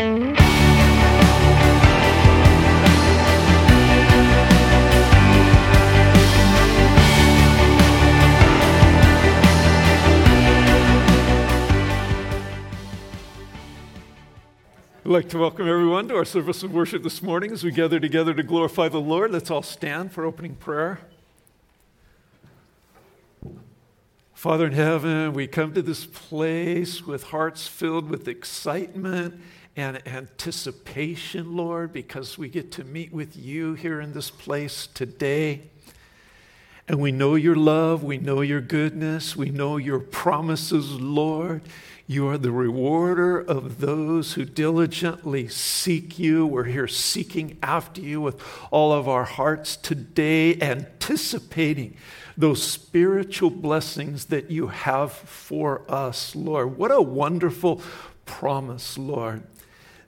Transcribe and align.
I'd 0.00 0.06
like 15.04 15.28
to 15.28 15.38
welcome 15.38 15.68
everyone 15.68 16.08
to 16.08 16.16
our 16.16 16.24
service 16.24 16.62
of 16.62 16.72
worship 16.72 17.02
this 17.02 17.20
morning 17.20 17.52
as 17.52 17.62
we 17.62 17.70
gather 17.70 18.00
together 18.00 18.32
to 18.32 18.42
glorify 18.42 18.88
the 18.88 18.98
Lord. 18.98 19.32
Let's 19.32 19.50
all 19.50 19.62
stand 19.62 20.12
for 20.12 20.24
opening 20.24 20.54
prayer. 20.54 21.00
Father 24.32 24.68
in 24.68 24.72
heaven, 24.72 25.34
we 25.34 25.46
come 25.46 25.74
to 25.74 25.82
this 25.82 26.06
place 26.06 27.06
with 27.06 27.24
hearts 27.24 27.68
filled 27.68 28.08
with 28.08 28.26
excitement 28.26 29.38
and 29.80 30.06
anticipation, 30.06 31.56
Lord, 31.56 31.90
because 31.90 32.36
we 32.36 32.50
get 32.50 32.70
to 32.72 32.84
meet 32.84 33.14
with 33.14 33.34
you 33.34 33.72
here 33.72 33.98
in 33.98 34.12
this 34.12 34.30
place 34.30 34.86
today. 34.86 35.62
And 36.86 37.00
we 37.00 37.12
know 37.12 37.34
your 37.34 37.56
love, 37.56 38.04
we 38.04 38.18
know 38.18 38.42
your 38.42 38.60
goodness, 38.60 39.36
we 39.36 39.48
know 39.48 39.78
your 39.78 39.98
promises, 39.98 41.00
Lord. 41.00 41.62
You 42.06 42.28
are 42.28 42.36
the 42.36 42.52
rewarder 42.52 43.38
of 43.40 43.80
those 43.80 44.34
who 44.34 44.44
diligently 44.44 45.48
seek 45.48 46.18
you. 46.18 46.44
We're 46.44 46.64
here 46.64 46.88
seeking 46.88 47.56
after 47.62 48.02
you 48.02 48.20
with 48.20 48.38
all 48.70 48.92
of 48.92 49.08
our 49.08 49.24
hearts 49.24 49.76
today, 49.76 50.60
anticipating 50.60 51.96
those 52.36 52.62
spiritual 52.62 53.50
blessings 53.50 54.26
that 54.26 54.50
you 54.50 54.66
have 54.66 55.12
for 55.12 55.82
us, 55.88 56.36
Lord. 56.36 56.76
What 56.76 56.90
a 56.90 57.00
wonderful 57.00 57.80
promise, 58.26 58.96
Lord, 58.98 59.42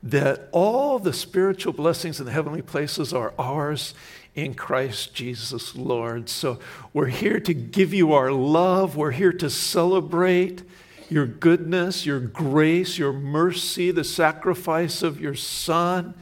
that 0.02 0.48
all 0.52 0.98
the 0.98 1.12
spiritual 1.12 1.72
blessings 1.72 2.18
in 2.18 2.26
the 2.26 2.32
heavenly 2.32 2.62
places 2.62 3.12
are 3.12 3.32
ours 3.38 3.94
in 4.34 4.54
Christ 4.54 5.14
Jesus, 5.14 5.76
Lord. 5.76 6.28
So 6.28 6.58
we're 6.92 7.06
here 7.06 7.38
to 7.40 7.54
give 7.54 7.92
you 7.92 8.12
our 8.12 8.32
love, 8.32 8.96
we're 8.96 9.10
here 9.12 9.32
to 9.34 9.50
celebrate 9.50 10.62
your 11.10 11.26
goodness, 11.26 12.06
your 12.06 12.20
grace, 12.20 12.96
your 12.96 13.12
mercy, 13.12 13.90
the 13.90 14.04
sacrifice 14.04 15.02
of 15.02 15.20
your 15.20 15.34
Son, 15.34 16.14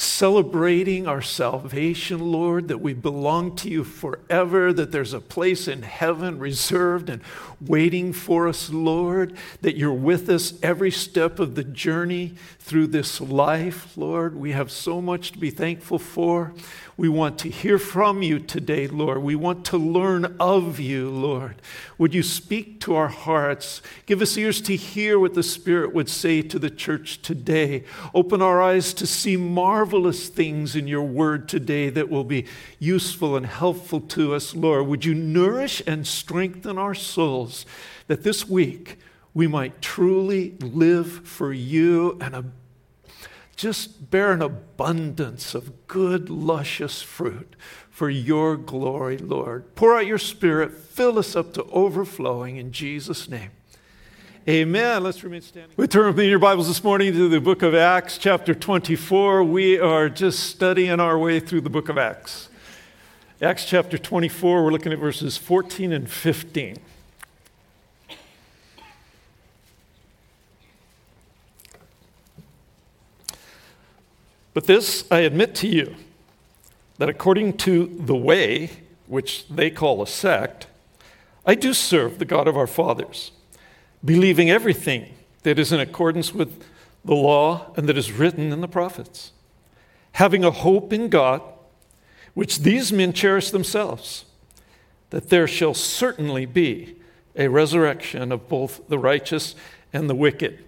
celebrating 0.00 1.06
our 1.06 1.20
salvation, 1.20 2.32
Lord, 2.32 2.68
that 2.68 2.78
we 2.78 2.94
belong 2.94 3.54
to 3.56 3.68
you 3.68 3.84
forever, 3.84 4.72
that 4.72 4.92
there's 4.92 5.12
a 5.12 5.20
place 5.20 5.68
in 5.68 5.82
heaven 5.82 6.38
reserved 6.38 7.10
and 7.10 7.20
waiting 7.60 8.14
for 8.14 8.48
us, 8.48 8.70
Lord, 8.70 9.36
that 9.60 9.76
you're 9.76 9.92
with 9.92 10.30
us 10.30 10.54
every 10.62 10.90
step 10.90 11.38
of 11.38 11.54
the 11.54 11.64
journey 11.64 12.34
through 12.58 12.86
this 12.86 13.20
life, 13.20 13.96
Lord. 13.96 14.36
We 14.36 14.52
have 14.52 14.70
so 14.70 15.02
much 15.02 15.32
to 15.32 15.38
be 15.38 15.50
thankful 15.50 15.98
for. 15.98 16.54
We 16.96 17.08
want 17.08 17.38
to 17.38 17.48
hear 17.48 17.78
from 17.78 18.22
you 18.22 18.38
today, 18.38 18.86
Lord. 18.86 19.22
We 19.22 19.34
want 19.34 19.64
to 19.66 19.78
learn 19.78 20.36
of 20.38 20.78
you, 20.78 21.08
Lord. 21.08 21.56
Would 21.96 22.14
you 22.14 22.22
speak 22.22 22.78
to 22.80 22.94
our 22.94 23.08
hearts? 23.08 23.80
Give 24.04 24.20
us 24.20 24.36
ears 24.36 24.60
to 24.62 24.76
hear 24.76 25.18
what 25.18 25.32
the 25.32 25.42
Spirit 25.42 25.94
would 25.94 26.10
say 26.10 26.42
to 26.42 26.58
the 26.58 26.68
church 26.68 27.22
today. 27.22 27.84
Open 28.14 28.42
our 28.42 28.60
eyes 28.60 28.92
to 28.94 29.06
see 29.06 29.38
marvelous 29.90 30.28
things 30.28 30.76
in 30.76 30.86
your 30.86 31.02
word 31.02 31.48
today 31.48 31.90
that 31.90 32.08
will 32.08 32.22
be 32.22 32.46
useful 32.78 33.34
and 33.34 33.44
helpful 33.44 34.00
to 34.00 34.32
us, 34.32 34.54
Lord. 34.54 34.86
Would 34.86 35.04
you 35.04 35.16
nourish 35.16 35.82
and 35.84 36.06
strengthen 36.06 36.78
our 36.78 36.94
souls 36.94 37.66
that 38.06 38.22
this 38.22 38.48
week 38.48 38.98
we 39.34 39.48
might 39.48 39.82
truly 39.82 40.54
live 40.60 41.26
for 41.26 41.52
you 41.52 42.16
and 42.20 42.52
just 43.56 44.12
bear 44.12 44.30
an 44.30 44.42
abundance 44.42 45.56
of 45.56 45.88
good, 45.88 46.30
luscious 46.30 47.02
fruit 47.02 47.56
for 47.90 48.08
your 48.08 48.56
glory, 48.56 49.18
Lord. 49.18 49.74
Pour 49.74 49.96
out 49.96 50.06
your 50.06 50.18
spirit, 50.18 50.72
fill 50.72 51.18
us 51.18 51.34
up 51.34 51.52
to 51.54 51.64
overflowing 51.64 52.58
in 52.58 52.70
Jesus' 52.70 53.28
name. 53.28 53.50
Amen. 54.50 55.04
Let's 55.04 55.22
remain 55.22 55.42
standing. 55.42 55.70
We 55.76 55.86
turn 55.86 56.18
in 56.18 56.28
your 56.28 56.40
Bibles 56.40 56.66
this 56.66 56.82
morning 56.82 57.12
to 57.12 57.28
the 57.28 57.40
book 57.40 57.62
of 57.62 57.72
Acts, 57.72 58.18
chapter 58.18 58.52
24. 58.52 59.44
We 59.44 59.78
are 59.78 60.08
just 60.08 60.40
studying 60.40 60.98
our 60.98 61.16
way 61.16 61.38
through 61.38 61.60
the 61.60 61.70
book 61.70 61.88
of 61.88 61.96
Acts. 61.96 62.48
Acts 63.40 63.64
chapter 63.64 63.96
24, 63.96 64.64
we're 64.64 64.72
looking 64.72 64.92
at 64.92 64.98
verses 64.98 65.36
14 65.36 65.92
and 65.92 66.10
15. 66.10 66.78
But 74.52 74.66
this 74.66 75.04
I 75.12 75.20
admit 75.20 75.54
to 75.54 75.68
you 75.68 75.94
that 76.98 77.08
according 77.08 77.56
to 77.58 77.86
the 77.86 78.16
way, 78.16 78.70
which 79.06 79.46
they 79.46 79.70
call 79.70 80.02
a 80.02 80.08
sect, 80.08 80.66
I 81.46 81.54
do 81.54 81.72
serve 81.72 82.18
the 82.18 82.24
God 82.24 82.48
of 82.48 82.56
our 82.56 82.66
fathers, 82.66 83.30
believing 84.04 84.50
everything 84.50 85.14
that 85.42 85.58
is 85.58 85.72
in 85.72 85.80
accordance 85.80 86.34
with 86.34 86.64
the 87.04 87.14
law 87.14 87.72
and 87.76 87.88
that 87.88 87.96
is 87.96 88.12
written 88.12 88.52
in 88.52 88.60
the 88.60 88.68
prophets, 88.68 89.32
having 90.12 90.44
a 90.44 90.50
hope 90.50 90.92
in 90.92 91.08
God, 91.08 91.42
which 92.34 92.60
these 92.60 92.92
men 92.92 93.12
cherish 93.12 93.50
themselves, 93.50 94.24
that 95.10 95.28
there 95.28 95.46
shall 95.46 95.74
certainly 95.74 96.46
be 96.46 96.96
a 97.36 97.48
resurrection 97.48 98.32
of 98.32 98.48
both 98.48 98.86
the 98.88 98.98
righteous 98.98 99.54
and 99.92 100.08
the 100.08 100.14
wicked. 100.14 100.64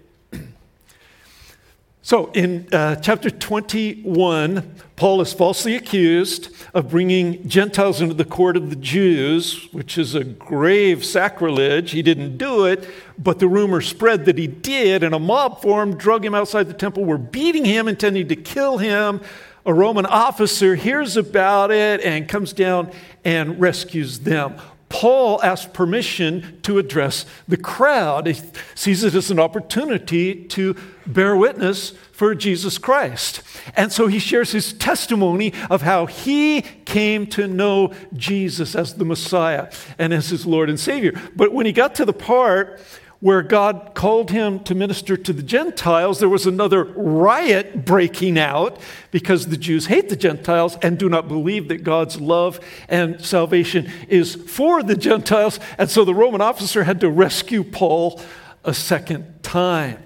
So, 2.05 2.31
in 2.33 2.67
uh, 2.73 2.97
chapter 2.97 3.29
21, 3.29 4.75
Paul 4.97 5.21
is 5.21 5.31
falsely 5.31 5.73
accused 5.77 6.53
of 6.73 6.89
bringing 6.89 7.47
Gentiles 7.47 8.01
into 8.01 8.13
the 8.13 8.25
court 8.25 8.57
of 8.57 8.69
the 8.69 8.75
Jews, 8.75 9.69
which 9.71 9.97
is 9.97 10.13
a 10.13 10.25
grave 10.25 11.05
sacrilege. 11.05 11.91
He 11.91 12.01
didn't 12.01 12.35
do 12.35 12.65
it, 12.65 12.89
but 13.17 13.39
the 13.39 13.47
rumor 13.47 13.79
spread 13.79 14.25
that 14.25 14.37
he 14.37 14.47
did, 14.47 15.01
and 15.01 15.15
a 15.15 15.19
mob 15.19 15.61
formed, 15.61 15.97
drug 15.97 16.25
him 16.25 16.35
outside 16.35 16.67
the 16.67 16.73
temple, 16.73 17.05
were 17.05 17.17
beating 17.17 17.63
him, 17.63 17.87
intending 17.87 18.27
to 18.27 18.35
kill 18.35 18.79
him. 18.79 19.21
A 19.65 19.73
Roman 19.73 20.05
officer 20.05 20.75
hears 20.75 21.15
about 21.15 21.71
it 21.71 22.01
and 22.01 22.27
comes 22.27 22.51
down 22.51 22.91
and 23.23 23.61
rescues 23.61 24.19
them. 24.19 24.59
Paul 24.93 25.41
asks 25.41 25.69
permission 25.73 26.59
to 26.61 26.77
address 26.77 27.25
the 27.47 27.57
crowd. 27.57 28.27
He 28.27 28.39
sees 28.75 29.03
it 29.03 29.15
as 29.15 29.31
an 29.31 29.39
opportunity 29.39 30.45
to 30.45 30.75
bear 31.07 31.35
witness 31.35 31.93
for 32.11 32.35
Jesus 32.35 32.77
Christ. 32.77 33.41
And 33.75 33.91
so 33.91 34.05
he 34.05 34.19
shares 34.19 34.51
his 34.51 34.71
testimony 34.71 35.51
of 35.71 35.81
how 35.81 36.05
he 36.05 36.61
came 36.85 37.25
to 37.27 37.47
know 37.47 37.91
Jesus 38.13 38.75
as 38.75 38.93
the 38.93 39.03
Messiah 39.03 39.71
and 39.97 40.13
as 40.13 40.29
his 40.29 40.45
Lord 40.45 40.69
and 40.69 40.79
Savior. 40.79 41.19
But 41.35 41.53
when 41.53 41.65
he 41.65 41.71
got 41.71 41.95
to 41.95 42.05
the 42.05 42.13
part 42.13 42.79
where 43.23 43.41
God 43.41 43.91
called 43.93 44.31
him 44.31 44.59
to 44.65 44.75
minister 44.75 45.15
to 45.15 45.31
the 45.31 45.41
Gentiles, 45.41 46.19
there 46.19 46.27
was 46.27 46.45
another 46.45 46.83
riot 46.83 47.85
breaking 47.85 48.37
out 48.37 48.77
because 49.11 49.47
the 49.47 49.55
Jews 49.55 49.85
hate 49.85 50.09
the 50.09 50.17
Gentiles 50.17 50.77
and 50.81 50.97
do 50.97 51.07
not 51.07 51.29
believe 51.29 51.69
that 51.69 51.85
God's 51.85 52.19
love 52.19 52.59
and 52.89 53.23
salvation 53.23 53.89
is 54.09 54.35
for 54.35 54.83
the 54.83 54.97
Gentiles. 54.97 55.57
And 55.77 55.89
so 55.89 56.03
the 56.03 56.13
Roman 56.13 56.41
officer 56.41 56.83
had 56.83 56.99
to 56.99 57.09
rescue 57.09 57.63
Paul 57.63 58.19
a 58.65 58.73
second 58.73 59.41
time. 59.41 60.03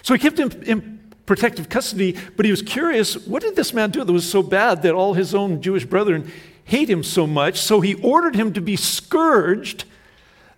So 0.00 0.14
he 0.14 0.18
kept 0.18 0.38
him 0.38 0.50
in 0.62 1.12
protective 1.26 1.68
custody, 1.68 2.16
but 2.34 2.46
he 2.46 2.50
was 2.50 2.62
curious 2.62 3.26
what 3.26 3.42
did 3.42 3.56
this 3.56 3.74
man 3.74 3.90
do 3.90 4.02
that 4.02 4.10
was 4.10 4.26
so 4.26 4.42
bad 4.42 4.80
that 4.84 4.94
all 4.94 5.12
his 5.12 5.34
own 5.34 5.60
Jewish 5.60 5.84
brethren 5.84 6.32
hate 6.64 6.88
him 6.88 7.02
so 7.02 7.26
much? 7.26 7.60
So 7.60 7.82
he 7.82 7.92
ordered 7.96 8.36
him 8.36 8.54
to 8.54 8.62
be 8.62 8.76
scourged 8.76 9.84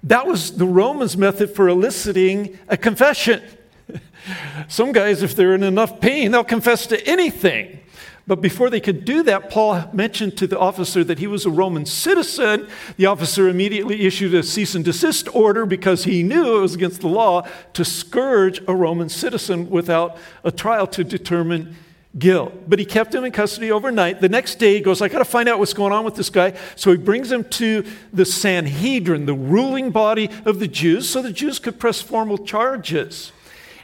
that 0.06 0.26
was 0.26 0.56
the 0.56 0.66
Romans' 0.66 1.16
method 1.16 1.54
for 1.54 1.68
eliciting 1.68 2.58
a 2.68 2.76
confession. 2.76 3.42
Some 4.68 4.92
guys, 4.92 5.22
if 5.22 5.36
they're 5.36 5.54
in 5.54 5.62
enough 5.62 6.00
pain, 6.00 6.30
they'll 6.30 6.44
confess 6.44 6.86
to 6.88 7.06
anything. 7.06 7.80
But 8.28 8.40
before 8.40 8.70
they 8.70 8.80
could 8.80 9.04
do 9.04 9.22
that, 9.24 9.50
Paul 9.50 9.88
mentioned 9.92 10.36
to 10.38 10.48
the 10.48 10.58
officer 10.58 11.04
that 11.04 11.20
he 11.20 11.28
was 11.28 11.46
a 11.46 11.50
Roman 11.50 11.86
citizen. 11.86 12.68
The 12.96 13.06
officer 13.06 13.48
immediately 13.48 14.04
issued 14.04 14.34
a 14.34 14.42
cease 14.42 14.74
and 14.74 14.84
desist 14.84 15.32
order 15.34 15.64
because 15.64 16.04
he 16.04 16.24
knew 16.24 16.56
it 16.56 16.60
was 16.60 16.74
against 16.74 17.02
the 17.02 17.08
law 17.08 17.46
to 17.74 17.84
scourge 17.84 18.60
a 18.66 18.74
Roman 18.74 19.08
citizen 19.08 19.70
without 19.70 20.18
a 20.42 20.50
trial 20.50 20.88
to 20.88 21.04
determine 21.04 21.76
guilt. 22.18 22.68
But 22.68 22.78
he 22.78 22.84
kept 22.84 23.14
him 23.14 23.24
in 23.24 23.32
custody 23.32 23.70
overnight. 23.70 24.20
The 24.20 24.28
next 24.28 24.56
day, 24.56 24.74
he 24.74 24.80
goes, 24.80 25.02
I 25.02 25.08
got 25.08 25.18
to 25.18 25.24
find 25.24 25.48
out 25.48 25.58
what's 25.58 25.74
going 25.74 25.92
on 25.92 26.04
with 26.04 26.14
this 26.14 26.30
guy. 26.30 26.54
So 26.74 26.90
he 26.90 26.96
brings 26.96 27.30
him 27.30 27.44
to 27.44 27.84
the 28.12 28.24
Sanhedrin, 28.24 29.26
the 29.26 29.34
ruling 29.34 29.90
body 29.90 30.30
of 30.44 30.58
the 30.58 30.68
Jews, 30.68 31.08
so 31.08 31.22
the 31.22 31.32
Jews 31.32 31.58
could 31.58 31.78
press 31.78 32.00
formal 32.00 32.38
charges. 32.38 33.32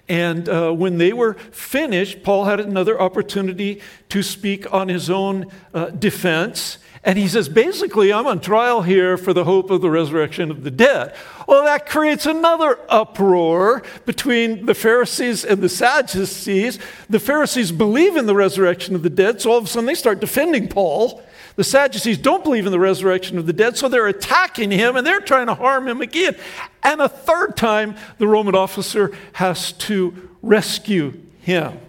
And 0.08 0.48
uh, 0.48 0.72
when 0.72 0.98
they 0.98 1.12
were 1.12 1.34
finished, 1.34 2.22
Paul 2.22 2.44
had 2.44 2.60
another 2.60 3.00
opportunity 3.00 3.80
to 4.08 4.22
speak 4.22 4.72
on 4.72 4.88
his 4.88 5.08
own 5.08 5.46
uh, 5.72 5.86
defense. 5.86 6.78
And 7.04 7.18
he 7.18 7.26
says, 7.26 7.48
basically, 7.48 8.12
I'm 8.12 8.28
on 8.28 8.40
trial 8.40 8.82
here 8.82 9.16
for 9.16 9.32
the 9.32 9.42
hope 9.42 9.70
of 9.70 9.80
the 9.80 9.90
resurrection 9.90 10.52
of 10.52 10.62
the 10.62 10.70
dead. 10.70 11.12
Well, 11.48 11.64
that 11.64 11.86
creates 11.86 12.26
another 12.26 12.78
uproar 12.88 13.82
between 14.06 14.66
the 14.66 14.74
Pharisees 14.74 15.44
and 15.44 15.60
the 15.60 15.68
Sadducees. 15.68 16.78
The 17.10 17.18
Pharisees 17.18 17.72
believe 17.72 18.16
in 18.16 18.26
the 18.26 18.36
resurrection 18.36 18.94
of 18.94 19.02
the 19.02 19.10
dead, 19.10 19.40
so 19.40 19.50
all 19.50 19.58
of 19.58 19.64
a 19.64 19.66
sudden 19.66 19.86
they 19.86 19.96
start 19.96 20.20
defending 20.20 20.68
Paul. 20.68 21.20
The 21.56 21.64
Sadducees 21.64 22.18
don't 22.18 22.44
believe 22.44 22.66
in 22.66 22.72
the 22.72 22.78
resurrection 22.78 23.36
of 23.36 23.46
the 23.46 23.52
dead, 23.52 23.76
so 23.76 23.88
they're 23.88 24.06
attacking 24.06 24.70
him 24.70 24.94
and 24.94 25.04
they're 25.04 25.20
trying 25.20 25.48
to 25.48 25.54
harm 25.54 25.88
him 25.88 26.00
again. 26.00 26.36
And 26.84 27.00
a 27.00 27.08
third 27.08 27.56
time, 27.56 27.96
the 28.18 28.28
Roman 28.28 28.54
officer 28.54 29.10
has 29.32 29.72
to 29.72 30.30
rescue 30.40 31.20
him. 31.40 31.80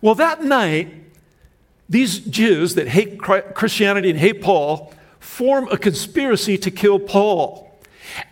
Well, 0.00 0.14
that 0.14 0.42
night, 0.42 1.03
these 1.88 2.18
Jews 2.18 2.74
that 2.76 2.88
hate 2.88 3.18
Christianity 3.18 4.10
and 4.10 4.18
hate 4.18 4.40
Paul 4.40 4.92
form 5.18 5.68
a 5.68 5.76
conspiracy 5.76 6.56
to 6.58 6.70
kill 6.70 6.98
Paul. 6.98 7.70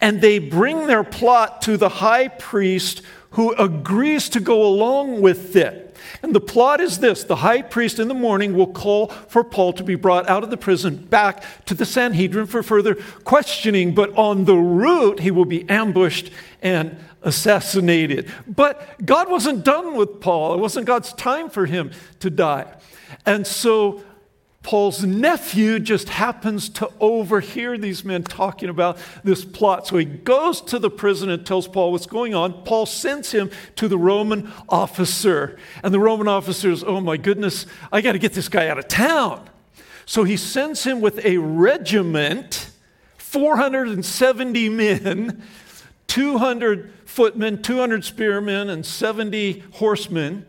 And 0.01 0.21
they 0.21 0.39
bring 0.39 0.87
their 0.87 1.05
plot 1.05 1.63
to 1.63 1.77
the 1.77 1.89
high 1.89 2.29
priest 2.29 3.03
who 3.31 3.53
agrees 3.55 4.29
to 4.31 4.41
go 4.41 4.63
along 4.63 5.21
with 5.21 5.57
it. 5.57 5.97
And 6.23 6.35
the 6.35 6.41
plot 6.41 6.81
is 6.81 6.99
this 6.99 7.25
the 7.25 7.37
high 7.37 7.63
priest 7.63 7.99
in 7.99 8.09
the 8.09 8.15
morning 8.15 8.55
will 8.55 8.67
call 8.67 9.09
for 9.09 9.43
Paul 9.43 9.73
to 9.75 9.85
be 9.85 9.95
brought 9.95 10.29
out 10.29 10.45
of 10.45 10.51
the 10.51 10.57
prison 10.57 10.97
back 10.97 11.43
to 11.67 11.75
the 11.75 11.87
Sanhedrin 11.87 12.47
for 12.47 12.63
further 12.63 12.97
questioning, 13.25 13.95
but 13.95 14.17
on 14.17 14.45
the 14.45 14.57
route, 14.57 15.21
he 15.21 15.31
will 15.31 15.45
be 15.45 15.69
ambushed 15.69 16.31
and 16.61 16.97
assassinated. 17.23 18.31
But 18.47 19.05
God 19.05 19.31
wasn't 19.31 19.65
done 19.65 19.97
with 19.97 20.21
Paul, 20.21 20.55
it 20.55 20.59
wasn't 20.59 20.87
God's 20.87 21.13
time 21.15 21.49
for 21.49 21.67
him 21.67 21.91
to 22.21 22.31
die. 22.31 22.67
And 23.25 23.47
so 23.47 24.03
Paul's 24.63 25.03
nephew 25.03 25.81
just 25.81 26.09
happens 26.09 26.69
to 26.71 26.91
overhear 27.01 27.77
these 27.77 28.05
men 28.05 28.23
talking 28.23 28.69
about 28.69 28.97
this 29.25 29.45
plot. 29.45 29.89
So 29.89 29.97
he 29.97 30.05
goes 30.05 30.61
to 30.63 30.79
the 30.79 30.91
prison 30.91 31.31
and 31.31 31.45
tells 31.45 31.67
Paul 31.67 31.91
what's 31.91 32.07
going 32.07 32.35
on. 32.35 32.63
Paul 32.63 32.87
sends 32.87 33.33
him 33.33 33.51
to 33.77 33.89
the 33.89 33.99
Roman 33.99 34.53
officer. 34.69 35.59
And 35.83 35.93
the 35.93 35.99
Roman 35.99 36.29
officer 36.29 36.71
is, 36.71 36.85
oh 36.85 37.01
my 37.01 37.17
goodness, 37.17 37.67
I 37.91 38.01
got 38.01 38.13
to 38.13 38.19
get 38.19 38.35
this 38.35 38.49
guy 38.49 38.69
out 38.69 38.79
of 38.79 38.87
town. 38.87 39.49
So 40.07 40.25
he 40.25 40.37
sends 40.37 40.85
him 40.85 41.01
with 41.01 41.25
a 41.25 41.39
regiment, 41.39 42.71
470 43.19 44.69
men, 44.69 45.43
200 46.07 46.93
footmen, 47.05 47.63
200 47.63 48.05
spearmen, 48.05 48.71
and 48.71 48.87
70 48.87 49.65
horsemen 49.73 50.47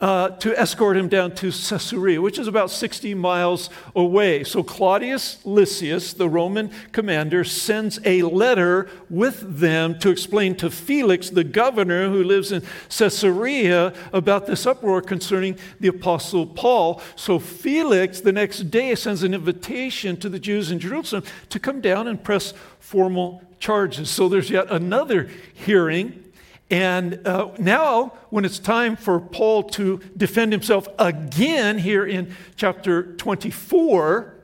uh, 0.00 0.30
to 0.30 0.58
escort 0.58 0.96
him 0.96 1.08
down 1.08 1.34
to 1.34 1.50
Caesarea, 1.50 2.20
which 2.22 2.38
is 2.38 2.48
about 2.48 2.70
60 2.70 3.14
miles 3.14 3.68
away. 3.94 4.42
So 4.44 4.62
Claudius 4.62 5.44
Lysias, 5.44 6.14
the 6.14 6.28
Roman 6.28 6.70
commander, 6.92 7.44
sends 7.44 7.98
a 8.04 8.22
letter 8.22 8.88
with 9.10 9.58
them 9.58 9.98
to 9.98 10.10
explain 10.10 10.56
to 10.56 10.70
Felix, 10.70 11.28
the 11.28 11.44
governor 11.44 12.08
who 12.08 12.24
lives 12.24 12.50
in 12.50 12.62
Caesarea, 12.88 13.92
about 14.12 14.46
this 14.46 14.66
uproar 14.66 15.02
concerning 15.02 15.58
the 15.80 15.88
apostle 15.88 16.46
Paul. 16.46 17.02
So 17.14 17.38
Felix, 17.38 18.20
the 18.20 18.32
next 18.32 18.70
day, 18.70 18.94
sends 18.94 19.22
an 19.22 19.34
invitation 19.34 20.16
to 20.18 20.30
the 20.30 20.38
Jews 20.38 20.70
in 20.70 20.78
Jerusalem 20.78 21.24
to 21.50 21.58
come 21.58 21.80
down 21.82 22.08
and 22.08 22.22
press 22.22 22.54
formal 22.78 23.42
charges. 23.58 24.08
So 24.08 24.28
there's 24.28 24.48
yet 24.48 24.70
another 24.70 25.28
hearing 25.52 26.24
and 26.70 27.26
uh, 27.26 27.50
now, 27.58 28.12
when 28.30 28.44
it's 28.44 28.60
time 28.60 28.94
for 28.94 29.18
Paul 29.18 29.64
to 29.70 30.00
defend 30.16 30.52
himself 30.52 30.86
again 31.00 31.78
here 31.78 32.06
in 32.06 32.34
chapter 32.54 33.14
24, 33.16 34.34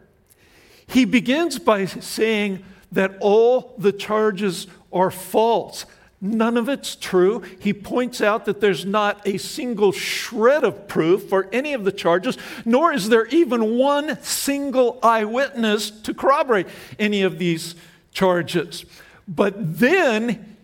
he 0.89 1.05
begins 1.05 1.61
by 1.61 1.85
saying 1.85 2.65
that 2.91 3.17
all 3.21 3.75
the 3.79 3.93
charges 3.93 4.67
are 4.93 5.13
false. 5.13 5.87
None 6.21 6.57
of 6.57 6.69
it's 6.69 6.97
true. 6.97 7.43
He 7.61 7.73
points 7.73 8.21
out 8.21 8.47
that 8.47 8.61
there's 8.61 8.85
not 8.85 9.25
a 9.27 9.39
single 9.39 9.93
shred 9.93 10.65
of 10.65 10.89
proof 10.89 11.29
for 11.29 11.49
any 11.53 11.75
of 11.75 11.85
the 11.85 11.93
charges, 11.93 12.39
nor 12.65 12.93
is 12.93 13.09
there 13.09 13.27
even 13.27 13.79
one 13.79 14.21
single 14.23 14.99
eyewitness 15.03 15.91
to 15.91 16.13
corroborate 16.15 16.67
any 16.99 17.23
of 17.23 17.39
these 17.39 17.77
charges. 18.11 18.85
But 19.29 19.79
then 19.79 20.56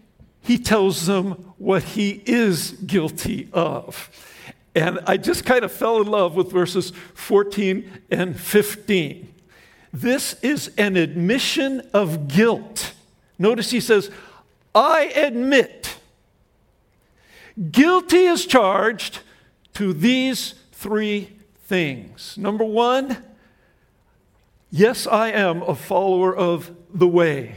he 0.42 0.58
tells 0.58 1.06
them 1.06 1.32
what 1.56 1.82
he 1.82 2.22
is 2.26 2.72
guilty 2.72 3.48
of. 3.52 4.10
And 4.74 5.00
I 5.06 5.16
just 5.16 5.44
kind 5.44 5.64
of 5.64 5.72
fell 5.72 6.00
in 6.00 6.06
love 6.06 6.34
with 6.34 6.50
verses 6.50 6.92
14 7.14 7.90
and 8.10 8.38
15. 8.38 9.32
This 9.92 10.34
is 10.42 10.72
an 10.78 10.96
admission 10.96 11.88
of 11.92 12.26
guilt. 12.26 12.94
Notice 13.38 13.70
he 13.70 13.80
says, 13.80 14.10
I 14.74 15.12
admit. 15.14 15.96
Guilty 17.70 18.24
is 18.24 18.46
charged 18.46 19.20
to 19.74 19.92
these 19.92 20.54
three 20.72 21.30
things. 21.64 22.36
Number 22.38 22.64
one, 22.64 23.22
yes, 24.70 25.06
I 25.06 25.30
am 25.30 25.62
a 25.62 25.74
follower 25.74 26.34
of 26.34 26.74
the 26.92 27.08
way. 27.08 27.56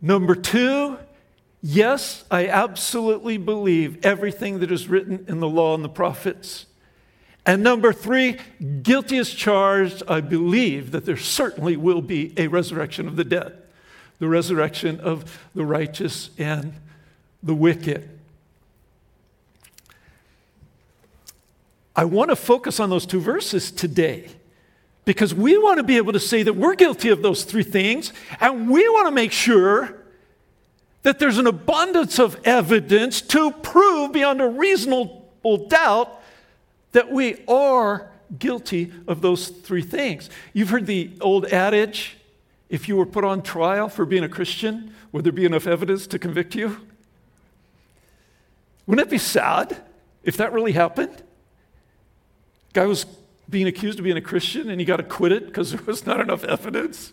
Number 0.00 0.34
two, 0.34 0.98
Yes, 1.62 2.24
I 2.30 2.48
absolutely 2.48 3.36
believe 3.36 4.04
everything 4.04 4.60
that 4.60 4.72
is 4.72 4.88
written 4.88 5.26
in 5.28 5.40
the 5.40 5.48
law 5.48 5.74
and 5.74 5.84
the 5.84 5.90
prophets. 5.90 6.66
And 7.44 7.62
number 7.62 7.92
three, 7.92 8.38
guilty 8.82 9.18
as 9.18 9.30
charged, 9.30 10.02
I 10.08 10.20
believe 10.20 10.90
that 10.92 11.04
there 11.04 11.16
certainly 11.16 11.76
will 11.76 12.02
be 12.02 12.32
a 12.36 12.46
resurrection 12.46 13.06
of 13.06 13.16
the 13.16 13.24
dead, 13.24 13.58
the 14.18 14.28
resurrection 14.28 15.00
of 15.00 15.40
the 15.54 15.64
righteous 15.64 16.30
and 16.38 16.74
the 17.42 17.54
wicked. 17.54 18.08
I 21.94 22.04
want 22.04 22.30
to 22.30 22.36
focus 22.36 22.80
on 22.80 22.88
those 22.88 23.04
two 23.04 23.20
verses 23.20 23.70
today 23.70 24.28
because 25.04 25.34
we 25.34 25.58
want 25.58 25.78
to 25.78 25.82
be 25.82 25.96
able 25.98 26.12
to 26.12 26.20
say 26.20 26.42
that 26.42 26.54
we're 26.54 26.74
guilty 26.74 27.08
of 27.08 27.20
those 27.20 27.44
three 27.44 27.62
things, 27.62 28.12
and 28.40 28.70
we 28.70 28.88
want 28.88 29.08
to 29.08 29.10
make 29.10 29.32
sure 29.32 29.99
that 31.02 31.18
there's 31.18 31.38
an 31.38 31.46
abundance 31.46 32.18
of 32.18 32.38
evidence 32.44 33.20
to 33.22 33.50
prove 33.50 34.12
beyond 34.12 34.40
a 34.40 34.48
reasonable 34.48 35.66
doubt 35.68 36.20
that 36.92 37.10
we 37.10 37.42
are 37.48 38.10
guilty 38.38 38.92
of 39.06 39.22
those 39.22 39.48
three 39.48 39.82
things. 39.82 40.28
You've 40.52 40.70
heard 40.70 40.86
the 40.86 41.10
old 41.20 41.46
adage 41.46 42.18
if 42.68 42.88
you 42.88 42.96
were 42.96 43.06
put 43.06 43.24
on 43.24 43.42
trial 43.42 43.88
for 43.88 44.06
being 44.06 44.22
a 44.22 44.28
Christian, 44.28 44.94
would 45.10 45.24
there 45.24 45.32
be 45.32 45.44
enough 45.44 45.66
evidence 45.66 46.06
to 46.06 46.18
convict 46.18 46.54
you? 46.54 46.76
Wouldn't 48.86 49.06
it 49.06 49.10
be 49.10 49.18
sad 49.18 49.82
if 50.22 50.36
that 50.36 50.52
really 50.52 50.72
happened? 50.72 51.22
Guy 52.72 52.86
was 52.86 53.06
being 53.48 53.66
accused 53.66 53.98
of 53.98 54.04
being 54.04 54.16
a 54.16 54.22
Christian 54.22 54.70
and 54.70 54.80
he 54.80 54.84
got 54.84 55.00
acquitted 55.00 55.46
because 55.46 55.72
there 55.72 55.82
was 55.84 56.06
not 56.06 56.20
enough 56.20 56.44
evidence. 56.44 57.12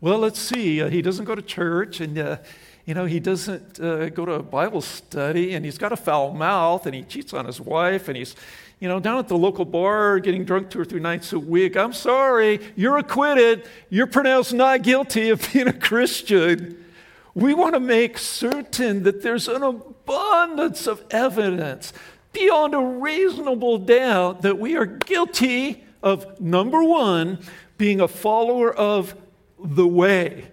Well, 0.00 0.18
let's 0.18 0.40
see. 0.40 0.80
Uh, 0.80 0.88
he 0.88 1.02
doesn't 1.02 1.26
go 1.26 1.34
to 1.34 1.42
church 1.42 2.00
and 2.00 2.18
uh, 2.18 2.38
you 2.90 2.94
know, 2.94 3.04
he 3.04 3.20
doesn't 3.20 3.78
uh, 3.78 4.08
go 4.08 4.24
to 4.24 4.32
a 4.32 4.42
Bible 4.42 4.80
study 4.80 5.54
and 5.54 5.64
he's 5.64 5.78
got 5.78 5.92
a 5.92 5.96
foul 5.96 6.34
mouth 6.34 6.86
and 6.86 6.92
he 6.92 7.04
cheats 7.04 7.32
on 7.32 7.46
his 7.46 7.60
wife 7.60 8.08
and 8.08 8.16
he's, 8.16 8.34
you 8.80 8.88
know, 8.88 8.98
down 8.98 9.18
at 9.18 9.28
the 9.28 9.38
local 9.38 9.64
bar 9.64 10.18
getting 10.18 10.44
drunk 10.44 10.70
two 10.70 10.80
or 10.80 10.84
three 10.84 10.98
nights 10.98 11.32
a 11.32 11.38
week. 11.38 11.76
I'm 11.76 11.92
sorry, 11.92 12.58
you're 12.74 12.98
acquitted. 12.98 13.68
You're 13.90 14.08
pronounced 14.08 14.52
not 14.52 14.82
guilty 14.82 15.28
of 15.28 15.52
being 15.52 15.68
a 15.68 15.72
Christian. 15.72 16.84
We 17.32 17.54
want 17.54 17.74
to 17.74 17.80
make 17.80 18.18
certain 18.18 19.04
that 19.04 19.22
there's 19.22 19.46
an 19.46 19.62
abundance 19.62 20.88
of 20.88 21.04
evidence 21.12 21.92
beyond 22.32 22.74
a 22.74 22.80
reasonable 22.80 23.78
doubt 23.78 24.42
that 24.42 24.58
we 24.58 24.74
are 24.76 24.86
guilty 24.86 25.84
of 26.02 26.40
number 26.40 26.82
one, 26.82 27.38
being 27.78 28.00
a 28.00 28.08
follower 28.08 28.74
of 28.74 29.14
the 29.62 29.86
way. 29.86 30.48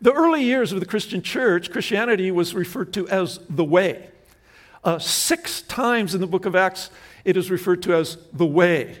The 0.00 0.12
early 0.12 0.42
years 0.42 0.72
of 0.72 0.80
the 0.80 0.86
Christian 0.86 1.22
church, 1.22 1.70
Christianity 1.70 2.30
was 2.30 2.54
referred 2.54 2.92
to 2.94 3.08
as 3.08 3.40
the 3.48 3.64
way. 3.64 4.10
Uh, 4.84 4.98
six 4.98 5.62
times 5.62 6.14
in 6.14 6.20
the 6.20 6.26
book 6.26 6.46
of 6.46 6.54
Acts, 6.54 6.90
it 7.24 7.36
is 7.36 7.50
referred 7.50 7.82
to 7.82 7.94
as 7.94 8.18
the 8.32 8.46
way. 8.46 8.98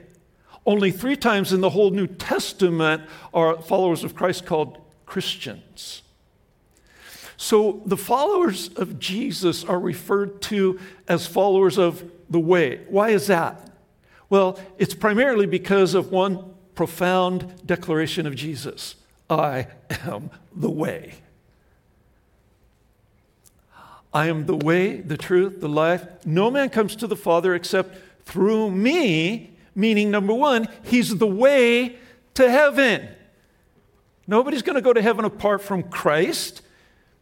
Only 0.64 0.90
three 0.90 1.16
times 1.16 1.52
in 1.52 1.60
the 1.60 1.70
whole 1.70 1.90
New 1.90 2.06
Testament 2.06 3.02
are 3.32 3.60
followers 3.60 4.02
of 4.02 4.14
Christ 4.14 4.46
called 4.46 4.78
Christians. 5.04 6.02
So 7.36 7.82
the 7.84 7.96
followers 7.96 8.68
of 8.76 8.98
Jesus 8.98 9.62
are 9.62 9.78
referred 9.78 10.40
to 10.42 10.80
as 11.06 11.26
followers 11.26 11.78
of 11.78 12.10
the 12.30 12.40
way. 12.40 12.80
Why 12.88 13.10
is 13.10 13.26
that? 13.28 13.70
Well, 14.28 14.58
it's 14.78 14.94
primarily 14.94 15.46
because 15.46 15.94
of 15.94 16.10
one 16.10 16.54
profound 16.74 17.64
declaration 17.64 18.26
of 18.26 18.34
Jesus 18.34 18.96
I 19.28 19.68
am 20.06 20.30
the 20.54 20.70
way. 20.70 21.14
I 24.12 24.28
am 24.28 24.46
the 24.46 24.56
way, 24.56 24.96
the 24.96 25.16
truth, 25.16 25.60
the 25.60 25.68
life. 25.68 26.06
No 26.24 26.50
man 26.50 26.70
comes 26.70 26.96
to 26.96 27.06
the 27.06 27.16
Father 27.16 27.54
except 27.54 27.98
through 28.24 28.70
me, 28.70 29.50
meaning 29.74 30.10
number 30.10 30.32
one, 30.32 30.68
He's 30.84 31.16
the 31.18 31.26
way 31.26 31.96
to 32.34 32.50
heaven. 32.50 33.08
Nobody's 34.26 34.62
going 34.62 34.76
to 34.76 34.82
go 34.82 34.92
to 34.92 35.02
heaven 35.02 35.24
apart 35.24 35.62
from 35.62 35.82
Christ 35.84 36.62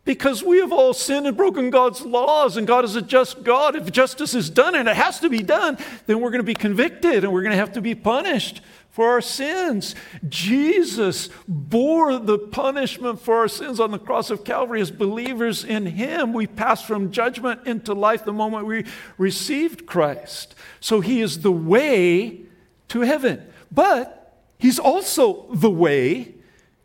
because 0.04 0.42
we 0.42 0.58
have 0.58 0.72
all 0.72 0.92
sinned 0.92 1.26
and 1.26 1.36
broken 1.36 1.70
God's 1.70 2.02
laws, 2.02 2.56
and 2.56 2.66
God 2.66 2.84
is 2.84 2.94
a 2.94 3.02
just 3.02 3.42
God. 3.42 3.74
If 3.74 3.90
justice 3.90 4.34
is 4.34 4.50
done, 4.50 4.74
and 4.74 4.88
it 4.88 4.96
has 4.96 5.18
to 5.20 5.28
be 5.28 5.42
done, 5.42 5.78
then 6.06 6.20
we're 6.20 6.30
going 6.30 6.40
to 6.40 6.44
be 6.44 6.54
convicted 6.54 7.24
and 7.24 7.32
we're 7.32 7.42
going 7.42 7.52
to 7.52 7.58
have 7.58 7.72
to 7.72 7.80
be 7.80 7.94
punished 7.94 8.60
for 8.94 9.10
our 9.10 9.20
sins. 9.20 9.96
Jesus 10.28 11.28
bore 11.48 12.16
the 12.16 12.38
punishment 12.38 13.20
for 13.20 13.38
our 13.38 13.48
sins 13.48 13.80
on 13.80 13.90
the 13.90 13.98
cross 13.98 14.30
of 14.30 14.44
Calvary. 14.44 14.80
As 14.80 14.92
believers 14.92 15.64
in 15.64 15.84
Him, 15.84 16.32
we 16.32 16.46
pass 16.46 16.80
from 16.80 17.10
judgment 17.10 17.66
into 17.66 17.92
life 17.92 18.24
the 18.24 18.32
moment 18.32 18.66
we 18.66 18.84
received 19.18 19.84
Christ. 19.84 20.54
So 20.78 21.00
He 21.00 21.20
is 21.20 21.40
the 21.40 21.50
way 21.50 22.42
to 22.86 23.00
heaven. 23.00 23.42
But 23.72 24.38
He's 24.58 24.78
also 24.78 25.46
the 25.52 25.70
way 25.70 26.36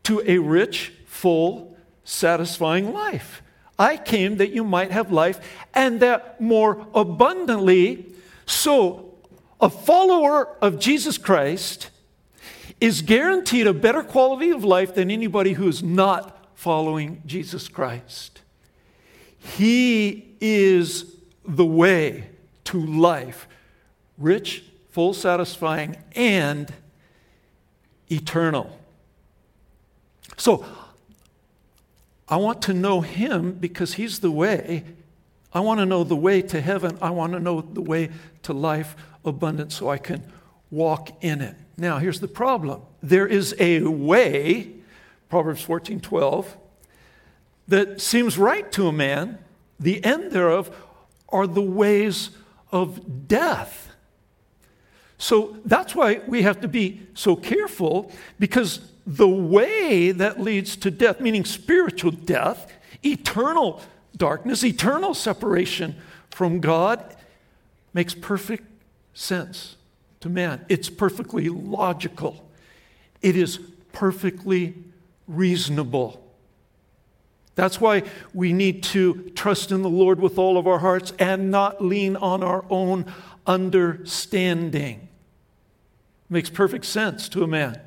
to 0.05 0.23
a 0.25 0.39
rich, 0.39 0.91
full, 1.05 1.77
satisfying 2.03 2.91
life. 2.91 3.43
I 3.77 3.97
came 3.97 4.37
that 4.37 4.51
you 4.51 4.63
might 4.63 4.89
have 4.89 5.11
life 5.11 5.39
and 5.75 5.99
that 5.99 6.41
more 6.41 6.87
abundantly. 6.95 8.13
So, 8.47 9.13
a 9.61 9.69
follower 9.69 10.57
of 10.59 10.79
Jesus 10.79 11.19
Christ 11.19 11.91
is 12.79 13.01
guaranteed 13.01 13.67
a 13.67 13.74
better 13.74 14.03
quality 14.03 14.51
of 14.51 14.63
life 14.63 14.95
than 14.95 15.12
anybody 15.12 15.53
who 15.53 15.67
is 15.67 15.83
not 15.83 16.50
following 16.55 17.21
Jesus 17.25 17.67
Christ. 17.67 18.41
He 19.38 20.36
is 20.39 21.15
the 21.45 21.65
way 21.65 22.29
to 22.65 22.86
life, 22.86 23.48
rich, 24.17 24.63
full, 24.91 25.13
satisfying, 25.13 25.98
and 26.15 26.71
eternal. 28.09 28.77
So, 30.38 30.65
I 32.27 32.38
want 32.38 32.62
to 32.63 32.74
know 32.74 33.01
Him 33.01 33.53
because 33.53 33.93
He's 33.93 34.19
the 34.19 34.31
way. 34.31 34.83
I 35.51 35.62
want 35.62 35.79
to 35.79 35.86
know 35.86 36.03
the 36.03 36.15
way 36.15 36.41
to 36.43 36.62
heaven. 36.62 36.98
I 37.01 37.09
want 37.09 37.33
to 37.33 37.39
know 37.39 37.62
the 37.62 37.81
way 37.81 38.09
to 38.43 38.53
life 38.53 38.95
abundant 39.25 39.71
so 39.71 39.89
I 39.89 39.98
can 39.98 40.24
walk 40.69 41.09
in 41.24 41.41
it. 41.41 41.55
Now, 41.79 41.98
here's 41.98 42.19
the 42.19 42.27
problem 42.27 42.81
there 43.01 43.25
is 43.25 43.55
a 43.57 43.81
way, 43.81 44.74
Proverbs 45.29 45.62
14 45.62 46.01
12, 46.01 46.57
that 47.67 48.01
seems 48.01 48.38
right 48.38 48.69
to 48.74 48.88
a 48.88 48.91
man. 48.91 49.39
The 49.79 50.03
end 50.03 50.31
thereof 50.31 50.75
are 51.29 51.48
the 51.48 51.62
ways 51.62 52.31
of 52.71 53.27
death. 53.27 53.88
So 55.17 55.57
that's 55.65 55.95
why 55.95 56.21
we 56.27 56.41
have 56.41 56.62
to 56.62 56.67
be 56.67 57.01
so 57.13 57.36
careful 57.36 58.12
because 58.39 58.81
the 59.05 59.27
way 59.27 60.12
that 60.12 60.39
leads 60.39 60.75
to 60.77 60.91
death, 60.91 61.19
meaning 61.19 61.45
spiritual 61.45 62.12
death, 62.12 62.71
eternal 63.03 63.81
darkness, 64.15 64.63
eternal 64.63 65.13
separation 65.13 65.95
from 66.29 66.59
God, 66.59 67.15
makes 67.93 68.13
perfect 68.13 68.63
sense 69.13 69.77
to 70.21 70.29
man. 70.29 70.65
It's 70.69 70.89
perfectly 70.89 71.49
logical, 71.49 72.49
it 73.21 73.35
is 73.35 73.59
perfectly 73.91 74.75
reasonable. 75.27 76.25
That's 77.55 77.81
why 77.81 78.03
we 78.33 78.53
need 78.53 78.83
to 78.83 79.31
trust 79.35 79.71
in 79.71 79.81
the 79.81 79.89
Lord 79.89 80.21
with 80.21 80.38
all 80.38 80.57
of 80.57 80.65
our 80.65 80.79
hearts 80.79 81.11
and 81.19 81.51
not 81.51 81.83
lean 81.83 82.15
on 82.15 82.41
our 82.41 82.63
own 82.69 83.05
understanding. 83.45 85.09
Makes 86.29 86.51
perfect 86.51 86.85
sense 86.85 87.27
to 87.29 87.43
a 87.43 87.47
man. 87.47 87.81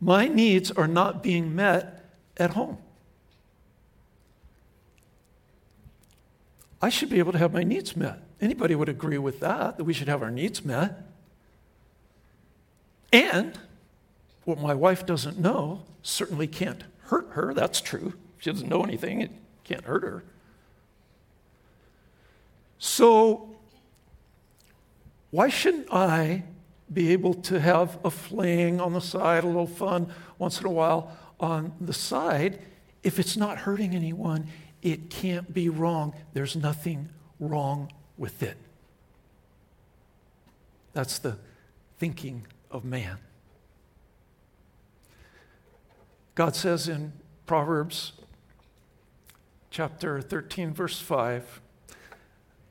My 0.00 0.26
needs 0.26 0.72
are 0.72 0.88
not 0.88 1.22
being 1.22 1.54
met 1.54 2.04
at 2.36 2.50
home. 2.50 2.78
I 6.80 6.88
should 6.88 7.10
be 7.10 7.20
able 7.20 7.30
to 7.30 7.38
have 7.38 7.52
my 7.52 7.62
needs 7.62 7.96
met. 7.96 8.18
Anybody 8.42 8.74
would 8.74 8.88
agree 8.88 9.18
with 9.18 9.38
that, 9.38 9.76
that 9.76 9.84
we 9.84 9.92
should 9.92 10.08
have 10.08 10.20
our 10.20 10.30
needs 10.30 10.64
met. 10.64 11.06
And 13.12 13.56
what 14.44 14.58
my 14.58 14.74
wife 14.74 15.06
doesn't 15.06 15.38
know 15.38 15.82
certainly 16.02 16.48
can't 16.48 16.82
hurt 17.02 17.28
her. 17.30 17.54
That's 17.54 17.80
true. 17.80 18.14
She 18.40 18.50
doesn't 18.50 18.68
know 18.68 18.82
anything, 18.82 19.20
it 19.20 19.30
can't 19.62 19.84
hurt 19.84 20.02
her. 20.02 20.24
So, 22.80 23.48
why 25.30 25.48
shouldn't 25.48 25.86
I 25.92 26.42
be 26.92 27.12
able 27.12 27.34
to 27.34 27.60
have 27.60 27.96
a 28.04 28.10
fling 28.10 28.80
on 28.80 28.92
the 28.92 29.00
side, 29.00 29.44
a 29.44 29.46
little 29.46 29.68
fun 29.68 30.12
once 30.38 30.60
in 30.60 30.66
a 30.66 30.70
while 30.70 31.16
on 31.38 31.72
the 31.80 31.92
side? 31.92 32.58
If 33.04 33.20
it's 33.20 33.36
not 33.36 33.58
hurting 33.58 33.94
anyone, 33.94 34.48
it 34.82 35.10
can't 35.10 35.54
be 35.54 35.68
wrong. 35.68 36.12
There's 36.32 36.56
nothing 36.56 37.08
wrong 37.38 37.92
with 38.16 38.42
it. 38.42 38.56
That's 40.92 41.18
the 41.18 41.38
thinking 41.98 42.46
of 42.70 42.84
man. 42.84 43.18
God 46.34 46.56
says 46.56 46.88
in 46.88 47.12
Proverbs 47.46 48.12
chapter 49.70 50.20
13, 50.20 50.72
verse 50.72 51.00
5 51.00 51.60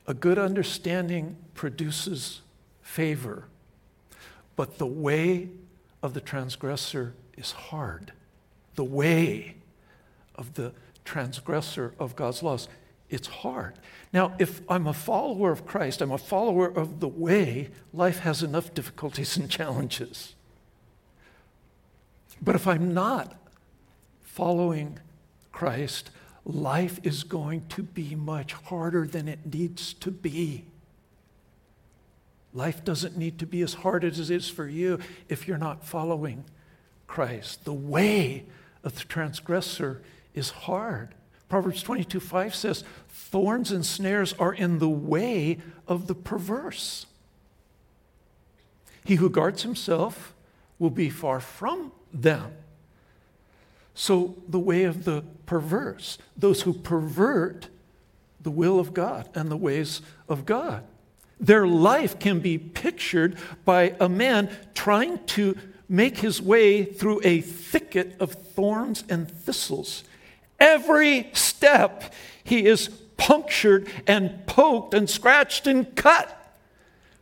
a 0.06 0.14
good 0.14 0.38
understanding 0.38 1.36
produces 1.54 2.40
favor, 2.80 3.44
but 4.56 4.78
the 4.78 4.86
way 4.86 5.48
of 6.02 6.14
the 6.14 6.20
transgressor 6.20 7.14
is 7.36 7.52
hard. 7.52 8.12
The 8.74 8.84
way 8.84 9.56
of 10.34 10.54
the 10.54 10.72
transgressor 11.04 11.94
of 11.98 12.16
God's 12.16 12.42
laws 12.42 12.68
it's 13.12 13.28
hard. 13.28 13.74
Now, 14.12 14.34
if 14.38 14.62
I'm 14.68 14.86
a 14.86 14.92
follower 14.94 15.52
of 15.52 15.66
Christ, 15.66 16.00
I'm 16.00 16.10
a 16.10 16.18
follower 16.18 16.66
of 16.66 17.00
the 17.00 17.08
way, 17.08 17.70
life 17.92 18.20
has 18.20 18.42
enough 18.42 18.74
difficulties 18.74 19.36
and 19.36 19.50
challenges. 19.50 20.34
But 22.40 22.56
if 22.56 22.66
I'm 22.66 22.92
not 22.92 23.36
following 24.22 24.98
Christ, 25.52 26.10
life 26.44 26.98
is 27.02 27.22
going 27.22 27.66
to 27.68 27.82
be 27.82 28.14
much 28.14 28.54
harder 28.54 29.06
than 29.06 29.28
it 29.28 29.52
needs 29.52 29.92
to 29.94 30.10
be. 30.10 30.64
Life 32.54 32.84
doesn't 32.84 33.16
need 33.16 33.38
to 33.38 33.46
be 33.46 33.62
as 33.62 33.74
hard 33.74 34.04
as 34.04 34.18
it 34.18 34.34
is 34.34 34.48
for 34.48 34.66
you 34.66 34.98
if 35.28 35.46
you're 35.46 35.58
not 35.58 35.84
following 35.84 36.44
Christ. 37.06 37.64
The 37.64 37.72
way 37.72 38.44
of 38.82 38.94
the 38.98 39.04
transgressor 39.04 40.02
is 40.34 40.50
hard. 40.50 41.14
Proverbs 41.52 41.82
22 41.82 42.18
5 42.18 42.54
says, 42.54 42.82
Thorns 43.10 43.70
and 43.70 43.84
snares 43.84 44.32
are 44.38 44.54
in 44.54 44.78
the 44.78 44.88
way 44.88 45.58
of 45.86 46.06
the 46.06 46.14
perverse. 46.14 47.04
He 49.04 49.16
who 49.16 49.28
guards 49.28 49.62
himself 49.62 50.32
will 50.78 50.88
be 50.88 51.10
far 51.10 51.40
from 51.40 51.92
them. 52.10 52.52
So, 53.92 54.34
the 54.48 54.58
way 54.58 54.84
of 54.84 55.04
the 55.04 55.24
perverse, 55.44 56.16
those 56.38 56.62
who 56.62 56.72
pervert 56.72 57.68
the 58.40 58.50
will 58.50 58.80
of 58.80 58.94
God 58.94 59.28
and 59.34 59.50
the 59.50 59.56
ways 59.58 60.00
of 60.30 60.46
God. 60.46 60.82
Their 61.38 61.66
life 61.66 62.18
can 62.18 62.40
be 62.40 62.56
pictured 62.56 63.36
by 63.66 63.94
a 64.00 64.08
man 64.08 64.48
trying 64.72 65.22
to 65.26 65.58
make 65.86 66.16
his 66.16 66.40
way 66.40 66.82
through 66.82 67.20
a 67.24 67.42
thicket 67.42 68.16
of 68.20 68.32
thorns 68.32 69.04
and 69.10 69.30
thistles 69.30 70.04
Every 70.62 71.28
step, 71.32 72.14
he 72.44 72.66
is 72.66 72.86
punctured 73.16 73.88
and 74.06 74.46
poked 74.46 74.94
and 74.94 75.10
scratched 75.10 75.66
and 75.66 75.96
cut. 75.96 76.38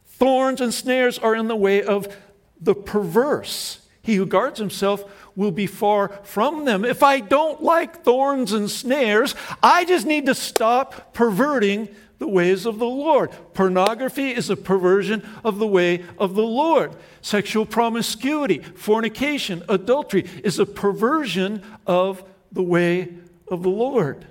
Thorns 0.05 0.61
and 0.61 0.75
snares 0.75 1.19
are 1.19 1.35
in 1.35 1.49
the 1.49 1.57
way 1.57 1.83
of 1.83 2.15
the 2.61 2.75
perverse. 2.75 3.81
He 4.03 4.17
who 4.17 4.27
guards 4.27 4.59
himself 4.59 5.03
will 5.35 5.53
be 5.53 5.67
far 5.67 6.11
from 6.23 6.67
them. 6.67 6.85
If 6.85 7.03
I 7.03 7.21
don't 7.21 7.63
like 7.63 8.05
thorns 8.05 8.53
and 8.53 8.71
snares, 8.71 9.35
I 9.63 9.87
just 9.87 10.07
need 10.07 10.27
to 10.27 10.35
stop 10.35 11.15
perverting 11.15 11.89
the 12.19 12.29
ways 12.29 12.67
of 12.67 12.79
the 12.79 12.85
Lord. 12.85 13.31
Pornography 13.55 14.33
is 14.33 14.51
a 14.51 14.57
perversion 14.57 15.27
of 15.43 15.59
the 15.59 15.67
way 15.67 16.05
of 16.19 16.35
the 16.35 16.43
Lord. 16.43 16.95
Sexual 17.23 17.65
promiscuity, 17.65 18.59
fornication, 18.59 19.63
adultery 19.67 20.29
is 20.45 20.59
a 20.59 20.67
perversion 20.67 21.63
of 21.87 22.23
the 22.53 22.63
way 22.63 23.15
of 23.51 23.63
the 23.63 23.69
Lord. 23.69 24.27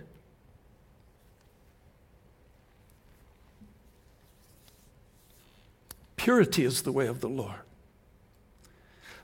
Purity 6.16 6.66
is 6.66 6.82
the 6.82 6.92
way 6.92 7.08
of 7.08 7.22
the 7.22 7.30
Lord. 7.30 7.62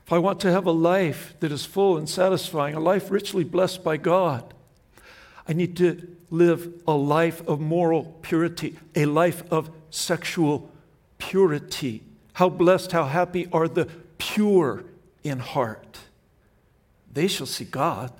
If 0.06 0.12
I 0.12 0.18
want 0.18 0.40
to 0.40 0.52
have 0.52 0.66
a 0.66 0.72
life 0.72 1.34
that 1.40 1.50
is 1.50 1.64
full 1.64 1.96
and 1.96 2.08
satisfying, 2.08 2.74
a 2.74 2.80
life 2.80 3.10
richly 3.10 3.42
blessed 3.42 3.82
by 3.82 3.96
God, 3.96 4.54
I 5.48 5.52
need 5.52 5.76
to 5.78 6.16
live 6.30 6.72
a 6.86 6.92
life 6.94 7.46
of 7.48 7.60
moral 7.60 8.16
purity, 8.22 8.76
a 8.94 9.06
life 9.06 9.42
of 9.50 9.70
sexual 9.90 10.70
purity. 11.18 12.02
How 12.34 12.48
blessed, 12.48 12.92
how 12.92 13.04
happy 13.04 13.48
are 13.52 13.68
the 13.68 13.86
pure 14.18 14.84
in 15.22 15.40
heart, 15.40 15.98
they 17.12 17.26
shall 17.26 17.46
see 17.46 17.64
God. 17.64 18.12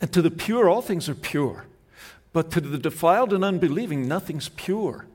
And 0.00 0.12
to 0.12 0.22
the 0.22 0.30
pure, 0.30 0.68
all 0.68 0.82
things 0.82 1.08
are 1.08 1.14
pure. 1.14 1.64
But 2.32 2.50
to 2.52 2.60
the 2.60 2.78
defiled 2.78 3.32
and 3.32 3.44
unbelieving, 3.44 4.06
nothing's 4.06 4.50
pure. 4.50 5.06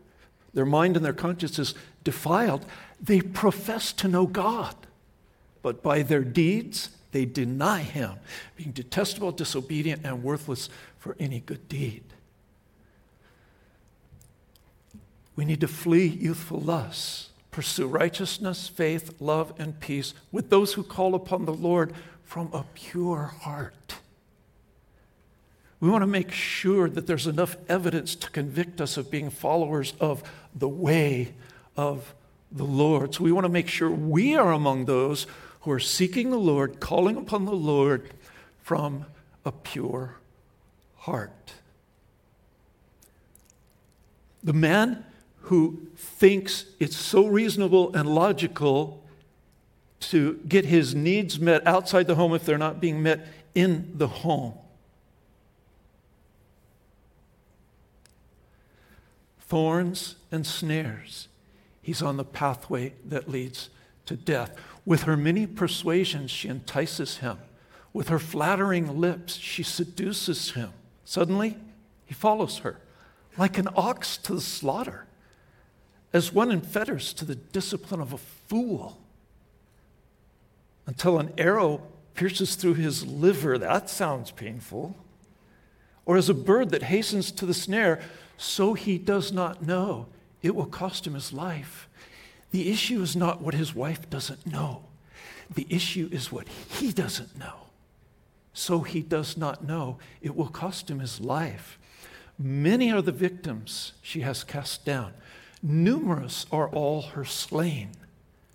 Their 0.54 0.66
mind 0.66 0.96
and 0.96 1.06
their 1.06 1.14
conscience 1.14 1.60
is 1.60 1.76
defiled. 2.04 2.66
They 3.00 3.22
profess 3.22 3.94
to 3.94 4.08
know 4.08 4.26
God, 4.26 4.76
but 5.62 5.82
by 5.84 6.02
their 6.02 6.24
deeds, 6.24 6.90
they 7.12 7.26
deny 7.26 7.82
Him, 7.82 8.14
being 8.56 8.72
detestable, 8.72 9.32
disobedient, 9.32 10.02
and 10.04 10.24
worthless 10.24 10.70
for 10.98 11.16
any 11.20 11.42
good 11.42 11.68
deed. 11.68 12.04
We 15.36 15.46
need 15.46 15.62
to 15.62 15.68
flee 15.68 16.08
youthful 16.08 16.60
lusts, 16.60 17.30
pursue 17.52 17.88
righteousness, 17.88 18.68
faith, 18.68 19.16
love, 19.20 19.54
and 19.58 19.80
peace 19.80 20.14
with 20.32 20.50
those 20.50 20.74
who 20.74 20.84
call 20.84 21.16
upon 21.16 21.46
the 21.46 21.54
Lord 21.54 21.94
from 22.24 22.50
a 22.54 22.66
pure 22.74 23.34
heart. 23.42 23.96
We 25.82 25.90
want 25.90 26.04
to 26.04 26.08
make 26.08 26.32
sure 26.32 26.88
that 26.90 27.08
there's 27.08 27.26
enough 27.26 27.58
evidence 27.68 28.16
to 28.16 28.30
convict 28.30 28.80
us 28.80 28.98
of 28.98 29.10
being 29.10 29.32
followers 29.32 29.96
of 30.00 30.24
the 30.56 30.70
way 30.70 31.34
of 31.76 32.14
the 32.52 32.64
Lord. 32.64 33.16
So 33.16 33.24
we 33.24 33.32
want 33.32 33.46
to 33.46 33.52
make 33.52 33.68
sure 33.68 33.90
we 33.90 34.36
are 34.36 34.52
among 34.52 34.86
those 34.86 35.26
who 35.62 35.72
are 35.72 35.80
seeking 35.80 36.30
the 36.30 36.38
Lord, 36.38 36.80
calling 36.80 37.18
upon 37.18 37.46
the 37.46 37.52
Lord 37.52 38.12
from 38.62 39.06
a 39.44 39.52
pure 39.52 40.18
heart. 40.98 41.54
The 44.44 44.54
man 44.54 45.04
who 45.42 45.88
thinks 45.96 46.66
it's 46.80 46.96
so 46.96 47.26
reasonable 47.26 47.96
and 47.96 48.08
logical 48.08 49.04
to 50.02 50.40
get 50.48 50.66
his 50.66 50.94
needs 50.94 51.40
met 51.40 51.66
outside 51.66 52.06
the 52.06 52.16
home 52.16 52.36
if 52.36 52.46
they're 52.46 52.60
not 52.60 52.80
being 52.80 53.02
met 53.02 53.28
in 53.56 53.94
the 53.96 54.08
home. 54.08 54.54
Thorns 59.52 60.16
and 60.32 60.48
snares. 60.48 61.28
He's 61.82 62.02
on 62.02 62.16
the 62.16 62.24
pathway 62.24 62.94
that 63.04 63.30
leads 63.30 63.70
to 64.06 64.16
death. 64.16 64.56
With 64.86 65.04
her 65.04 65.18
many 65.18 65.46
persuasions, 65.46 66.32
she 66.32 66.48
entices 66.48 67.18
him. 67.18 67.38
With 67.92 68.08
her 68.08 68.18
flattering 68.18 68.98
lips, 68.98 69.36
she 69.36 69.62
seduces 69.62 70.52
him. 70.52 70.70
Suddenly, 71.04 71.58
he 72.06 72.14
follows 72.14 72.60
her, 72.60 72.78
like 73.38 73.58
an 73.58 73.68
ox 73.76 74.16
to 74.20 74.36
the 74.36 74.40
slaughter, 74.40 75.06
as 76.14 76.32
one 76.32 76.50
in 76.50 76.62
fetters 76.62 77.12
to 77.16 77.26
the 77.26 77.36
discipline 77.36 78.00
of 78.00 78.14
a 78.14 78.18
fool, 78.18 79.02
until 80.88 81.20
an 81.20 81.34
arrow 81.38 81.82
pierces 82.14 82.56
through 82.56 82.76
his 82.76 83.06
liver. 83.06 83.58
That 83.58 83.90
sounds 83.90 84.32
painful. 84.32 84.96
Or 86.06 86.16
as 86.16 86.30
a 86.30 86.34
bird 86.34 86.70
that 86.70 86.84
hastens 86.84 87.34
to 87.34 87.46
the 87.46 87.54
snare, 87.54 88.02
so 88.42 88.74
he 88.74 88.98
does 88.98 89.32
not 89.32 89.62
know 89.62 90.08
it 90.42 90.56
will 90.56 90.66
cost 90.66 91.06
him 91.06 91.14
his 91.14 91.32
life. 91.32 91.88
The 92.50 92.72
issue 92.72 93.00
is 93.04 93.16
not 93.16 93.40
what 93.40 93.54
his 93.54 93.76
wife 93.76 94.10
doesn't 94.10 94.48
know, 94.48 94.82
the 95.54 95.68
issue 95.70 96.10
is 96.12 96.32
what 96.32 96.48
he 96.48 96.92
doesn't 96.92 97.38
know. 97.38 97.68
So 98.54 98.82
he 98.82 99.02
does 99.02 99.38
not 99.38 99.64
know 99.64 100.00
it 100.24 100.36
will 100.36 100.48
cost 100.48 100.90
him 100.90 101.00
his 101.00 101.22
life. 101.22 101.78
Many 102.40 102.92
are 102.92 103.04
the 103.04 103.12
victims 103.12 103.94
she 104.02 104.22
has 104.22 104.44
cast 104.44 104.86
down. 104.86 105.14
Numerous 105.62 106.48
are 106.52 106.68
all 106.70 107.04
her 107.04 107.24
slain. 107.24 107.92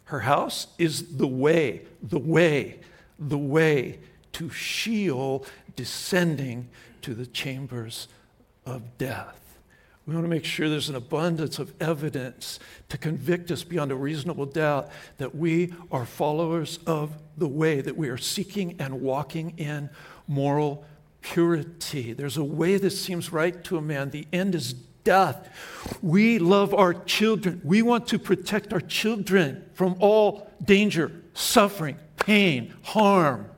Her 0.06 0.20
house 0.20 0.66
is 0.78 1.16
the 1.16 1.28
way, 1.28 1.82
the 2.02 2.18
way, 2.18 2.80
the 3.20 3.38
way 3.38 4.00
to 4.32 4.50
Sheol, 4.50 5.46
descending 5.76 6.68
to 7.02 7.14
the 7.14 7.26
chambers 7.26 8.08
of 8.66 8.98
death. 8.98 9.45
We 10.06 10.14
want 10.14 10.24
to 10.24 10.30
make 10.30 10.44
sure 10.44 10.68
there's 10.68 10.88
an 10.88 10.94
abundance 10.94 11.58
of 11.58 11.74
evidence 11.80 12.60
to 12.90 12.98
convict 12.98 13.50
us 13.50 13.64
beyond 13.64 13.90
a 13.90 13.96
reasonable 13.96 14.46
doubt 14.46 14.88
that 15.18 15.34
we 15.34 15.74
are 15.90 16.06
followers 16.06 16.78
of 16.86 17.12
the 17.36 17.48
way, 17.48 17.80
that 17.80 17.96
we 17.96 18.08
are 18.08 18.16
seeking 18.16 18.76
and 18.78 19.00
walking 19.00 19.54
in 19.58 19.90
moral 20.28 20.84
purity. 21.22 22.12
There's 22.12 22.36
a 22.36 22.44
way 22.44 22.78
that 22.78 22.90
seems 22.90 23.32
right 23.32 23.64
to 23.64 23.78
a 23.78 23.82
man. 23.82 24.10
The 24.10 24.28
end 24.32 24.54
is 24.54 24.74
death. 25.02 25.48
We 26.02 26.38
love 26.38 26.72
our 26.72 26.94
children. 26.94 27.60
We 27.64 27.82
want 27.82 28.06
to 28.08 28.18
protect 28.18 28.72
our 28.72 28.80
children 28.80 29.68
from 29.74 29.96
all 29.98 30.48
danger, 30.64 31.10
suffering, 31.34 31.96
pain, 32.16 32.74
harm. 32.82 33.50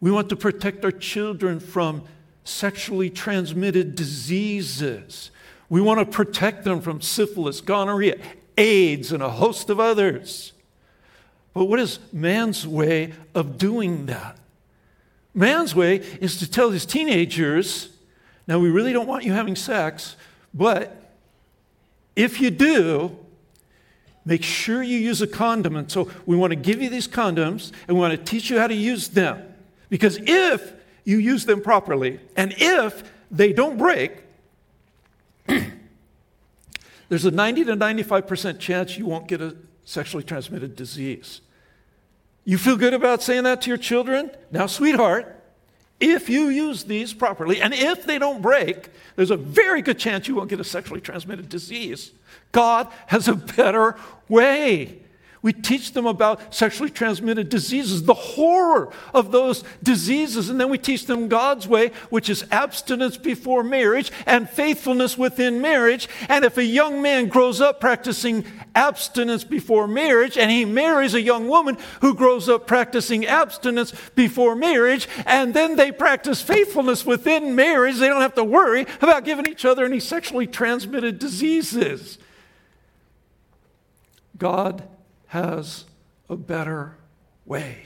We 0.00 0.12
want 0.12 0.28
to 0.28 0.36
protect 0.36 0.84
our 0.84 0.92
children 0.92 1.58
from 1.58 2.04
sexually 2.50 3.08
transmitted 3.08 3.94
diseases. 3.94 5.30
We 5.68 5.80
want 5.80 6.00
to 6.00 6.06
protect 6.06 6.64
them 6.64 6.80
from 6.80 7.00
syphilis, 7.00 7.60
gonorrhea, 7.60 8.18
AIDS, 8.58 9.12
and 9.12 9.22
a 9.22 9.30
host 9.30 9.70
of 9.70 9.78
others. 9.78 10.52
But 11.54 11.64
what 11.64 11.78
is 11.80 11.98
man's 12.12 12.66
way 12.66 13.12
of 13.34 13.56
doing 13.56 14.06
that? 14.06 14.36
Man's 15.32 15.74
way 15.74 15.96
is 16.20 16.38
to 16.38 16.50
tell 16.50 16.70
his 16.70 16.84
teenagers, 16.84 17.90
now 18.46 18.58
we 18.58 18.68
really 18.68 18.92
don't 18.92 19.06
want 19.06 19.24
you 19.24 19.32
having 19.32 19.54
sex, 19.54 20.16
but 20.52 21.12
if 22.16 22.40
you 22.40 22.50
do, 22.50 23.16
make 24.24 24.42
sure 24.42 24.82
you 24.82 24.98
use 24.98 25.22
a 25.22 25.26
condom. 25.26 25.76
And 25.76 25.90
so 25.90 26.10
we 26.26 26.36
want 26.36 26.50
to 26.50 26.56
give 26.56 26.82
you 26.82 26.90
these 26.90 27.06
condoms 27.06 27.70
and 27.86 27.96
we 27.96 28.00
want 28.00 28.12
to 28.12 28.24
teach 28.24 28.50
you 28.50 28.58
how 28.58 28.66
to 28.66 28.74
use 28.74 29.08
them. 29.08 29.42
Because 29.88 30.18
if 30.20 30.72
you 31.04 31.18
use 31.18 31.44
them 31.46 31.60
properly. 31.60 32.20
And 32.36 32.54
if 32.56 33.02
they 33.30 33.52
don't 33.52 33.78
break, 33.78 34.22
there's 37.08 37.24
a 37.24 37.30
90 37.30 37.64
to 37.64 37.76
95% 37.76 38.58
chance 38.58 38.96
you 38.96 39.06
won't 39.06 39.28
get 39.28 39.40
a 39.40 39.56
sexually 39.84 40.24
transmitted 40.24 40.76
disease. 40.76 41.40
You 42.44 42.58
feel 42.58 42.76
good 42.76 42.94
about 42.94 43.22
saying 43.22 43.44
that 43.44 43.62
to 43.62 43.68
your 43.68 43.76
children? 43.76 44.30
Now, 44.50 44.66
sweetheart, 44.66 45.36
if 46.00 46.30
you 46.30 46.48
use 46.48 46.84
these 46.84 47.12
properly, 47.12 47.60
and 47.60 47.74
if 47.74 48.06
they 48.06 48.18
don't 48.18 48.40
break, 48.40 48.88
there's 49.16 49.30
a 49.30 49.36
very 49.36 49.82
good 49.82 49.98
chance 49.98 50.26
you 50.26 50.34
won't 50.34 50.48
get 50.48 50.58
a 50.58 50.64
sexually 50.64 51.00
transmitted 51.00 51.48
disease. 51.50 52.12
God 52.52 52.88
has 53.08 53.28
a 53.28 53.34
better 53.34 53.96
way. 54.28 54.99
We 55.42 55.54
teach 55.54 55.92
them 55.92 56.04
about 56.04 56.54
sexually 56.54 56.90
transmitted 56.90 57.48
diseases, 57.48 58.02
the 58.02 58.12
horror 58.12 58.92
of 59.14 59.32
those 59.32 59.64
diseases, 59.82 60.50
and 60.50 60.60
then 60.60 60.68
we 60.68 60.76
teach 60.76 61.06
them 61.06 61.28
God's 61.28 61.66
way, 61.66 61.92
which 62.10 62.28
is 62.28 62.44
abstinence 62.50 63.16
before 63.16 63.64
marriage 63.64 64.12
and 64.26 64.50
faithfulness 64.50 65.16
within 65.16 65.62
marriage. 65.62 66.10
And 66.28 66.44
if 66.44 66.58
a 66.58 66.64
young 66.64 67.00
man 67.00 67.28
grows 67.28 67.58
up 67.58 67.80
practicing 67.80 68.44
abstinence 68.74 69.42
before 69.42 69.88
marriage 69.88 70.36
and 70.36 70.50
he 70.50 70.66
marries 70.66 71.14
a 71.14 71.22
young 71.22 71.48
woman 71.48 71.78
who 72.02 72.14
grows 72.14 72.46
up 72.46 72.66
practicing 72.66 73.24
abstinence 73.24 73.94
before 74.14 74.54
marriage, 74.54 75.08
and 75.24 75.54
then 75.54 75.76
they 75.76 75.90
practice 75.90 76.42
faithfulness 76.42 77.06
within 77.06 77.54
marriage, 77.54 77.96
they 77.96 78.08
don't 78.08 78.20
have 78.20 78.34
to 78.34 78.44
worry 78.44 78.86
about 79.00 79.24
giving 79.24 79.46
each 79.46 79.64
other 79.64 79.86
any 79.86 80.00
sexually 80.00 80.46
transmitted 80.46 81.18
diseases. 81.18 82.18
God 84.36 84.86
has 85.30 85.84
a 86.28 86.34
better 86.34 86.96
way. 87.46 87.78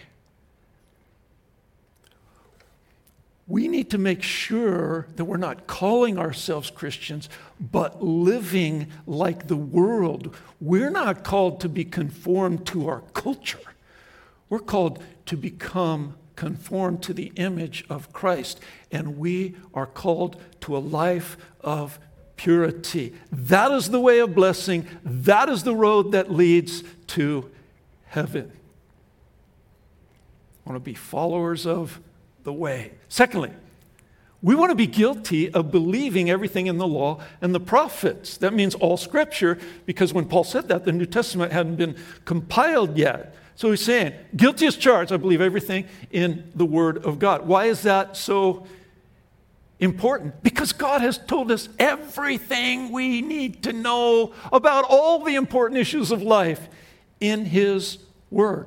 We 3.46 3.68
need 3.68 3.90
to 3.90 3.98
make 3.98 4.22
sure 4.22 5.06
that 5.16 5.26
we're 5.26 5.36
not 5.36 5.66
calling 5.66 6.18
ourselves 6.18 6.70
Christians, 6.70 7.28
but 7.60 8.02
living 8.02 8.86
like 9.06 9.48
the 9.48 9.58
world. 9.58 10.34
We're 10.58 10.88
not 10.88 11.22
called 11.22 11.60
to 11.60 11.68
be 11.68 11.84
conformed 11.84 12.66
to 12.68 12.88
our 12.88 13.02
culture. 13.12 13.60
We're 14.48 14.60
called 14.60 15.02
to 15.26 15.36
become 15.36 16.16
conformed 16.36 17.02
to 17.02 17.12
the 17.12 17.30
image 17.36 17.84
of 17.90 18.10
Christ, 18.14 18.58
and 18.90 19.18
we 19.18 19.54
are 19.74 19.86
called 19.86 20.40
to 20.62 20.74
a 20.74 20.78
life 20.78 21.36
of 21.60 21.98
purity. 22.36 23.14
That 23.30 23.70
is 23.72 23.90
the 23.90 24.00
way 24.00 24.18
of 24.18 24.34
blessing. 24.34 24.86
That 25.04 25.48
is 25.48 25.62
the 25.62 25.74
road 25.74 26.12
that 26.12 26.30
leads 26.30 26.82
to 27.08 27.50
heaven. 28.06 28.52
I 30.66 30.70
want 30.70 30.76
to 30.76 30.84
be 30.84 30.94
followers 30.94 31.66
of 31.66 32.00
the 32.42 32.52
way. 32.52 32.92
Secondly, 33.08 33.50
we 34.42 34.54
want 34.54 34.70
to 34.70 34.76
be 34.76 34.86
guilty 34.86 35.50
of 35.50 35.70
believing 35.70 36.28
everything 36.28 36.66
in 36.66 36.76
the 36.76 36.86
law 36.86 37.22
and 37.40 37.54
the 37.54 37.60
prophets. 37.60 38.36
That 38.36 38.52
means 38.52 38.74
all 38.74 38.96
scripture, 38.98 39.58
because 39.86 40.12
when 40.12 40.26
Paul 40.26 40.44
said 40.44 40.68
that, 40.68 40.84
the 40.84 40.92
New 40.92 41.06
Testament 41.06 41.52
hadn't 41.52 41.76
been 41.76 41.96
compiled 42.26 42.98
yet. 42.98 43.34
So 43.56 43.70
he's 43.70 43.80
saying, 43.80 44.12
guilty 44.36 44.66
as 44.66 44.76
charged, 44.76 45.12
I 45.12 45.16
believe 45.16 45.40
everything 45.40 45.86
in 46.10 46.50
the 46.54 46.66
Word 46.66 46.98
of 47.06 47.18
God. 47.18 47.46
Why 47.46 47.66
is 47.66 47.82
that 47.82 48.16
so 48.16 48.66
important 49.84 50.42
because 50.42 50.72
God 50.72 51.00
has 51.00 51.18
told 51.18 51.52
us 51.52 51.68
everything 51.78 52.90
we 52.90 53.20
need 53.20 53.62
to 53.64 53.72
know 53.72 54.32
about 54.52 54.84
all 54.88 55.22
the 55.22 55.34
important 55.34 55.78
issues 55.78 56.10
of 56.10 56.22
life 56.22 56.68
in 57.20 57.44
His 57.44 57.98
Word. 58.30 58.66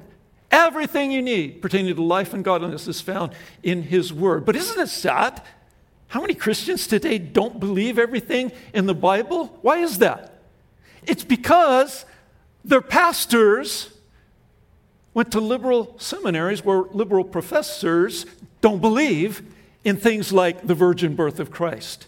Everything 0.50 1.12
you 1.12 1.22
need 1.22 1.62
pertaining 1.62 1.94
to 1.94 2.02
life 2.02 2.34
and 2.34 2.44
godliness 2.44 2.88
is 2.88 3.02
found 3.02 3.34
in 3.64 3.84
His 3.84 4.14
Word. 4.14 4.46
But 4.46 4.56
isn't 4.56 4.80
it 4.80 4.88
sad? 4.88 5.42
How 6.08 6.22
many 6.22 6.34
Christians 6.34 6.88
today 6.88 7.18
don't 7.18 7.60
believe 7.60 8.00
everything 8.00 8.52
in 8.74 8.86
the 8.86 8.96
Bible? 8.96 9.58
Why 9.62 9.80
is 9.80 9.98
that? 9.98 10.42
It's 11.04 11.24
because 11.24 12.06
their 12.64 12.82
pastors 12.82 13.94
went 15.14 15.32
to 15.32 15.40
liberal 15.40 15.96
seminaries 15.98 16.64
where 16.64 16.84
liberal 16.92 17.24
professors 17.24 18.26
don't 18.62 18.80
believe 18.80 19.42
in 19.88 19.96
things 19.96 20.34
like 20.34 20.68
the 20.68 20.76
virgin 20.76 21.16
birth 21.16 21.40
of 21.40 21.50
Christ 21.50 22.08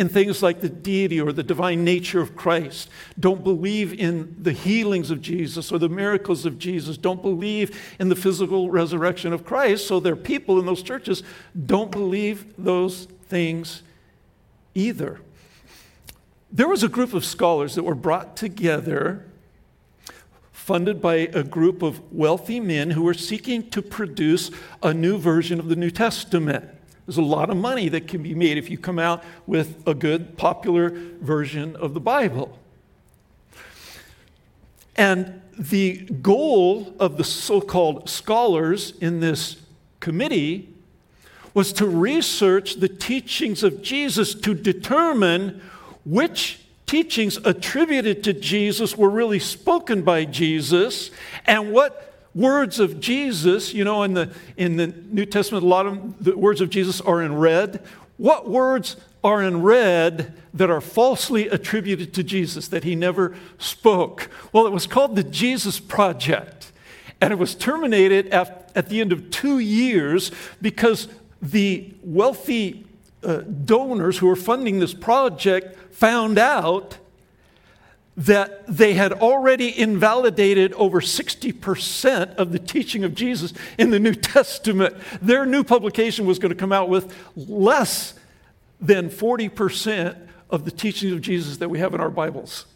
in 0.00 0.08
things 0.08 0.42
like 0.42 0.62
the 0.62 0.68
deity 0.70 1.20
or 1.20 1.30
the 1.30 1.42
divine 1.42 1.84
nature 1.84 2.22
of 2.22 2.34
Christ, 2.34 2.88
don't 3.18 3.44
believe 3.44 3.92
in 3.92 4.34
the 4.38 4.52
healings 4.52 5.10
of 5.10 5.20
Jesus 5.20 5.70
or 5.70 5.78
the 5.78 5.90
miracles 5.90 6.46
of 6.46 6.58
Jesus, 6.58 6.96
don't 6.96 7.20
believe 7.20 7.78
in 7.98 8.08
the 8.08 8.16
physical 8.16 8.70
resurrection 8.70 9.34
of 9.34 9.44
Christ. 9.44 9.86
So 9.86 10.00
their 10.00 10.16
people 10.16 10.58
in 10.58 10.64
those 10.64 10.82
churches 10.82 11.22
don't 11.66 11.90
believe 11.90 12.54
those 12.56 13.08
things 13.26 13.82
either. 14.74 15.20
There 16.50 16.68
was 16.68 16.82
a 16.82 16.88
group 16.88 17.12
of 17.12 17.22
scholars 17.22 17.74
that 17.74 17.82
were 17.82 17.94
brought 17.94 18.38
together, 18.38 19.26
funded 20.50 21.02
by 21.02 21.16
a 21.16 21.42
group 21.42 21.82
of 21.82 22.10
wealthy 22.10 22.58
men 22.58 22.92
who 22.92 23.02
were 23.02 23.12
seeking 23.12 23.68
to 23.68 23.82
produce 23.82 24.50
a 24.82 24.94
new 24.94 25.18
version 25.18 25.60
of 25.60 25.68
the 25.68 25.76
New 25.76 25.90
Testament. 25.90 26.79
There's 27.10 27.18
a 27.18 27.22
lot 27.22 27.50
of 27.50 27.56
money 27.56 27.88
that 27.88 28.06
can 28.06 28.22
be 28.22 28.36
made 28.36 28.56
if 28.56 28.70
you 28.70 28.78
come 28.78 29.00
out 29.00 29.24
with 29.44 29.82
a 29.84 29.94
good, 29.94 30.38
popular 30.38 30.90
version 30.90 31.74
of 31.74 31.92
the 31.92 31.98
Bible. 31.98 32.56
And 34.94 35.42
the 35.58 36.02
goal 36.22 36.94
of 37.00 37.16
the 37.16 37.24
so 37.24 37.60
called 37.60 38.08
scholars 38.08 38.92
in 39.00 39.18
this 39.18 39.56
committee 39.98 40.68
was 41.52 41.72
to 41.72 41.86
research 41.88 42.76
the 42.76 42.88
teachings 42.88 43.64
of 43.64 43.82
Jesus 43.82 44.32
to 44.32 44.54
determine 44.54 45.60
which 46.04 46.60
teachings 46.86 47.38
attributed 47.38 48.22
to 48.22 48.32
Jesus 48.32 48.96
were 48.96 49.10
really 49.10 49.40
spoken 49.40 50.02
by 50.02 50.26
Jesus 50.26 51.10
and 51.44 51.72
what 51.72 52.09
words 52.34 52.78
of 52.78 53.00
Jesus, 53.00 53.74
you 53.74 53.84
know, 53.84 54.02
in 54.02 54.14
the, 54.14 54.32
in 54.56 54.76
the 54.76 54.88
New 54.88 55.26
Testament, 55.26 55.64
a 55.64 55.68
lot 55.68 55.86
of 55.86 56.24
the 56.24 56.36
words 56.36 56.60
of 56.60 56.70
Jesus 56.70 57.00
are 57.00 57.22
in 57.22 57.34
red. 57.36 57.82
What 58.16 58.48
words 58.48 58.96
are 59.22 59.42
in 59.42 59.62
red 59.62 60.34
that 60.54 60.70
are 60.70 60.80
falsely 60.80 61.48
attributed 61.48 62.14
to 62.14 62.22
Jesus 62.22 62.68
that 62.68 62.84
he 62.84 62.94
never 62.94 63.36
spoke? 63.58 64.30
Well, 64.52 64.66
it 64.66 64.72
was 64.72 64.86
called 64.86 65.16
the 65.16 65.24
Jesus 65.24 65.80
Project. 65.80 66.72
And 67.20 67.32
it 67.32 67.38
was 67.38 67.54
terminated 67.54 68.28
at, 68.28 68.70
at 68.74 68.88
the 68.88 69.00
end 69.00 69.12
of 69.12 69.30
two 69.30 69.58
years 69.58 70.30
because 70.62 71.08
the 71.42 71.92
wealthy 72.02 72.86
uh, 73.22 73.38
donors 73.38 74.18
who 74.18 74.26
were 74.26 74.36
funding 74.36 74.78
this 74.80 74.94
project 74.94 75.94
found 75.94 76.38
out 76.38 76.96
that 78.20 78.66
they 78.66 78.92
had 78.92 79.14
already 79.14 79.76
invalidated 79.78 80.74
over 80.74 81.00
60% 81.00 82.34
of 82.34 82.52
the 82.52 82.58
teaching 82.58 83.02
of 83.02 83.14
Jesus 83.14 83.54
in 83.78 83.90
the 83.90 83.98
New 83.98 84.14
Testament. 84.36 84.94
Their 85.22 85.46
new 85.46 85.64
publication 85.64 86.26
was 86.26 86.38
going 86.38 86.50
to 86.50 86.58
come 86.58 86.72
out 86.72 86.90
with 86.90 87.14
less 87.34 88.12
than 88.78 89.08
40% 89.08 90.18
of 90.50 90.66
the 90.66 90.70
teachings 90.70 91.12
of 91.12 91.22
Jesus 91.22 91.56
that 91.58 91.70
we 91.70 91.78
have 91.78 91.94
in 91.94 92.00
our 92.00 92.10
Bibles. 92.10 92.66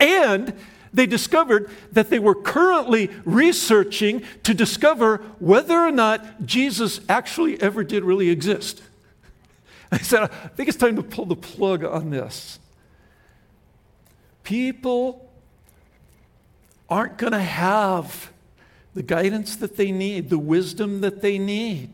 And 0.00 0.54
they 0.94 1.04
discovered 1.04 1.70
that 1.92 2.08
they 2.08 2.18
were 2.18 2.34
currently 2.34 3.10
researching 3.26 4.22
to 4.44 4.54
discover 4.54 5.18
whether 5.38 5.78
or 5.78 5.92
not 5.92 6.46
Jesus 6.46 7.02
actually 7.10 7.60
ever 7.60 7.84
did 7.84 8.04
really 8.04 8.30
exist. 8.30 8.82
I 9.92 9.98
said, 9.98 10.22
I 10.22 10.26
think 10.28 10.70
it's 10.70 10.78
time 10.78 10.96
to 10.96 11.02
pull 11.02 11.26
the 11.26 11.36
plug 11.36 11.84
on 11.84 12.08
this. 12.08 12.58
People 14.48 15.30
aren't 16.88 17.18
going 17.18 17.34
to 17.34 17.38
have 17.38 18.32
the 18.94 19.02
guidance 19.02 19.56
that 19.56 19.76
they 19.76 19.92
need, 19.92 20.30
the 20.30 20.38
wisdom 20.38 21.02
that 21.02 21.20
they 21.20 21.36
need, 21.36 21.90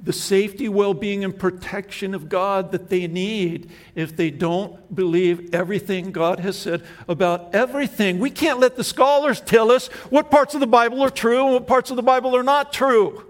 the 0.00 0.14
safety, 0.14 0.66
well 0.70 0.94
being, 0.94 1.24
and 1.24 1.38
protection 1.38 2.14
of 2.14 2.30
God 2.30 2.72
that 2.72 2.88
they 2.88 3.06
need 3.06 3.70
if 3.94 4.16
they 4.16 4.30
don't 4.30 4.94
believe 4.96 5.54
everything 5.54 6.10
God 6.10 6.40
has 6.40 6.58
said 6.58 6.82
about 7.06 7.54
everything. 7.54 8.18
We 8.18 8.30
can't 8.30 8.58
let 8.58 8.76
the 8.76 8.82
scholars 8.82 9.42
tell 9.42 9.70
us 9.70 9.88
what 10.08 10.30
parts 10.30 10.54
of 10.54 10.60
the 10.60 10.66
Bible 10.66 11.02
are 11.02 11.10
true 11.10 11.44
and 11.44 11.52
what 11.52 11.66
parts 11.66 11.90
of 11.90 11.96
the 11.96 12.02
Bible 12.02 12.34
are 12.34 12.42
not 12.42 12.72
true. 12.72 13.26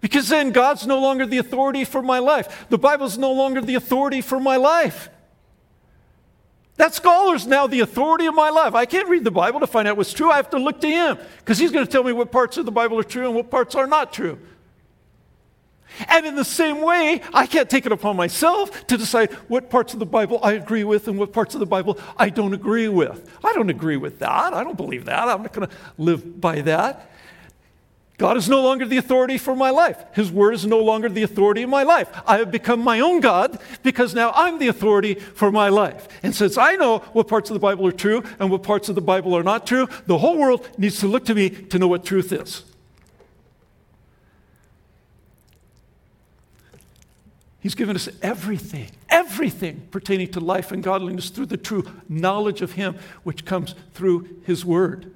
Because 0.00 0.30
then 0.30 0.50
God's 0.50 0.84
no 0.84 0.98
longer 0.98 1.26
the 1.26 1.38
authority 1.38 1.84
for 1.84 2.02
my 2.02 2.18
life. 2.18 2.66
The 2.70 2.78
Bible's 2.78 3.16
no 3.16 3.30
longer 3.30 3.60
the 3.60 3.76
authority 3.76 4.20
for 4.20 4.40
my 4.40 4.56
life. 4.56 5.10
That 6.76 6.92
scholar's 6.94 7.46
now 7.46 7.66
the 7.66 7.80
authority 7.80 8.26
of 8.26 8.34
my 8.34 8.50
life. 8.50 8.74
I 8.74 8.84
can't 8.84 9.08
read 9.08 9.22
the 9.22 9.30
Bible 9.30 9.60
to 9.60 9.66
find 9.66 9.86
out 9.86 9.96
what's 9.96 10.12
true. 10.12 10.30
I 10.30 10.36
have 10.36 10.50
to 10.50 10.58
look 10.58 10.80
to 10.80 10.88
him 10.88 11.18
because 11.38 11.58
he's 11.58 11.70
going 11.70 11.86
to 11.86 11.90
tell 11.90 12.02
me 12.02 12.12
what 12.12 12.32
parts 12.32 12.56
of 12.56 12.66
the 12.66 12.72
Bible 12.72 12.98
are 12.98 13.04
true 13.04 13.26
and 13.26 13.34
what 13.34 13.50
parts 13.50 13.74
are 13.74 13.86
not 13.86 14.12
true. 14.12 14.38
And 16.08 16.26
in 16.26 16.34
the 16.34 16.44
same 16.44 16.82
way, 16.82 17.22
I 17.32 17.46
can't 17.46 17.70
take 17.70 17.86
it 17.86 17.92
upon 17.92 18.16
myself 18.16 18.86
to 18.88 18.96
decide 18.96 19.32
what 19.48 19.70
parts 19.70 19.92
of 19.92 20.00
the 20.00 20.06
Bible 20.06 20.40
I 20.42 20.54
agree 20.54 20.82
with 20.82 21.06
and 21.06 21.16
what 21.16 21.32
parts 21.32 21.54
of 21.54 21.60
the 21.60 21.66
Bible 21.66 21.98
I 22.16 22.30
don't 22.30 22.52
agree 22.52 22.88
with. 22.88 23.30
I 23.44 23.52
don't 23.52 23.70
agree 23.70 23.96
with 23.96 24.18
that. 24.18 24.52
I 24.52 24.64
don't 24.64 24.76
believe 24.76 25.04
that. 25.04 25.28
I'm 25.28 25.42
not 25.42 25.52
going 25.52 25.68
to 25.68 25.74
live 25.96 26.40
by 26.40 26.62
that. 26.62 27.12
God 28.16 28.36
is 28.36 28.48
no 28.48 28.62
longer 28.62 28.86
the 28.86 28.96
authority 28.96 29.38
for 29.38 29.56
my 29.56 29.70
life. 29.70 30.02
His 30.12 30.30
word 30.30 30.54
is 30.54 30.64
no 30.64 30.78
longer 30.78 31.08
the 31.08 31.24
authority 31.24 31.64
of 31.64 31.70
my 31.70 31.82
life. 31.82 32.08
I 32.26 32.38
have 32.38 32.52
become 32.52 32.80
my 32.80 33.00
own 33.00 33.20
God 33.20 33.58
because 33.82 34.14
now 34.14 34.30
I'm 34.36 34.60
the 34.60 34.68
authority 34.68 35.14
for 35.14 35.50
my 35.50 35.68
life. 35.68 36.06
And 36.22 36.32
since 36.32 36.56
I 36.56 36.76
know 36.76 36.98
what 37.12 37.26
parts 37.26 37.50
of 37.50 37.54
the 37.54 37.60
Bible 37.60 37.86
are 37.88 37.92
true 37.92 38.22
and 38.38 38.52
what 38.52 38.62
parts 38.62 38.88
of 38.88 38.94
the 38.94 39.00
Bible 39.00 39.36
are 39.36 39.42
not 39.42 39.66
true, 39.66 39.88
the 40.06 40.18
whole 40.18 40.38
world 40.38 40.68
needs 40.78 41.00
to 41.00 41.08
look 41.08 41.24
to 41.24 41.34
me 41.34 41.50
to 41.50 41.78
know 41.78 41.88
what 41.88 42.04
truth 42.04 42.32
is. 42.32 42.62
He's 47.58 47.74
given 47.74 47.96
us 47.96 48.08
everything, 48.22 48.90
everything 49.08 49.88
pertaining 49.90 50.30
to 50.32 50.40
life 50.40 50.70
and 50.70 50.84
godliness 50.84 51.30
through 51.30 51.46
the 51.46 51.56
true 51.56 51.90
knowledge 52.08 52.60
of 52.60 52.72
Him, 52.72 52.96
which 53.24 53.44
comes 53.44 53.74
through 53.94 54.28
His 54.44 54.64
Word. 54.64 55.10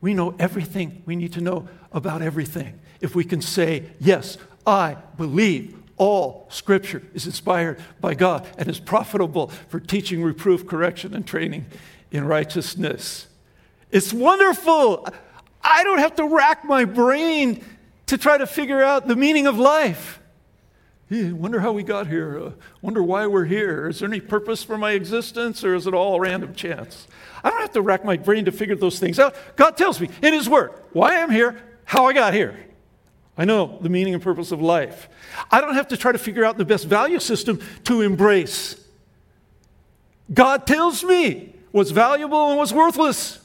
We 0.00 0.14
know 0.14 0.34
everything 0.38 1.02
we 1.06 1.16
need 1.16 1.32
to 1.34 1.40
know 1.40 1.68
about 1.92 2.22
everything. 2.22 2.80
If 3.00 3.14
we 3.14 3.24
can 3.24 3.42
say, 3.42 3.84
Yes, 3.98 4.38
I 4.66 4.96
believe 5.16 5.76
all 5.96 6.46
Scripture 6.50 7.02
is 7.12 7.26
inspired 7.26 7.78
by 8.00 8.14
God 8.14 8.46
and 8.56 8.68
is 8.68 8.80
profitable 8.80 9.48
for 9.68 9.78
teaching, 9.78 10.22
reproof, 10.22 10.66
correction, 10.66 11.14
and 11.14 11.26
training 11.26 11.66
in 12.10 12.24
righteousness. 12.24 13.26
It's 13.90 14.12
wonderful. 14.12 15.06
I 15.62 15.84
don't 15.84 15.98
have 15.98 16.16
to 16.16 16.26
rack 16.26 16.64
my 16.64 16.84
brain 16.84 17.64
to 18.06 18.16
try 18.16 18.38
to 18.38 18.46
figure 18.46 18.82
out 18.82 19.08
the 19.08 19.16
meaning 19.16 19.46
of 19.46 19.58
life. 19.58 20.19
Yeah, 21.10 21.32
wonder 21.32 21.58
how 21.58 21.72
we 21.72 21.82
got 21.82 22.06
here. 22.06 22.38
Uh, 22.38 22.52
wonder 22.80 23.02
why 23.02 23.26
we're 23.26 23.44
here. 23.44 23.88
Is 23.88 23.98
there 23.98 24.08
any 24.08 24.20
purpose 24.20 24.62
for 24.62 24.78
my 24.78 24.92
existence 24.92 25.64
or 25.64 25.74
is 25.74 25.88
it 25.88 25.92
all 25.92 26.20
random 26.20 26.54
chance? 26.54 27.08
I 27.42 27.50
don't 27.50 27.60
have 27.60 27.72
to 27.72 27.82
rack 27.82 28.04
my 28.04 28.16
brain 28.16 28.44
to 28.44 28.52
figure 28.52 28.76
those 28.76 29.00
things 29.00 29.18
out. 29.18 29.34
God 29.56 29.76
tells 29.76 30.00
me 30.00 30.08
in 30.22 30.32
His 30.32 30.48
Word 30.48 30.70
why 30.92 31.20
I'm 31.20 31.30
here, 31.30 31.60
how 31.84 32.06
I 32.06 32.12
got 32.12 32.32
here. 32.32 32.56
I 33.36 33.44
know 33.44 33.78
the 33.80 33.88
meaning 33.88 34.14
and 34.14 34.22
purpose 34.22 34.52
of 34.52 34.62
life. 34.62 35.08
I 35.50 35.60
don't 35.60 35.74
have 35.74 35.88
to 35.88 35.96
try 35.96 36.12
to 36.12 36.18
figure 36.18 36.44
out 36.44 36.58
the 36.58 36.64
best 36.64 36.84
value 36.84 37.18
system 37.18 37.60
to 37.84 38.02
embrace. 38.02 38.80
God 40.32 40.64
tells 40.64 41.02
me 41.02 41.56
what's 41.72 41.90
valuable 41.90 42.50
and 42.50 42.56
what's 42.56 42.72
worthless. 42.72 43.40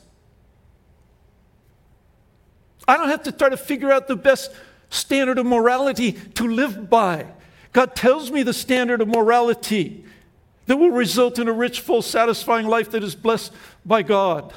I 2.88 2.97
don't 2.97 3.10
have 3.10 3.23
to 3.23 3.32
try 3.32 3.49
to 3.49 3.58
figure 3.58 3.91
out 3.91 4.08
the 4.08 4.15
best 4.15 4.51
standard 4.91 5.39
of 5.39 5.47
morality 5.47 6.12
to 6.12 6.47
live 6.47 6.91
by. 6.91 7.25
God 7.75 7.93
tells 7.93 8.31
me 8.31 8.41
the 8.41 8.53
standard 8.53 9.01
of 9.01 9.09
morality 9.09 10.05
that 10.65 10.77
will 10.77 10.91
result 10.91 11.39
in 11.39 11.49
a 11.49 11.51
rich, 11.51 11.81
full, 11.81 12.01
satisfying 12.01 12.67
life 12.67 12.91
that 12.91 13.03
is 13.03 13.15
blessed 13.15 13.51
by 13.85 14.01
God. 14.01 14.53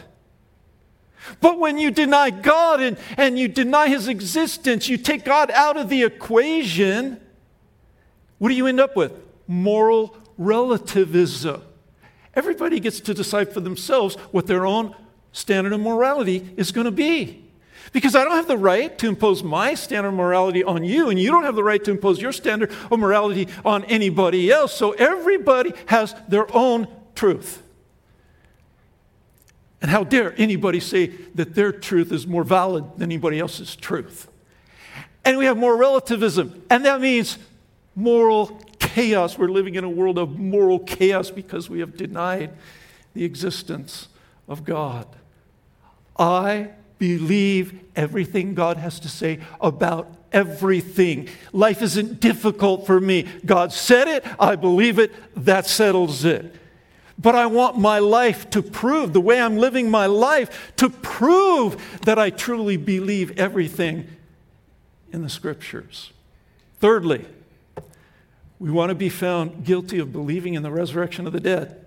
But 1.41 1.59
when 1.59 1.79
you 1.79 1.91
deny 1.91 2.31
God 2.31 2.81
and, 2.81 2.97
and 3.17 3.37
you 3.37 3.49
deny 3.49 3.89
His 3.89 4.07
existence, 4.07 4.89
you 4.89 4.97
take 4.97 5.25
God 5.25 5.51
out 5.51 5.77
of 5.77 5.89
the 5.89 6.05
equation, 6.05 7.21
what 8.39 8.51
do 8.51 8.55
you 8.55 8.69
end 8.69 8.79
up 8.79 8.95
with? 8.95 9.11
Moral 9.49 10.17
relativism. 10.37 11.61
Everybody 12.35 12.79
gets 12.79 13.01
to 13.01 13.15
decide 13.15 13.53
for 13.53 13.59
themselves 13.59 14.15
what 14.31 14.47
their 14.47 14.65
own 14.65 14.95
standard 15.33 15.73
of 15.73 15.81
morality 15.81 16.49
is 16.57 16.71
going 16.71 16.85
to 16.85 16.93
be. 16.93 17.48
Because 17.93 18.15
I 18.15 18.25
don't 18.25 18.37
have 18.37 18.49
the 18.49 18.59
right 18.59 18.97
to 18.99 19.09
impose 19.09 19.43
my 19.43 19.75
standard 19.75 20.11
of 20.11 20.15
morality 20.15 20.63
on 20.63 20.85
you, 20.85 21.09
and 21.09 21.19
you 21.19 21.31
don't 21.31 21.45
have 21.45 21.55
the 21.55 21.65
right 21.65 21.83
to 21.85 21.91
impose 21.91 22.21
your 22.21 22.33
standard 22.33 22.71
of 22.91 22.99
morality 22.99 23.49
on 23.65 23.85
anybody 23.85 24.51
else. 24.51 24.75
So 24.75 24.93
everybody 24.93 25.73
has 25.87 26.15
their 26.29 26.55
own 26.55 26.89
truth. 27.15 27.63
And 29.81 29.91
how 29.91 30.05
dare 30.05 30.35
anybody 30.37 30.81
say 30.81 31.07
that 31.35 31.55
their 31.55 31.73
truth 31.73 32.13
is 32.13 32.27
more 32.27 32.45
valid 32.45 32.85
than 32.97 33.05
anybody 33.05 33.39
else's 33.39 33.77
truth? 33.77 34.29
And 35.25 35.39
we 35.39 35.45
have 35.45 35.57
more 35.57 35.77
relativism, 35.77 36.63
and 36.69 36.85
that 36.85 37.01
means 37.01 37.39
moral 37.95 38.61
chaos. 38.79 39.39
We're 39.39 39.49
living 39.49 39.77
in 39.77 39.85
a 39.85 39.89
world 39.89 40.19
of 40.19 40.39
moral 40.39 40.79
chaos 40.79 41.31
because 41.31 41.71
we 41.71 41.81
have 41.81 41.97
denied 41.97 42.51
the 43.15 43.25
existence 43.25 44.09
of 44.49 44.65
God. 44.65 45.07
I 46.19 46.71
believe 46.99 47.81
everything 47.97 48.55
God 48.55 48.77
has 48.77 49.01
to 49.01 49.09
say 49.09 49.41
about 49.61 50.11
everything. 50.33 51.29
Life 51.53 51.83
isn't 51.83 52.21
difficult 52.21 52.87
for 52.87 53.01
me. 53.01 53.27
God 53.45 53.73
said 53.73 54.09
it, 54.09 54.25
I 54.39 54.57
believe 54.57 54.99
it, 54.99 55.13
that 55.45 55.67
settles 55.67 56.25
it. 56.25 56.55
But 57.21 57.35
I 57.35 57.47
want 57.47 57.79
my 57.79 57.99
life 57.99 58.49
to 58.51 58.63
prove, 58.63 59.13
the 59.13 59.21
way 59.21 59.41
I'm 59.41 59.57
living 59.57 59.91
my 59.91 60.07
life, 60.07 60.73
to 60.77 60.89
prove 60.89 62.01
that 62.03 62.19
I 62.19 62.31
truly 62.31 62.77
believe 62.77 63.39
everything 63.39 64.07
in 65.13 65.23
the 65.23 65.29
scriptures. 65.29 66.13
Thirdly, 66.79 67.25
we 68.61 68.71
want 68.71 68.91
to 68.91 68.95
be 68.95 69.09
found 69.09 69.65
guilty 69.65 69.99
of 69.99 70.13
believing 70.13 70.55
in 70.55 70.63
the 70.63 70.71
resurrection 70.71 71.27
of 71.27 71.33
the 71.33 71.41
dead, 71.41 71.85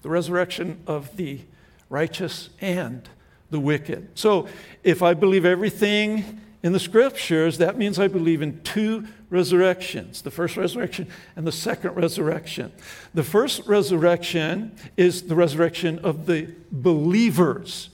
the 0.00 0.08
resurrection 0.08 0.80
of 0.86 1.16
the 1.16 1.40
righteous 1.90 2.48
and 2.60 3.06
the 3.50 3.60
wicked. 3.60 4.08
So 4.18 4.48
if 4.82 5.02
I 5.02 5.14
believe 5.14 5.44
everything 5.44 6.40
in 6.62 6.72
the 6.72 6.80
scriptures, 6.80 7.58
that 7.58 7.78
means 7.78 7.98
I 7.98 8.08
believe 8.08 8.42
in 8.42 8.60
two 8.62 9.06
resurrections 9.30 10.22
the 10.22 10.30
first 10.30 10.56
resurrection 10.56 11.06
and 11.36 11.46
the 11.46 11.52
second 11.52 11.94
resurrection. 11.94 12.72
The 13.14 13.22
first 13.22 13.66
resurrection 13.66 14.76
is 14.96 15.22
the 15.22 15.36
resurrection 15.36 15.98
of 16.00 16.26
the 16.26 16.48
believers. 16.70 17.90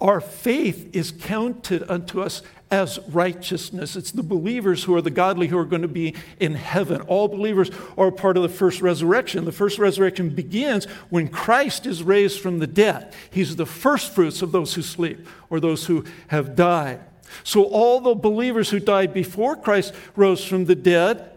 Our 0.00 0.20
faith 0.20 0.90
is 0.94 1.12
counted 1.12 1.88
unto 1.90 2.20
us 2.20 2.42
as 2.74 2.98
righteousness. 3.08 3.94
It's 3.94 4.10
the 4.10 4.24
believers 4.24 4.82
who 4.82 4.96
are 4.96 5.00
the 5.00 5.08
godly 5.08 5.46
who 5.46 5.56
are 5.56 5.64
going 5.64 5.82
to 5.82 5.88
be 5.88 6.16
in 6.40 6.56
heaven. 6.56 7.02
All 7.02 7.28
believers 7.28 7.70
are 7.96 8.10
part 8.10 8.36
of 8.36 8.42
the 8.42 8.48
first 8.48 8.82
resurrection. 8.82 9.44
The 9.44 9.52
first 9.52 9.78
resurrection 9.78 10.30
begins 10.30 10.86
when 11.08 11.28
Christ 11.28 11.86
is 11.86 12.02
raised 12.02 12.40
from 12.40 12.58
the 12.58 12.66
dead. 12.66 13.14
He's 13.30 13.54
the 13.54 13.64
first 13.64 14.12
fruits 14.12 14.42
of 14.42 14.50
those 14.50 14.74
who 14.74 14.82
sleep 14.82 15.24
or 15.50 15.60
those 15.60 15.86
who 15.86 16.04
have 16.26 16.56
died. 16.56 16.98
So, 17.44 17.62
all 17.64 18.00
the 18.00 18.14
believers 18.14 18.70
who 18.70 18.80
died 18.80 19.14
before 19.14 19.54
Christ 19.54 19.94
rose 20.16 20.44
from 20.44 20.64
the 20.64 20.74
dead, 20.74 21.30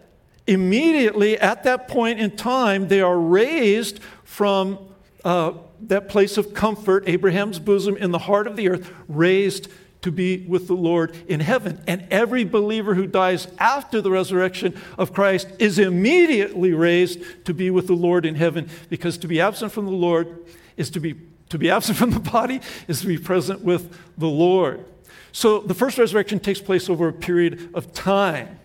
immediately 0.48 1.38
at 1.38 1.64
that 1.66 1.88
point 1.88 2.20
in 2.20 2.36
time, 2.36 2.88
they 2.88 3.02
are 3.02 3.20
raised 3.20 4.00
from 4.24 4.80
uh, 5.24 5.54
that 5.82 6.10
place 6.10 6.38
of 6.38 6.56
comfort, 6.56 7.04
Abraham's 7.08 7.60
bosom, 7.60 7.96
in 7.96 8.12
the 8.12 8.20
heart 8.20 8.48
of 8.48 8.56
the 8.56 8.70
earth, 8.70 8.92
raised 9.08 9.70
to 10.08 10.12
be 10.12 10.38
with 10.48 10.68
the 10.68 10.74
Lord 10.74 11.14
in 11.28 11.42
heaven. 11.42 11.82
And 11.86 12.08
every 12.10 12.46
believer 12.46 12.96
who 12.96 13.08
dies 13.08 13.50
after 13.60 14.00
the 14.00 14.10
resurrection 14.10 14.80
of 14.98 15.12
Christ 15.12 15.50
is 15.60 15.80
immediately 15.80 16.72
raised 16.72 17.20
to 17.44 17.54
be 17.54 17.70
with 17.70 17.88
the 17.88 17.94
Lord 17.94 18.26
in 18.26 18.36
heaven 18.36 18.70
because 18.90 19.18
to 19.18 19.28
be 19.28 19.42
absent 19.42 19.74
from 19.74 19.84
the 19.84 19.92
Lord 19.92 20.46
is 20.78 20.90
to 20.92 21.02
be 21.02 21.16
to 21.50 21.58
be 21.58 21.70
absent 21.70 21.98
from 22.02 22.12
the 22.12 22.22
body 22.22 22.62
is 22.88 23.02
to 23.02 23.08
be 23.08 23.18
present 23.18 23.62
with 23.62 23.98
the 24.18 24.30
Lord. 24.30 24.86
So 25.34 25.60
the 25.60 25.74
first 25.74 25.98
resurrection 25.98 26.40
takes 26.40 26.62
place 26.62 26.90
over 26.90 27.10
a 27.10 27.14
period 27.14 27.70
of 27.74 27.92
time. 27.92 28.60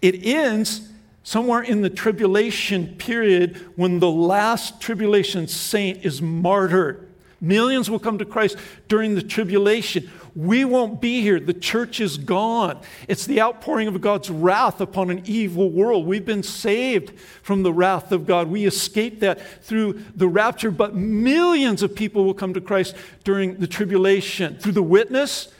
It 0.00 0.26
ends 0.26 0.88
somewhere 1.22 1.62
in 1.62 1.82
the 1.82 1.90
tribulation 1.90 2.96
period 2.96 3.70
when 3.76 4.00
the 4.00 4.10
last 4.10 4.80
tribulation 4.80 5.46
saint 5.46 6.04
is 6.04 6.20
martyred. 6.20 7.08
Millions 7.42 7.90
will 7.90 7.98
come 7.98 8.18
to 8.18 8.24
Christ 8.24 8.56
during 8.86 9.16
the 9.16 9.22
tribulation. 9.22 10.08
We 10.34 10.64
won't 10.64 11.00
be 11.00 11.20
here. 11.20 11.38
The 11.38 11.52
church 11.52 12.00
is 12.00 12.16
gone. 12.16 12.80
It's 13.06 13.26
the 13.26 13.40
outpouring 13.40 13.88
of 13.88 14.00
God's 14.00 14.30
wrath 14.30 14.80
upon 14.80 15.10
an 15.10 15.22
evil 15.26 15.70
world. 15.70 16.06
We've 16.06 16.24
been 16.24 16.42
saved 16.42 17.18
from 17.42 17.62
the 17.62 17.72
wrath 17.72 18.12
of 18.12 18.26
God. 18.26 18.48
We 18.48 18.64
escaped 18.64 19.20
that 19.20 19.62
through 19.62 20.02
the 20.14 20.28
rapture, 20.28 20.70
but 20.70 20.94
millions 20.94 21.82
of 21.82 21.94
people 21.94 22.24
will 22.24 22.34
come 22.34 22.54
to 22.54 22.60
Christ 22.60 22.96
during 23.24 23.56
the 23.56 23.66
tribulation 23.66 24.56
through 24.56 24.72
the 24.72 24.82
witness 24.82 25.52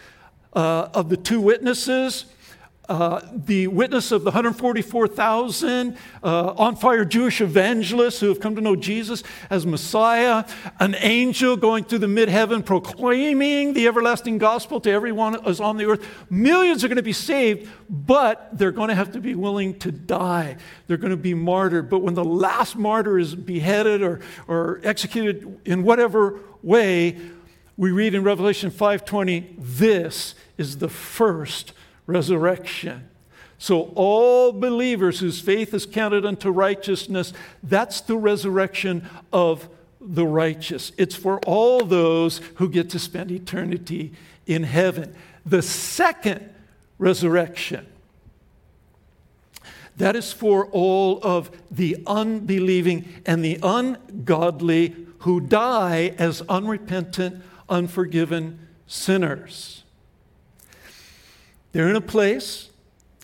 uh, 0.54 0.88
of 0.94 1.08
the 1.08 1.16
two 1.16 1.40
witnesses 1.40 2.26
uh, 2.88 3.20
the 3.32 3.68
witness 3.68 4.10
of 4.10 4.22
the 4.22 4.30
144,000 4.30 5.96
uh, 6.22 6.54
on 6.56 6.74
fire 6.74 7.04
Jewish 7.04 7.40
evangelists 7.40 8.18
who 8.18 8.28
have 8.28 8.40
come 8.40 8.56
to 8.56 8.60
know 8.60 8.74
Jesus 8.74 9.22
as 9.50 9.64
Messiah, 9.64 10.44
an 10.80 10.96
angel 10.98 11.56
going 11.56 11.84
through 11.84 12.00
the 12.00 12.08
mid 12.08 12.28
heaven 12.28 12.60
proclaiming 12.60 13.72
the 13.72 13.86
everlasting 13.86 14.38
gospel 14.38 14.80
to 14.80 14.90
everyone 14.90 15.34
who's 15.44 15.60
on 15.60 15.76
the 15.76 15.86
earth. 15.86 16.04
Millions 16.28 16.82
are 16.82 16.88
going 16.88 16.96
to 16.96 17.02
be 17.04 17.12
saved, 17.12 17.70
but 17.88 18.48
they're 18.52 18.72
going 18.72 18.88
to 18.88 18.96
have 18.96 19.12
to 19.12 19.20
be 19.20 19.36
willing 19.36 19.78
to 19.78 19.92
die. 19.92 20.56
They're 20.88 20.96
going 20.96 21.10
to 21.10 21.16
be 21.16 21.34
martyred. 21.34 21.88
But 21.88 22.00
when 22.00 22.14
the 22.14 22.24
last 22.24 22.76
martyr 22.76 23.16
is 23.16 23.36
beheaded 23.36 24.02
or, 24.02 24.20
or 24.48 24.80
executed 24.82 25.60
in 25.64 25.84
whatever 25.84 26.40
way, 26.62 27.20
we 27.76 27.92
read 27.92 28.14
in 28.14 28.24
Revelation 28.24 28.72
5:20, 28.72 29.54
this 29.56 30.34
is 30.58 30.78
the 30.78 30.88
first 30.88 31.72
resurrection. 32.12 33.08
So, 33.58 33.92
all 33.94 34.52
believers 34.52 35.20
whose 35.20 35.40
faith 35.40 35.72
is 35.72 35.86
counted 35.86 36.26
unto 36.26 36.50
righteousness, 36.50 37.32
that's 37.62 38.00
the 38.00 38.16
resurrection 38.16 39.08
of 39.32 39.68
the 40.00 40.26
righteous. 40.26 40.90
It's 40.98 41.14
for 41.14 41.38
all 41.40 41.84
those 41.84 42.38
who 42.56 42.68
get 42.68 42.90
to 42.90 42.98
spend 42.98 43.30
eternity 43.30 44.12
in 44.46 44.64
heaven. 44.64 45.14
The 45.46 45.62
second 45.62 46.52
resurrection, 46.98 47.86
that 49.96 50.16
is 50.16 50.32
for 50.32 50.66
all 50.66 51.20
of 51.22 51.50
the 51.70 52.02
unbelieving 52.06 53.08
and 53.24 53.44
the 53.44 53.58
ungodly 53.62 54.96
who 55.18 55.40
die 55.40 56.14
as 56.18 56.42
unrepentant, 56.48 57.42
unforgiven 57.68 58.58
sinners. 58.88 59.81
They're 61.72 61.88
in 61.88 61.96
a 61.96 62.02
place, 62.02 62.70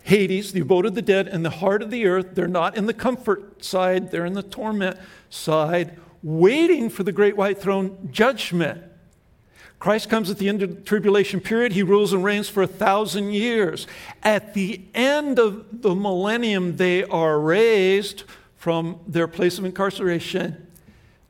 Hades, 0.03 0.53
the 0.53 0.61
abode 0.61 0.87
of 0.87 0.95
the 0.95 1.03
dead, 1.03 1.29
and 1.29 1.45
the 1.45 1.51
heart 1.51 1.83
of 1.83 1.91
the 1.91 2.07
earth. 2.07 2.29
They're 2.33 2.49
not 2.49 2.77
in 2.77 2.87
the 2.87 2.95
comfort 2.95 3.65
side, 3.65 4.11
they're 4.11 4.27
in 4.27 4.33
the 4.33 4.43
torment 4.43 4.99
side, 5.31 5.99
waiting 6.23 6.89
for 6.91 7.03
the 7.03 7.13
great 7.13 7.37
white 7.37 7.59
throne 7.59 8.09
judgment. 8.11 8.83
Christ 9.79 10.11
comes 10.11 10.29
at 10.29 10.39
the 10.39 10.49
end 10.49 10.63
of 10.63 10.71
the 10.71 10.81
tribulation 10.83 11.41
period. 11.41 11.73
He 11.73 11.85
rules 11.85 12.13
and 12.13 12.25
reigns 12.25 12.49
for 12.49 12.65
a 12.65 12.67
thousand 12.67 13.31
years. 13.31 13.87
At 14.25 14.55
the 14.55 14.81
end 14.93 15.39
of 15.39 15.83
the 15.83 15.95
millennium, 15.95 16.77
they 16.77 17.05
are 17.05 17.39
raised 17.39 18.25
from 18.57 18.99
their 19.07 19.29
place 19.29 19.57
of 19.57 19.65
incarceration 19.65 20.67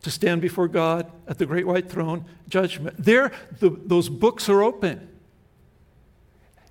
to 0.03 0.11
stand 0.11 0.41
before 0.41 0.69
God 0.69 1.11
at 1.27 1.37
the 1.37 1.45
great 1.45 1.67
white 1.67 1.91
throne 1.91 2.25
judgment. 2.49 2.97
There, 2.99 3.33
the, 3.59 3.69
those 3.69 4.09
books 4.09 4.49
are 4.49 4.63
open. 4.63 5.09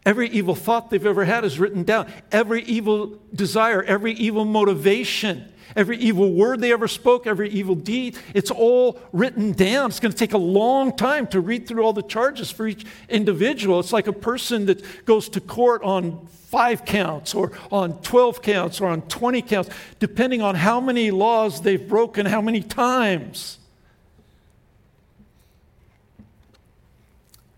Every 0.08 0.30
evil 0.30 0.56
thought 0.56 0.90
they've 0.90 1.06
ever 1.06 1.26
had 1.26 1.44
is 1.44 1.60
written 1.60 1.84
down. 1.84 2.10
Every 2.32 2.64
evil 2.64 3.20
desire, 3.36 3.84
every 3.84 4.14
evil 4.14 4.46
motivation, 4.46 5.52
every 5.76 5.98
evil 5.98 6.32
word 6.32 6.62
they 6.62 6.72
ever 6.72 6.88
spoke, 6.88 7.28
every 7.28 7.50
evil 7.50 7.76
deed, 7.76 8.18
it's 8.34 8.50
all 8.50 9.02
written 9.12 9.52
down. 9.52 9.90
It's 9.90 10.00
going 10.00 10.14
to 10.14 10.18
take 10.18 10.32
a 10.32 10.38
long 10.38 10.96
time 10.96 11.28
to 11.28 11.42
read 11.42 11.68
through 11.68 11.84
all 11.84 11.92
the 11.92 12.04
charges 12.04 12.50
for 12.50 12.66
each 12.66 12.86
individual. 13.10 13.82
It's 13.82 13.92
like 13.92 14.08
a 14.08 14.14
person 14.14 14.68
that 14.68 14.82
goes 15.04 15.28
to 15.28 15.42
court 15.42 15.84
on 15.84 16.26
five 16.28 16.86
counts 16.86 17.36
or 17.36 17.52
on 17.70 18.02
12 18.02 18.42
counts 18.42 18.80
or 18.80 18.88
on 18.88 19.02
20 19.02 19.42
counts, 19.42 19.70
depending 20.00 20.42
on 20.42 20.56
how 20.56 20.80
many 20.80 21.12
laws 21.12 21.64
they've 21.64 21.86
broken, 21.86 22.26
how 22.26 22.40
many 22.40 22.62
times. 22.62 23.58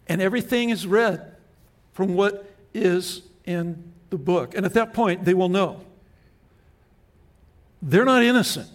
And 0.07 0.19
everything 0.19 0.71
is 0.71 0.87
read 0.87 1.28
from 1.99 2.13
what 2.13 2.49
is 2.73 3.23
in 3.43 3.91
the 4.09 4.17
book. 4.17 4.55
And 4.55 4.65
at 4.65 4.73
that 4.75 4.93
point, 4.93 5.25
they 5.25 5.33
will 5.33 5.49
know 5.49 5.81
they're 7.81 8.05
not 8.05 8.23
innocent. 8.23 8.69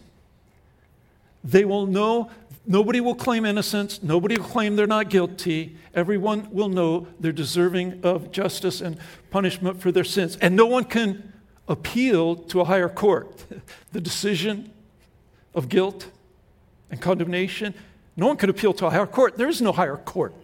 They 1.43 1.65
will 1.65 1.87
know, 1.87 2.31
nobody 2.67 3.01
will 3.01 3.15
claim 3.15 3.47
innocence, 3.47 4.03
nobody 4.03 4.37
will 4.37 4.45
claim 4.45 4.77
they're 4.77 4.87
not 4.87 5.09
guilty. 5.09 5.75
Everyone 5.95 6.51
will 6.53 6.69
know 6.69 7.07
they're 7.19 7.33
deserving 7.33 8.01
of 8.03 8.31
justice 8.31 8.83
and 8.83 8.99
punishment 9.31 9.81
for 9.81 9.91
their 9.91 10.05
sins. 10.05 10.37
And 10.43 10.55
no 10.55 10.67
one 10.67 10.85
can 10.85 11.33
appeal 11.67 12.37
to 12.37 12.61
a 12.61 12.65
higher 12.67 12.91
court. 12.91 13.47
the 13.93 14.03
decision 14.03 14.71
of 15.55 15.71
guilt 15.71 16.11
and 16.91 17.01
condemnation, 17.01 17.73
no 18.19 18.27
one 18.27 18.37
can 18.37 18.51
appeal 18.51 18.75
to 18.75 18.85
a 18.85 18.91
higher 18.91 19.07
court. 19.07 19.39
There 19.39 19.49
is 19.49 19.63
no 19.63 19.73
higher 19.73 19.97
court. 19.97 20.44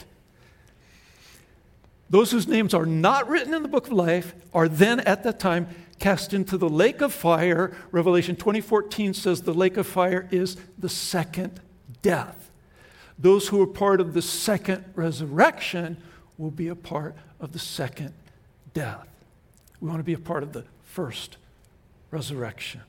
Those 2.10 2.32
whose 2.32 2.48
names 2.48 2.74
are 2.74 2.86
not 2.86 3.28
written 3.28 3.54
in 3.54 3.62
the 3.62 3.68
book 3.68 3.86
of 3.86 3.92
life 3.92 4.34
are 4.52 4.68
then 4.68 5.00
at 5.00 5.22
that 5.22 5.38
time 5.38 5.68
cast 6.00 6.34
into 6.34 6.58
the 6.58 6.68
lake 6.68 7.00
of 7.00 7.12
fire. 7.14 7.72
Revelation 7.92 8.34
20:14 8.34 9.14
says 9.14 9.42
the 9.42 9.54
lake 9.54 9.76
of 9.76 9.86
fire 9.86 10.28
is 10.32 10.56
the 10.78 10.88
second 10.88 11.60
death. 12.02 12.50
those 13.18 13.48
who 13.48 13.60
are 13.60 13.66
part 13.66 14.00
of 14.00 14.14
the 14.14 14.22
second 14.22 14.82
resurrection 14.94 15.98
will 16.38 16.50
be 16.50 16.68
a 16.68 16.74
part 16.74 17.14
of 17.38 17.52
the 17.52 17.58
second 17.58 18.14
death. 18.72 19.06
We 19.78 19.88
want 19.88 20.00
to 20.00 20.04
be 20.04 20.14
a 20.14 20.18
part 20.18 20.42
of 20.42 20.54
the 20.54 20.64
first 20.84 21.36
resurrection. 22.10 22.80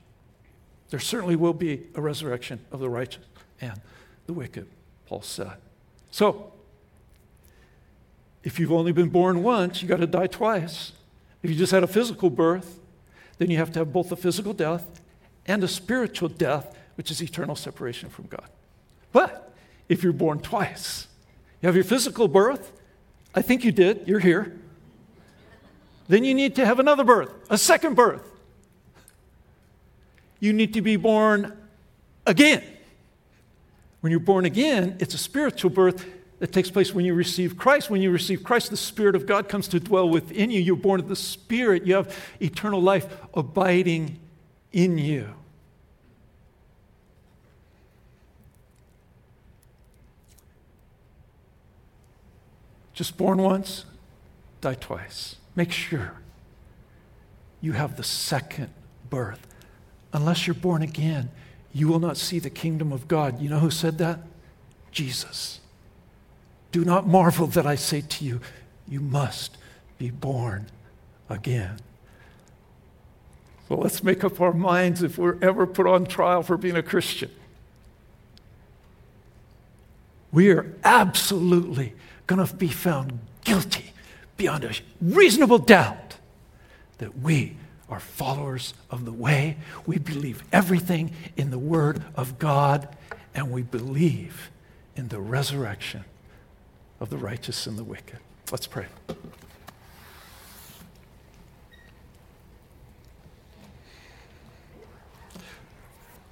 There 0.88 1.00
certainly 1.00 1.36
will 1.36 1.52
be 1.52 1.82
a 1.94 2.00
resurrection 2.00 2.60
of 2.72 2.80
the 2.80 2.88
righteous 2.88 3.24
and 3.60 3.78
the 4.26 4.32
wicked, 4.32 4.66
Paul 5.06 5.20
said. 5.20 5.58
So, 6.10 6.52
if 8.44 8.58
you've 8.58 8.72
only 8.72 8.92
been 8.92 9.08
born 9.08 9.42
once, 9.42 9.82
you 9.82 9.88
got 9.88 9.98
to 9.98 10.06
die 10.06 10.26
twice. 10.26 10.92
If 11.42 11.50
you 11.50 11.56
just 11.56 11.72
had 11.72 11.82
a 11.82 11.86
physical 11.86 12.30
birth, 12.30 12.80
then 13.38 13.50
you 13.50 13.56
have 13.58 13.72
to 13.72 13.80
have 13.80 13.92
both 13.92 14.12
a 14.12 14.16
physical 14.16 14.52
death 14.52 15.00
and 15.46 15.62
a 15.64 15.68
spiritual 15.68 16.28
death, 16.28 16.76
which 16.96 17.10
is 17.10 17.22
eternal 17.22 17.56
separation 17.56 18.08
from 18.08 18.26
God. 18.26 18.48
But 19.12 19.52
if 19.88 20.02
you're 20.02 20.12
born 20.12 20.40
twice, 20.40 21.06
you 21.60 21.66
have 21.66 21.74
your 21.74 21.84
physical 21.84 22.28
birth, 22.28 22.72
I 23.34 23.42
think 23.42 23.64
you 23.64 23.72
did, 23.72 24.06
you're 24.06 24.20
here. 24.20 24.58
Then 26.08 26.24
you 26.24 26.34
need 26.34 26.56
to 26.56 26.66
have 26.66 26.78
another 26.80 27.04
birth, 27.04 27.32
a 27.48 27.56
second 27.56 27.94
birth. 27.94 28.22
You 30.40 30.52
need 30.52 30.74
to 30.74 30.82
be 30.82 30.96
born 30.96 31.56
again. 32.26 32.62
When 34.00 34.10
you're 34.10 34.20
born 34.20 34.44
again, 34.44 34.96
it's 34.98 35.14
a 35.14 35.18
spiritual 35.18 35.70
birth 35.70 36.04
that 36.42 36.50
takes 36.50 36.72
place 36.72 36.92
when 36.92 37.04
you 37.04 37.14
receive 37.14 37.56
Christ. 37.56 37.88
When 37.88 38.02
you 38.02 38.10
receive 38.10 38.42
Christ, 38.42 38.70
the 38.70 38.76
Spirit 38.76 39.14
of 39.14 39.26
God 39.26 39.48
comes 39.48 39.68
to 39.68 39.78
dwell 39.78 40.08
within 40.08 40.50
you. 40.50 40.60
You're 40.60 40.74
born 40.74 40.98
of 40.98 41.06
the 41.06 41.14
Spirit. 41.14 41.86
You 41.86 41.94
have 41.94 42.18
eternal 42.40 42.82
life 42.82 43.06
abiding 43.32 44.18
in 44.72 44.98
you. 44.98 45.28
Just 52.92 53.16
born 53.16 53.40
once, 53.40 53.84
die 54.60 54.74
twice. 54.74 55.36
Make 55.54 55.70
sure 55.70 56.14
you 57.60 57.70
have 57.70 57.96
the 57.96 58.02
second 58.02 58.70
birth. 59.08 59.46
Unless 60.12 60.48
you're 60.48 60.54
born 60.54 60.82
again, 60.82 61.30
you 61.72 61.86
will 61.86 62.00
not 62.00 62.16
see 62.16 62.40
the 62.40 62.50
kingdom 62.50 62.90
of 62.92 63.06
God. 63.06 63.40
You 63.40 63.48
know 63.48 63.60
who 63.60 63.70
said 63.70 63.98
that? 63.98 64.18
Jesus. 64.90 65.60
Do 66.72 66.84
not 66.84 67.06
marvel 67.06 67.46
that 67.48 67.66
I 67.66 67.74
say 67.74 68.00
to 68.00 68.24
you, 68.24 68.40
you 68.88 69.00
must 69.00 69.58
be 69.98 70.10
born 70.10 70.66
again. 71.28 71.76
Well, 73.68 73.80
let's 73.80 74.02
make 74.02 74.24
up 74.24 74.40
our 74.40 74.54
minds 74.54 75.02
if 75.02 75.18
we're 75.18 75.38
ever 75.40 75.66
put 75.66 75.86
on 75.86 76.06
trial 76.06 76.42
for 76.42 76.56
being 76.56 76.76
a 76.76 76.82
Christian. 76.82 77.30
We 80.32 80.50
are 80.50 80.74
absolutely 80.82 81.92
going 82.26 82.44
to 82.44 82.54
be 82.54 82.68
found 82.68 83.18
guilty 83.44 83.92
beyond 84.38 84.64
a 84.64 84.72
reasonable 85.00 85.58
doubt 85.58 86.16
that 86.98 87.18
we 87.18 87.56
are 87.88 88.00
followers 88.00 88.72
of 88.90 89.04
the 89.04 89.12
way. 89.12 89.58
We 89.84 89.98
believe 89.98 90.42
everything 90.52 91.12
in 91.36 91.50
the 91.50 91.58
Word 91.58 92.02
of 92.16 92.38
God, 92.38 92.88
and 93.34 93.50
we 93.50 93.60
believe 93.60 94.50
in 94.96 95.08
the 95.08 95.20
resurrection 95.20 96.04
of 97.02 97.10
the 97.10 97.18
righteous 97.18 97.66
and 97.66 97.76
the 97.76 97.82
wicked. 97.82 98.20
Let's 98.52 98.68
pray. 98.68 98.86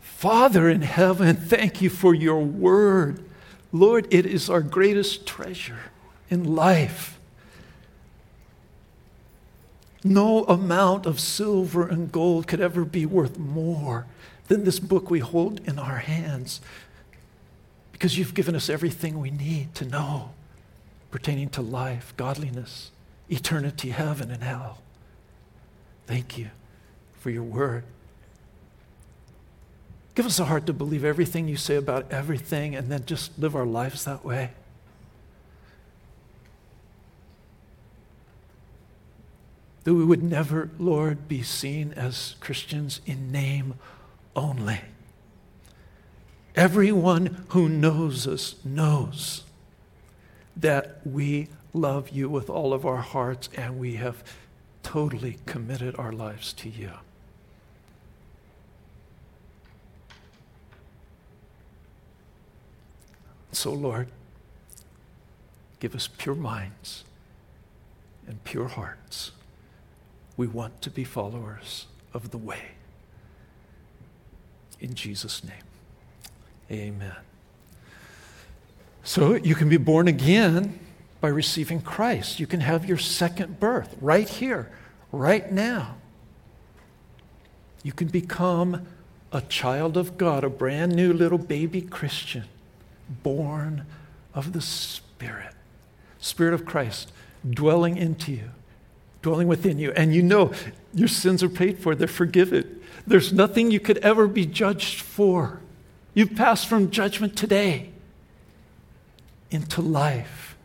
Father 0.01 0.69
in 0.69 0.83
heaven, 0.83 1.35
thank 1.35 1.83
you 1.83 1.91
for 1.91 2.15
your 2.15 2.41
word. 2.41 3.25
Lord, 3.73 4.07
it 4.11 4.25
is 4.25 4.49
our 4.49 4.61
greatest 4.61 5.27
treasure 5.27 5.91
in 6.29 6.55
life. 6.55 7.19
No 10.05 10.45
amount 10.45 11.05
of 11.05 11.19
silver 11.19 11.89
and 11.89 12.13
gold 12.13 12.47
could 12.47 12.61
ever 12.61 12.85
be 12.85 13.05
worth 13.05 13.39
more 13.39 14.07
than 14.47 14.63
this 14.63 14.79
book 14.79 15.11
we 15.11 15.19
hold 15.19 15.61
in 15.67 15.81
our 15.81 15.99
hands 15.99 16.61
because 17.91 18.17
you've 18.17 18.35
given 18.35 18.55
us 18.55 18.71
everything 18.71 19.19
we 19.19 19.33
need 19.33 19.75
to 19.75 19.85
know 19.85 20.31
pertaining 21.11 21.49
to 21.51 21.63
life, 21.63 22.15
godliness, 22.17 22.91
eternity, 23.29 23.91
heaven, 23.91 24.31
and 24.31 24.43
hell. 24.43 24.79
Thank 26.07 26.39
you 26.39 26.51
for 27.19 27.31
your 27.31 27.43
word. 27.43 27.85
Give 30.15 30.27
us 30.27 30.39
a 30.39 30.45
heart 30.45 30.67
to 30.67 30.73
believe 30.73 31.05
everything 31.05 31.49
you 31.49 31.57
say 31.57 31.77
about 31.77 32.11
everything 32.11 32.75
and 32.75 32.89
then 32.89 33.07
just 33.07 33.39
live 33.39 33.55
our 33.55 33.67
lives 33.67 34.05
that 34.05 34.25
way. 34.25 34.51
That 39.85 39.95
we 39.95 40.05
would 40.05 40.23
never, 40.23 40.71
Lord, 40.79 41.27
be 41.27 41.43
seen 41.43 41.93
as 41.95 42.35
Christians 42.41 43.01
in 43.07 43.33
name 43.33 43.75
only. 44.37 44.81
Everyone 46.55 47.47
who 47.51 47.69
knows 47.69 48.27
us 48.27 48.57
knows 48.65 49.45
that 50.57 51.01
we 51.05 51.49
love 51.73 52.11
you 52.11 52.29
with 52.29 52.51
all 52.51 52.73
of 52.73 52.85
our 52.85 52.99
hearts 52.99 53.49
and 53.57 53.79
we 53.79 53.97
have 53.97 54.23
totally 54.83 55.39
committed 55.47 55.95
our 55.97 56.13
lives 56.13 56.53
to 56.53 56.69
you. 56.69 56.91
So, 63.53 63.73
Lord, 63.73 64.09
give 65.81 65.95
us 65.95 66.09
pure 66.09 66.35
minds 66.35 67.05
and 68.27 68.43
pure 68.45 68.69
hearts. 68.69 69.33
We 70.37 70.47
want 70.47 70.81
to 70.83 70.91
be 70.91 71.05
followers 71.05 71.87
of 72.15 72.31
the 72.31 72.39
way. 72.39 72.73
In 74.81 74.95
Jesus' 74.95 75.45
name, 75.45 75.53
amen. 76.71 77.30
So 79.11 79.35
you 79.35 79.57
can 79.57 79.69
be 79.69 79.77
born 79.77 80.07
again 80.07 80.79
by 81.21 81.31
receiving 81.31 81.81
Christ. 81.81 82.39
You 82.39 82.47
can 82.47 82.61
have 82.61 82.85
your 82.85 82.97
second 82.97 83.59
birth 83.59 83.97
right 84.01 84.29
here, 84.29 84.71
right 85.11 85.51
now. 85.51 85.97
You 87.83 87.91
can 87.91 88.07
become 88.07 88.87
a 89.33 89.41
child 89.41 89.97
of 89.97 90.17
God, 90.17 90.45
a 90.45 90.49
brand 90.49 90.95
new 90.95 91.13
little 91.13 91.39
baby 91.39 91.83
Christian, 91.83 92.45
born 93.25 93.85
of 94.33 94.53
the 94.53 94.61
Spirit, 94.61 95.55
Spirit 96.21 96.55
of 96.55 96.65
Christ 96.65 97.11
dwelling 97.45 97.97
into 97.97 98.31
you 98.31 98.51
dwelling 99.23 99.49
within 99.49 99.81
you. 99.81 99.91
And 99.97 100.15
you 100.15 100.23
know 100.23 100.53
your 100.95 101.09
sins 101.09 101.43
are 101.43 101.49
paid 101.49 101.81
for, 101.81 101.97
they're 101.97 102.07
forgiven. 102.07 102.81
There's 103.09 103.33
nothing 103.33 103.73
you 103.73 103.81
could 103.81 103.99
ever 103.99 104.29
be 104.29 104.47
judged 104.47 105.01
for. 105.01 105.61
You've 106.15 106.37
passed 106.37 106.69
from 106.69 106.93
judgment 106.93 107.37
today 107.37 107.90
into 109.51 109.81
life. 109.81 110.57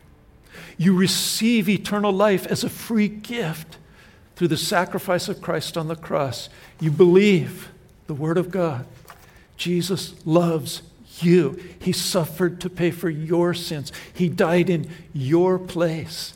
You 0.78 0.94
receive 0.94 1.68
eternal 1.68 2.12
life 2.12 2.46
as 2.46 2.64
a 2.64 2.68
free 2.68 3.08
gift 3.08 3.78
through 4.36 4.48
the 4.48 4.56
sacrifice 4.56 5.28
of 5.28 5.40
Christ 5.40 5.76
on 5.76 5.88
the 5.88 5.96
cross. 5.96 6.48
You 6.80 6.90
believe 6.90 7.70
the 8.06 8.14
Word 8.14 8.38
of 8.38 8.50
God. 8.50 8.86
Jesus 9.56 10.14
loves 10.26 10.82
you. 11.20 11.58
He 11.80 11.92
suffered 11.92 12.60
to 12.60 12.70
pay 12.70 12.90
for 12.90 13.08
your 13.08 13.54
sins, 13.54 13.92
He 14.12 14.28
died 14.28 14.70
in 14.70 14.90
your 15.12 15.58
place. 15.58 16.34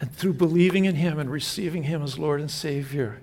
And 0.00 0.12
through 0.14 0.34
believing 0.34 0.84
in 0.84 0.94
Him 0.94 1.18
and 1.18 1.28
receiving 1.30 1.84
Him 1.84 2.02
as 2.02 2.18
Lord 2.18 2.40
and 2.40 2.50
Savior, 2.50 3.20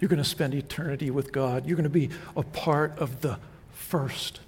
you're 0.00 0.08
going 0.08 0.22
to 0.22 0.28
spend 0.28 0.54
eternity 0.54 1.10
with 1.10 1.32
God. 1.32 1.66
You're 1.66 1.76
going 1.76 1.84
to 1.84 1.90
be 1.90 2.10
a 2.36 2.42
part 2.42 2.96
of 2.98 3.20
the 3.20 3.38
first 3.72 4.40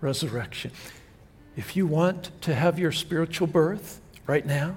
resurrection. 0.00 0.72
If 1.56 1.74
you 1.74 1.86
want 1.86 2.30
to 2.42 2.54
have 2.54 2.78
your 2.78 2.92
spiritual 2.92 3.46
birth 3.46 4.00
right 4.26 4.44
now, 4.44 4.76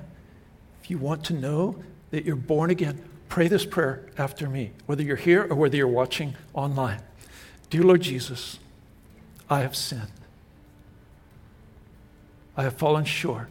if 0.82 0.90
you 0.90 0.98
want 0.98 1.26
to 1.26 1.34
know 1.34 1.76
that 2.12 2.24
you're 2.24 2.38
born 2.38 2.70
again, 2.70 3.04
pray 3.28 3.50
this 3.50 3.66
prayer 3.66 4.06
after 4.18 4.50
me, 4.50 4.72
whether 4.86 5.04
you're 5.04 5.18
here 5.18 5.46
or 5.50 5.56
whether 5.56 5.76
you're 5.76 5.88
watching 5.88 6.36
online. 6.54 7.02
Dear 7.70 7.84
Lord 7.84 8.02
Jesus, 8.02 8.60
I 9.50 9.60
have 9.60 9.76
sinned. 9.76 10.08
I 12.56 12.64
have 12.64 12.78
fallen 12.78 13.06
short 13.06 13.50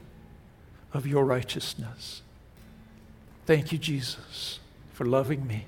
of 0.93 1.07
your 1.07 1.25
righteousness. 1.25 2.23
Thank 3.47 3.73
you, 3.73 3.79
Jesus, 3.79 4.59
for 4.93 5.05
loving 5.05 5.47
me. 5.47 5.67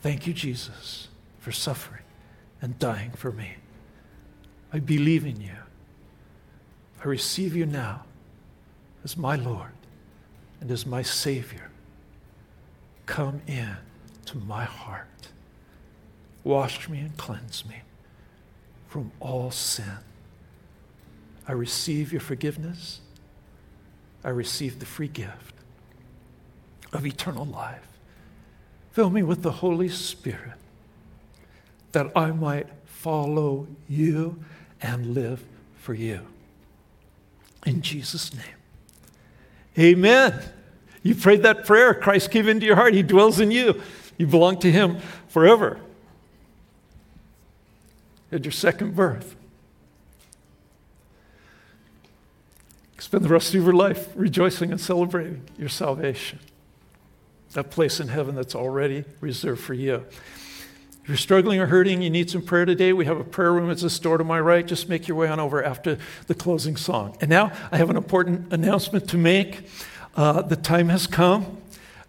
Thank 0.00 0.26
you, 0.26 0.32
Jesus, 0.32 1.08
for 1.38 1.52
suffering 1.52 2.02
and 2.62 2.78
dying 2.78 3.10
for 3.10 3.30
me. 3.30 3.56
I 4.72 4.78
believe 4.78 5.26
in 5.26 5.40
you. 5.40 5.56
I 7.02 7.08
receive 7.08 7.56
you 7.56 7.66
now 7.66 8.04
as 9.04 9.16
my 9.16 9.36
Lord 9.36 9.72
and 10.60 10.70
as 10.70 10.84
my 10.84 11.02
Savior. 11.02 11.70
Come 13.06 13.40
in 13.46 13.76
to 14.26 14.36
my 14.38 14.64
heart. 14.64 15.06
Wash 16.44 16.88
me 16.88 17.00
and 17.00 17.16
cleanse 17.16 17.64
me 17.66 17.76
from 18.86 19.12
all 19.20 19.50
sin. 19.50 19.98
I 21.48 21.52
receive 21.52 22.12
your 22.12 22.20
forgiveness. 22.20 23.00
I 24.22 24.28
receive 24.28 24.78
the 24.78 24.86
free 24.86 25.08
gift 25.08 25.54
of 26.92 27.06
eternal 27.06 27.46
life. 27.46 27.86
Fill 28.92 29.10
me 29.10 29.22
with 29.22 29.42
the 29.42 29.52
Holy 29.52 29.88
Spirit 29.88 30.58
that 31.92 32.10
I 32.14 32.30
might 32.30 32.68
follow 32.84 33.66
you 33.88 34.44
and 34.82 35.14
live 35.14 35.42
for 35.76 35.94
you. 35.94 36.26
In 37.66 37.82
Jesus' 37.82 38.32
name. 38.34 38.44
Amen. 39.78 40.42
You 41.02 41.14
prayed 41.14 41.42
that 41.42 41.66
prayer. 41.66 41.94
Christ 41.94 42.30
came 42.30 42.48
into 42.48 42.66
your 42.66 42.76
heart. 42.76 42.94
He 42.94 43.02
dwells 43.02 43.40
in 43.40 43.50
you. 43.50 43.80
You 44.18 44.26
belong 44.26 44.58
to 44.60 44.70
Him 44.70 44.98
forever. 45.28 45.80
At 48.32 48.44
your 48.44 48.52
second 48.52 48.94
birth. 48.94 49.36
Spend 52.98 53.24
the 53.24 53.28
rest 53.28 53.54
of 53.54 53.64
your 53.64 53.72
life 53.72 54.08
rejoicing 54.14 54.70
and 54.70 54.80
celebrating 54.80 55.42
your 55.58 55.70
salvation. 55.70 56.38
That 57.54 57.70
place 57.70 57.98
in 57.98 58.08
heaven 58.08 58.34
that's 58.34 58.54
already 58.54 59.04
reserved 59.20 59.62
for 59.62 59.74
you. 59.74 60.04
If 61.02 61.08
you're 61.08 61.16
struggling 61.16 61.60
or 61.60 61.66
hurting, 61.66 62.02
you 62.02 62.10
need 62.10 62.30
some 62.30 62.42
prayer 62.42 62.64
today, 62.64 62.92
we 62.92 63.06
have 63.06 63.18
a 63.18 63.24
prayer 63.24 63.52
room 63.52 63.70
at 63.70 63.82
a 63.82 63.90
store 63.90 64.18
to 64.18 64.24
my 64.24 64.38
right. 64.38 64.66
Just 64.66 64.88
make 64.88 65.08
your 65.08 65.16
way 65.16 65.28
on 65.28 65.40
over 65.40 65.64
after 65.64 65.98
the 66.26 66.34
closing 66.34 66.76
song. 66.76 67.16
And 67.20 67.30
now 67.30 67.52
I 67.72 67.78
have 67.78 67.88
an 67.90 67.96
important 67.96 68.52
announcement 68.52 69.08
to 69.10 69.16
make. 69.16 69.66
Uh, 70.14 70.42
the 70.42 70.56
time 70.56 70.88
has 70.90 71.06
come. 71.06 71.56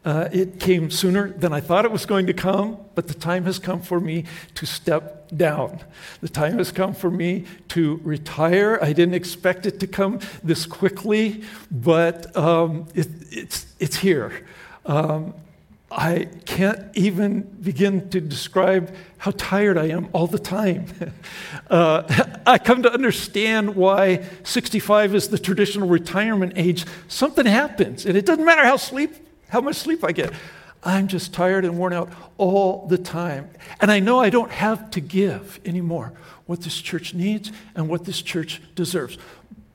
Uh, 0.04 0.28
it 0.32 0.60
came 0.60 0.90
sooner 0.90 1.30
than 1.30 1.54
I 1.54 1.62
thought 1.62 1.86
it 1.86 1.92
was 1.92 2.08
going 2.08 2.26
to 2.26 2.34
come, 2.34 2.80
but 2.96 3.08
the 3.08 3.14
time 3.14 3.46
has 3.46 3.60
come 3.60 3.82
for 3.82 4.00
me 4.00 4.26
to 4.56 4.66
step 4.66 5.30
down. 5.38 5.80
The 6.22 6.30
time 6.30 6.58
has 6.58 6.72
come 6.72 6.94
for 6.96 7.12
me 7.12 7.46
to 7.70 8.02
retire. 8.04 8.80
I 8.82 8.94
didn't 8.94 9.14
expect 9.14 9.68
it 9.68 9.80
to 9.80 9.88
come 9.88 10.20
this 10.44 10.66
quickly, 10.66 11.44
but 11.70 12.36
um, 12.36 12.88
it, 12.96 13.08
it's, 13.30 13.68
it's 13.80 13.98
here. 13.98 14.46
Um, 14.88 15.36
I 15.92 16.30
can't 16.46 16.80
even 16.96 17.42
begin 17.42 18.10
to 18.12 18.22
describe 18.22 18.96
how 19.18 19.32
tired 19.32 19.78
I 19.78 19.88
am 19.88 20.08
all 20.14 20.28
the 20.28 20.40
time. 20.40 20.86
Uh, 21.70 22.04
I 22.46 22.58
come 22.58 22.84
to 22.84 22.92
understand 22.92 23.76
why 23.76 24.26
65 24.44 25.16
is 25.16 25.30
the 25.30 25.40
traditional 25.40 25.88
retirement 25.88 26.54
age. 26.58 26.86
Something 27.08 27.46
happens, 27.46 28.06
and 28.06 28.18
it 28.18 28.26
doesn't 28.26 28.44
matter 28.44 28.66
how 28.66 28.76
sleep, 28.76 29.16
how 29.48 29.62
much 29.62 29.78
sleep 29.78 30.04
I 30.04 30.12
get. 30.12 30.34
I'm 30.84 31.08
just 31.08 31.34
tired 31.34 31.64
and 31.64 31.78
worn 31.78 31.94
out 31.94 32.12
all 32.38 32.88
the 32.88 32.98
time. 32.98 33.52
And 33.80 33.90
I 33.90 34.00
know 34.00 34.20
I 34.20 34.30
don't 34.30 34.52
have 34.52 34.92
to 34.92 35.00
give 35.00 35.62
anymore 35.64 36.12
what 36.46 36.62
this 36.62 36.82
church 36.82 37.14
needs 37.14 37.54
and 37.74 37.88
what 37.88 38.04
this 38.04 38.22
church 38.22 38.62
deserves. 38.76 39.18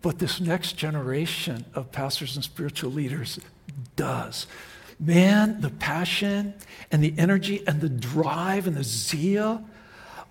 But 0.02 0.18
this 0.18 0.38
next 0.38 0.74
generation 0.76 1.64
of 1.74 1.92
pastors 1.92 2.36
and 2.36 2.44
spiritual 2.44 2.90
leaders 2.90 3.40
does. 3.94 4.46
Man, 4.98 5.60
the 5.60 5.70
passion 5.70 6.54
and 6.90 7.02
the 7.02 7.14
energy 7.18 7.62
and 7.66 7.80
the 7.80 7.88
drive 7.88 8.66
and 8.66 8.76
the 8.76 8.84
zeal 8.84 9.64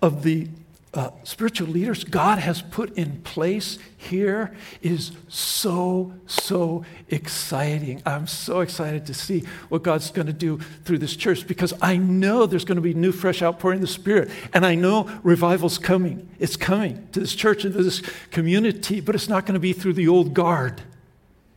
of 0.02 0.22
the 0.22 0.48
uh, 0.96 1.10
spiritual 1.24 1.68
leaders 1.68 2.04
God 2.04 2.38
has 2.38 2.62
put 2.62 2.96
in 2.96 3.20
place 3.20 3.78
here 3.98 4.56
is 4.80 5.12
so, 5.28 6.14
so 6.26 6.86
exciting. 7.08 8.02
I'm 8.06 8.26
so 8.26 8.60
excited 8.60 9.04
to 9.06 9.14
see 9.14 9.44
what 9.68 9.82
God's 9.82 10.10
going 10.10 10.26
to 10.26 10.32
do 10.32 10.58
through 10.84 10.98
this 10.98 11.14
church 11.14 11.46
because 11.46 11.74
I 11.82 11.98
know 11.98 12.46
there's 12.46 12.64
going 12.64 12.76
to 12.76 12.82
be 12.82 12.94
new, 12.94 13.12
fresh 13.12 13.42
outpouring 13.42 13.78
of 13.78 13.80
the 13.82 13.88
Spirit. 13.88 14.30
And 14.54 14.64
I 14.64 14.74
know 14.74 15.10
revival's 15.22 15.76
coming. 15.76 16.30
It's 16.38 16.56
coming 16.56 17.06
to 17.12 17.20
this 17.20 17.34
church 17.34 17.64
and 17.64 17.74
to 17.74 17.82
this 17.82 18.00
community, 18.30 19.00
but 19.02 19.14
it's 19.14 19.28
not 19.28 19.44
going 19.44 19.54
to 19.54 19.60
be 19.60 19.74
through 19.74 19.94
the 19.94 20.08
old 20.08 20.32
guard. 20.32 20.80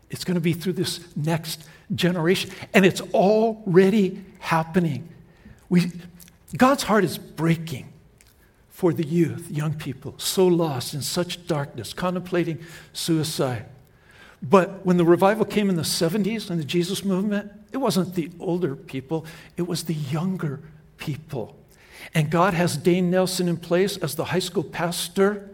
It's 0.10 0.26
going 0.26 0.36
to 0.36 0.41
be 0.41 0.53
through 0.53 0.74
this 0.74 0.99
next 1.16 1.68
generation. 1.93 2.51
And 2.73 2.85
it's 2.85 3.01
already 3.13 4.23
happening. 4.39 5.09
We, 5.69 5.91
God's 6.55 6.83
heart 6.83 7.03
is 7.03 7.17
breaking 7.17 7.91
for 8.69 8.93
the 8.93 9.05
youth, 9.05 9.51
young 9.51 9.73
people, 9.73 10.15
so 10.17 10.47
lost 10.47 10.93
in 10.93 11.01
such 11.01 11.45
darkness, 11.47 11.93
contemplating 11.93 12.59
suicide. 12.93 13.65
But 14.41 14.85
when 14.85 14.97
the 14.97 15.03
revival 15.03 15.45
came 15.45 15.69
in 15.69 15.75
the 15.75 15.81
70s 15.81 16.49
and 16.49 16.59
the 16.59 16.63
Jesus 16.63 17.03
movement, 17.03 17.51
it 17.73 17.77
wasn't 17.77 18.15
the 18.15 18.31
older 18.39 18.75
people, 18.75 19.25
it 19.57 19.63
was 19.63 19.83
the 19.83 19.93
younger 19.93 20.61
people. 20.97 21.57
And 22.13 22.29
God 22.29 22.53
has 22.53 22.77
Dane 22.77 23.11
Nelson 23.11 23.49
in 23.49 23.57
place 23.57 23.97
as 23.97 24.15
the 24.15 24.25
high 24.25 24.39
school 24.39 24.63
pastor. 24.63 25.49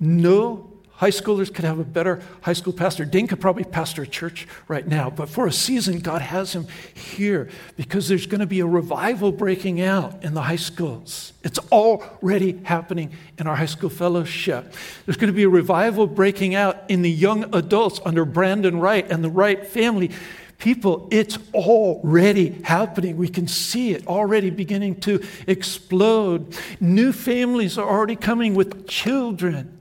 No 0.00 0.75
High 0.96 1.10
schoolers 1.10 1.52
could 1.52 1.66
have 1.66 1.78
a 1.78 1.84
better 1.84 2.22
high 2.40 2.54
school 2.54 2.72
pastor. 2.72 3.04
Dane 3.04 3.26
could 3.26 3.40
probably 3.40 3.64
pastor 3.64 4.02
a 4.02 4.06
church 4.06 4.48
right 4.66 4.86
now, 4.86 5.10
but 5.10 5.28
for 5.28 5.46
a 5.46 5.52
season, 5.52 6.00
God 6.00 6.22
has 6.22 6.54
him 6.54 6.66
here 6.94 7.50
because 7.76 8.08
there's 8.08 8.26
going 8.26 8.40
to 8.40 8.46
be 8.46 8.60
a 8.60 8.66
revival 8.66 9.30
breaking 9.30 9.82
out 9.82 10.24
in 10.24 10.32
the 10.32 10.40
high 10.40 10.56
schools. 10.56 11.34
It's 11.42 11.58
already 11.70 12.60
happening 12.64 13.12
in 13.38 13.46
our 13.46 13.56
high 13.56 13.66
school 13.66 13.90
fellowship. 13.90 14.72
There's 15.04 15.18
going 15.18 15.30
to 15.30 15.36
be 15.36 15.42
a 15.42 15.50
revival 15.50 16.06
breaking 16.06 16.54
out 16.54 16.78
in 16.88 17.02
the 17.02 17.10
young 17.10 17.54
adults 17.54 18.00
under 18.06 18.24
Brandon 18.24 18.80
Wright 18.80 19.06
and 19.10 19.22
the 19.22 19.30
Wright 19.30 19.66
family. 19.66 20.12
People, 20.56 21.08
it's 21.10 21.36
already 21.52 22.62
happening. 22.62 23.18
We 23.18 23.28
can 23.28 23.46
see 23.46 23.92
it 23.92 24.06
already 24.06 24.48
beginning 24.48 25.00
to 25.00 25.22
explode. 25.46 26.56
New 26.80 27.12
families 27.12 27.76
are 27.76 27.86
already 27.86 28.16
coming 28.16 28.54
with 28.54 28.88
children. 28.88 29.75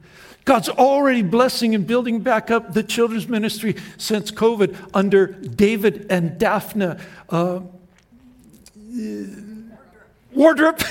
God's 0.45 0.69
already 0.69 1.23
blessing 1.23 1.73
and 1.73 1.87
building 1.87 2.21
back 2.21 2.51
up 2.51 2.73
the 2.73 2.83
children's 2.83 3.27
ministry 3.27 3.75
since 3.97 4.29
COVID 4.31 4.91
under 4.93 5.27
David 5.27 6.05
and 6.11 6.37
Daphne. 6.37 6.97
Uh, 7.29 7.61
Wardrop. 10.31 10.81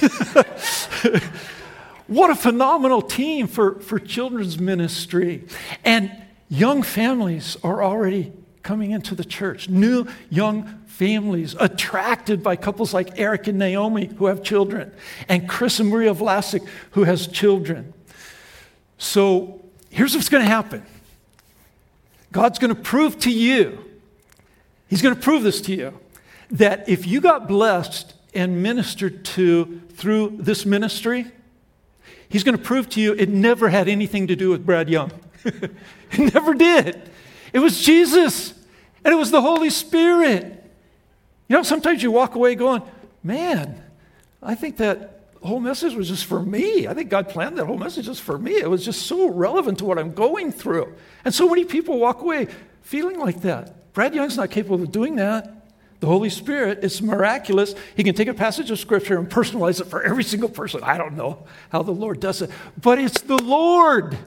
what 2.08 2.30
a 2.30 2.34
phenomenal 2.34 3.00
team 3.00 3.46
for, 3.46 3.78
for 3.80 4.00
children's 4.00 4.58
ministry. 4.58 5.44
And 5.84 6.10
young 6.48 6.82
families 6.82 7.56
are 7.62 7.84
already 7.84 8.32
coming 8.64 8.90
into 8.90 9.14
the 9.14 9.24
church. 9.24 9.68
New 9.68 10.08
young 10.30 10.82
families 10.86 11.54
attracted 11.60 12.42
by 12.42 12.56
couples 12.56 12.92
like 12.92 13.20
Eric 13.20 13.46
and 13.46 13.58
Naomi 13.58 14.06
who 14.06 14.26
have 14.26 14.42
children, 14.42 14.90
and 15.28 15.48
Chris 15.48 15.78
and 15.78 15.90
Maria 15.90 16.14
Vlasic 16.14 16.66
who 16.92 17.04
has 17.04 17.28
children. 17.28 17.92
So 19.04 19.62
here's 19.90 20.14
what's 20.14 20.30
going 20.30 20.42
to 20.42 20.48
happen 20.50 20.82
God's 22.32 22.58
going 22.58 22.74
to 22.74 22.80
prove 22.80 23.18
to 23.20 23.30
you, 23.30 23.78
He's 24.88 25.02
going 25.02 25.14
to 25.14 25.20
prove 25.20 25.42
this 25.42 25.60
to 25.62 25.74
you, 25.74 26.00
that 26.50 26.88
if 26.88 27.06
you 27.06 27.20
got 27.20 27.46
blessed 27.46 28.14
and 28.32 28.62
ministered 28.62 29.24
to 29.26 29.82
through 29.90 30.38
this 30.40 30.64
ministry, 30.64 31.26
He's 32.28 32.42
going 32.44 32.56
to 32.56 32.62
prove 32.62 32.88
to 32.90 33.00
you 33.00 33.12
it 33.12 33.28
never 33.28 33.68
had 33.68 33.88
anything 33.88 34.26
to 34.28 34.36
do 34.36 34.48
with 34.48 34.64
Brad 34.64 34.88
Young. 34.88 35.12
it 35.44 36.34
never 36.34 36.54
did. 36.54 37.10
It 37.52 37.58
was 37.58 37.82
Jesus, 37.82 38.54
and 39.04 39.12
it 39.12 39.16
was 39.16 39.30
the 39.30 39.42
Holy 39.42 39.70
Spirit. 39.70 40.64
You 41.48 41.56
know, 41.56 41.62
sometimes 41.62 42.02
you 42.02 42.10
walk 42.10 42.36
away 42.36 42.54
going, 42.54 42.82
man, 43.22 43.82
I 44.42 44.54
think 44.54 44.78
that 44.78 45.13
whole 45.48 45.60
message 45.60 45.94
was 45.94 46.08
just 46.08 46.24
for 46.24 46.40
me. 46.40 46.86
I 46.88 46.94
think 46.94 47.10
God 47.10 47.28
planned 47.28 47.58
that 47.58 47.66
whole 47.66 47.78
message 47.78 48.06
just 48.06 48.22
for 48.22 48.38
me. 48.38 48.56
It 48.56 48.68
was 48.68 48.84
just 48.84 49.06
so 49.06 49.28
relevant 49.28 49.78
to 49.78 49.84
what 49.84 49.98
I'm 49.98 50.12
going 50.12 50.52
through. 50.52 50.94
And 51.24 51.34
so 51.34 51.48
many 51.48 51.64
people 51.64 51.98
walk 51.98 52.22
away 52.22 52.48
feeling 52.82 53.18
like 53.18 53.42
that. 53.42 53.92
Brad 53.92 54.14
Young's 54.14 54.36
not 54.36 54.50
capable 54.50 54.82
of 54.82 54.90
doing 54.90 55.16
that. 55.16 55.50
The 56.00 56.06
Holy 56.06 56.30
Spirit 56.30 56.84
is 56.84 57.00
miraculous. 57.00 57.74
He 57.96 58.02
can 58.02 58.14
take 58.14 58.28
a 58.28 58.34
passage 58.34 58.70
of 58.70 58.78
Scripture 58.78 59.18
and 59.18 59.28
personalize 59.28 59.80
it 59.80 59.86
for 59.86 60.02
every 60.02 60.24
single 60.24 60.48
person. 60.48 60.82
I 60.82 60.98
don't 60.98 61.16
know 61.16 61.46
how 61.70 61.82
the 61.82 61.92
Lord 61.92 62.20
does 62.20 62.42
it, 62.42 62.50
but 62.80 62.98
it's 62.98 63.22
the 63.22 63.38
Lord. 63.38 64.18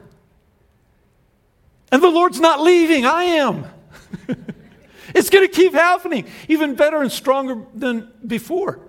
And 1.92 2.02
the 2.02 2.08
Lord's 2.08 2.40
not 2.40 2.60
leaving, 2.60 3.06
I 3.06 3.24
am. 3.24 3.66
it's 5.14 5.30
going 5.30 5.46
to 5.46 5.52
keep 5.52 5.72
happening, 5.72 6.26
even 6.48 6.74
better 6.74 7.00
and 7.00 7.12
stronger 7.12 7.64
than 7.74 8.10
before. 8.26 8.80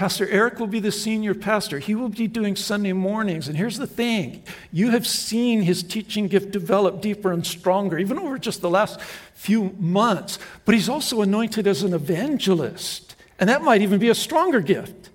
Pastor 0.00 0.26
Eric 0.28 0.58
will 0.58 0.66
be 0.66 0.80
the 0.80 0.90
senior 0.90 1.34
pastor. 1.34 1.78
He 1.78 1.94
will 1.94 2.08
be 2.08 2.26
doing 2.26 2.56
Sunday 2.56 2.94
mornings. 2.94 3.48
And 3.48 3.58
here's 3.58 3.76
the 3.76 3.86
thing 3.86 4.42
you 4.72 4.92
have 4.92 5.06
seen 5.06 5.60
his 5.60 5.82
teaching 5.82 6.26
gift 6.26 6.52
develop 6.52 7.02
deeper 7.02 7.30
and 7.30 7.46
stronger, 7.46 7.98
even 7.98 8.18
over 8.18 8.38
just 8.38 8.62
the 8.62 8.70
last 8.70 8.98
few 9.34 9.76
months. 9.78 10.38
But 10.64 10.74
he's 10.74 10.88
also 10.88 11.20
anointed 11.20 11.66
as 11.66 11.82
an 11.82 11.92
evangelist. 11.92 13.14
And 13.38 13.50
that 13.50 13.60
might 13.60 13.82
even 13.82 14.00
be 14.00 14.08
a 14.08 14.14
stronger 14.14 14.60
gift 14.60 15.09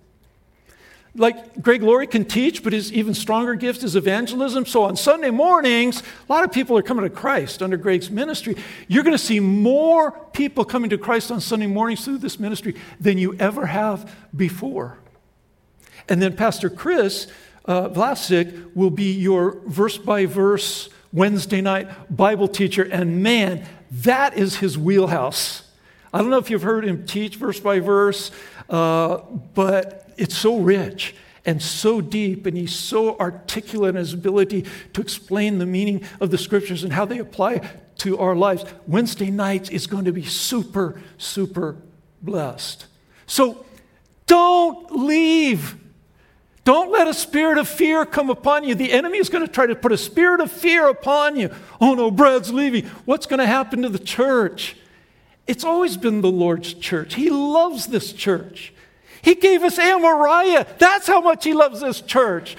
like 1.16 1.62
Greg 1.62 1.82
Laurie 1.82 2.08
can 2.08 2.26
teach, 2.26 2.64
but 2.64 2.74
his 2.74 2.92
even 2.92 3.14
stronger 3.14 3.56
gift 3.56 3.84
is 3.84 3.96
evangelism. 3.96 4.66
So 4.66 4.84
on 4.84 4.98
Sunday 4.98 5.32
mornings, 5.32 6.02
a 6.02 6.32
lot 6.32 6.44
of 6.44 6.52
people 6.52 6.78
are 6.78 6.82
coming 6.82 7.04
to 7.04 7.10
Christ 7.10 7.62
under 7.62 7.78
Greg's 7.78 8.12
ministry. 8.12 8.56
You're 8.88 9.04
going 9.04 9.16
to 9.16 9.24
see 9.24 9.40
more 9.40 10.12
people 10.34 10.66
coming 10.66 10.90
to 10.90 10.98
Christ 10.98 11.32
on 11.32 11.40
Sunday 11.40 11.68
mornings 11.68 12.04
through 12.04 12.18
this 12.18 12.40
ministry 12.40 12.76
than 13.00 13.18
you 13.18 13.36
ever 13.40 13.66
have 13.66 14.14
before. 14.36 14.98
And 16.10 16.22
then 16.22 16.36
Pastor 16.36 16.70
Chris 16.70 17.28
uh, 17.66 17.90
Vlasic 17.90 18.76
will 18.76 18.92
be 18.92 19.14
your 19.14 19.62
verse 19.66 19.98
by 19.98 20.26
verse 20.26 20.90
Wednesday 21.12 21.62
night 21.62 22.16
Bible 22.16 22.48
teacher. 22.48 22.84
And 22.84 23.24
man, 23.24 23.66
that 23.90 24.38
is 24.38 24.58
his 24.58 24.78
wheelhouse. 24.78 25.64
I 26.14 26.20
don't 26.20 26.30
know 26.30 26.38
if 26.38 26.50
you've 26.50 26.62
heard 26.62 26.86
him 26.86 27.06
teach 27.06 27.38
verse 27.38 27.60
by 27.60 27.80
verse, 27.80 28.32
uh, 28.70 29.18
but 29.54 30.05
it's 30.18 30.38
so 30.38 30.58
rich 30.58 31.16
and 31.46 31.62
so 31.62 32.02
deep, 32.02 32.46
and 32.46 32.58
he's 32.58 32.76
so 32.76 33.18
articulate 33.20 33.90
in 33.90 33.96
his 33.96 34.14
ability 34.14 34.66
to 34.94 35.02
explain 35.02 35.60
the 35.60 35.66
meaning 35.66 36.04
of 36.20 36.32
the 36.32 36.38
scriptures 36.38 36.84
and 36.84 36.94
how 36.94 37.06
they 37.06 37.20
apply 37.20 37.62
to 37.98 38.18
our 38.18 38.36
lives. 38.36 38.66
Wednesday 38.88 39.30
nights 39.30 39.70
is 39.70 39.88
going 39.88 40.06
to 40.06 40.12
be 40.12 40.24
super, 40.24 41.02
super 41.18 41.78
blessed. 42.22 42.88
So 43.28 43.66
don't 44.28 44.92
leave. 44.92 45.76
Don't 46.64 46.92
let 46.92 47.08
a 47.08 47.14
spirit 47.14 47.60
of 47.60 47.68
fear 47.68 48.08
come 48.08 48.32
upon 48.32 48.64
you. 48.64 48.74
The 48.74 48.92
enemy 48.92 49.20
is 49.20 49.30
going 49.30 49.46
to 49.46 49.52
try 49.52 49.68
to 49.68 49.76
put 49.76 49.92
a 49.92 49.98
spirit 49.98 50.42
of 50.42 50.52
fear 50.52 50.88
upon 50.88 51.36
you. 51.36 51.52
Oh 51.80 51.94
no, 51.94 52.10
Brad's 52.10 52.52
leaving. 52.52 52.86
What's 53.06 53.28
going 53.28 53.40
to 53.40 53.46
happen 53.46 53.84
to 53.84 53.90
the 53.90 54.00
church? 54.00 54.76
It's 55.46 55.64
always 55.64 55.96
been 55.96 56.22
the 56.22 56.32
Lord's 56.32 56.74
church. 56.74 57.14
He 57.14 57.30
loves 57.30 57.86
this 57.86 58.12
church. 58.12 58.74
He 59.26 59.34
gave 59.34 59.64
us 59.64 59.80
Amariah. 59.80 60.68
That's 60.78 61.08
how 61.08 61.20
much 61.20 61.44
He 61.44 61.56
loves 61.56 61.82
this 61.82 62.00
church. 62.00 62.56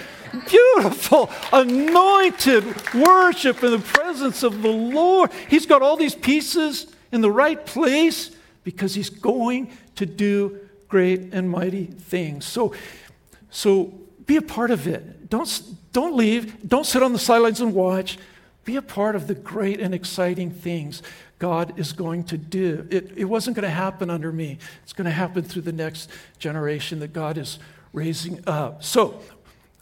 Beautiful, 0.50 1.30
anointed 1.52 2.64
worship 2.92 3.62
in 3.62 3.70
the 3.70 3.78
presence 3.78 4.42
of 4.42 4.62
the 4.62 4.72
Lord. 4.72 5.30
He's 5.48 5.64
got 5.64 5.80
all 5.80 5.96
these 5.96 6.16
pieces 6.16 6.88
in 7.12 7.20
the 7.20 7.30
right 7.30 7.64
place 7.64 8.32
because 8.64 8.96
He's 8.96 9.10
going 9.10 9.70
to 9.94 10.06
do 10.06 10.58
great 10.88 11.32
and 11.32 11.48
mighty 11.48 11.84
things. 11.86 12.44
So, 12.44 12.74
so 13.48 13.94
be 14.26 14.34
a 14.34 14.42
part 14.42 14.72
of 14.72 14.88
it. 14.88 15.30
Don't, 15.30 15.62
don't 15.92 16.16
leave. 16.16 16.68
Don't 16.68 16.84
sit 16.84 17.00
on 17.00 17.12
the 17.12 17.18
sidelines 17.20 17.60
and 17.60 17.74
watch. 17.74 18.18
Be 18.64 18.74
a 18.74 18.82
part 18.82 19.14
of 19.14 19.28
the 19.28 19.36
great 19.36 19.78
and 19.78 19.94
exciting 19.94 20.50
things 20.50 21.00
God 21.38 21.78
is 21.78 21.92
going 21.92 22.24
to 22.24 22.38
do. 22.38 22.86
It, 22.90 23.12
it 23.16 23.24
wasn't 23.24 23.56
going 23.56 23.68
to 23.68 23.74
happen 23.74 24.10
under 24.10 24.32
me, 24.32 24.58
it's 24.82 24.92
going 24.92 25.04
to 25.04 25.10
happen 25.10 25.42
through 25.42 25.62
the 25.62 25.72
next 25.72 26.10
generation 26.38 27.00
that 27.00 27.12
God 27.12 27.38
is 27.38 27.58
raising 27.92 28.42
up. 28.46 28.82
So, 28.82 29.20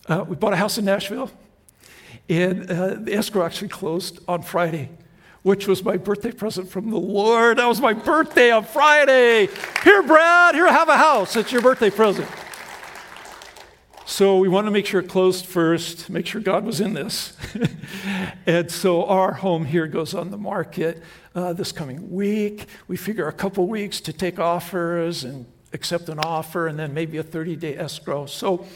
uh, 0.06 0.24
we 0.26 0.36
bought 0.36 0.52
a 0.52 0.56
house 0.56 0.78
in 0.78 0.84
Nashville, 0.84 1.30
and 2.28 2.70
uh, 2.70 2.94
the 2.94 3.14
escrow 3.14 3.44
actually 3.44 3.68
closed 3.68 4.18
on 4.28 4.42
Friday, 4.42 4.90
which 5.42 5.66
was 5.66 5.82
my 5.82 5.96
birthday 5.96 6.32
present 6.32 6.68
from 6.68 6.90
the 6.90 6.98
Lord. 6.98 7.58
That 7.58 7.66
was 7.66 7.80
my 7.80 7.92
birthday 7.92 8.50
on 8.50 8.64
Friday. 8.64 9.48
Here, 9.82 10.02
Brad, 10.02 10.54
here, 10.54 10.70
have 10.70 10.88
a 10.88 10.96
house. 10.96 11.36
It's 11.36 11.52
your 11.52 11.62
birthday 11.62 11.90
present. 11.90 12.28
So 14.06 14.36
we 14.36 14.48
want 14.48 14.66
to 14.66 14.70
make 14.70 14.84
sure 14.84 15.00
it 15.00 15.08
closed 15.08 15.46
first, 15.46 16.10
make 16.10 16.26
sure 16.26 16.38
God 16.38 16.66
was 16.66 16.78
in 16.78 16.92
this. 16.92 17.34
and 18.46 18.70
so 18.70 19.06
our 19.06 19.32
home 19.32 19.64
here 19.64 19.86
goes 19.86 20.12
on 20.12 20.30
the 20.30 20.36
market 20.36 21.02
uh, 21.34 21.54
this 21.54 21.72
coming 21.72 22.10
week. 22.10 22.66
We 22.86 22.98
figure 22.98 23.26
a 23.28 23.32
couple 23.32 23.66
weeks 23.66 24.02
to 24.02 24.12
take 24.12 24.38
offers 24.38 25.24
and 25.24 25.46
accept 25.72 26.10
an 26.10 26.18
offer, 26.18 26.66
and 26.66 26.78
then 26.78 26.92
maybe 26.92 27.16
a 27.16 27.22
30 27.22 27.56
day 27.56 27.78
escrow. 27.78 28.26
So 28.26 28.66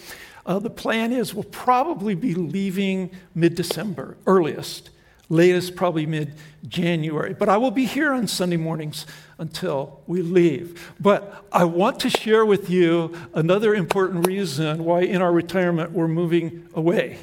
uh, 0.46 0.60
the 0.60 0.70
plan 0.70 1.12
is 1.12 1.34
we'll 1.34 1.44
probably 1.44 2.14
be 2.14 2.34
leaving 2.34 3.10
mid 3.34 3.54
December, 3.54 4.16
earliest. 4.26 4.88
Latest, 5.28 5.76
probably 5.76 6.06
mid 6.06 6.34
January. 6.66 7.34
But 7.34 7.48
I 7.48 7.58
will 7.58 7.70
be 7.70 7.84
here 7.84 8.12
on 8.12 8.26
Sunday 8.26 8.56
mornings 8.56 9.06
until 9.38 10.00
we 10.06 10.22
leave. 10.22 10.92
But 10.98 11.44
I 11.52 11.64
want 11.64 12.00
to 12.00 12.10
share 12.10 12.46
with 12.46 12.70
you 12.70 13.14
another 13.34 13.74
important 13.74 14.26
reason 14.26 14.84
why 14.84 15.02
in 15.02 15.20
our 15.20 15.32
retirement 15.32 15.92
we're 15.92 16.08
moving 16.08 16.68
away. 16.74 17.18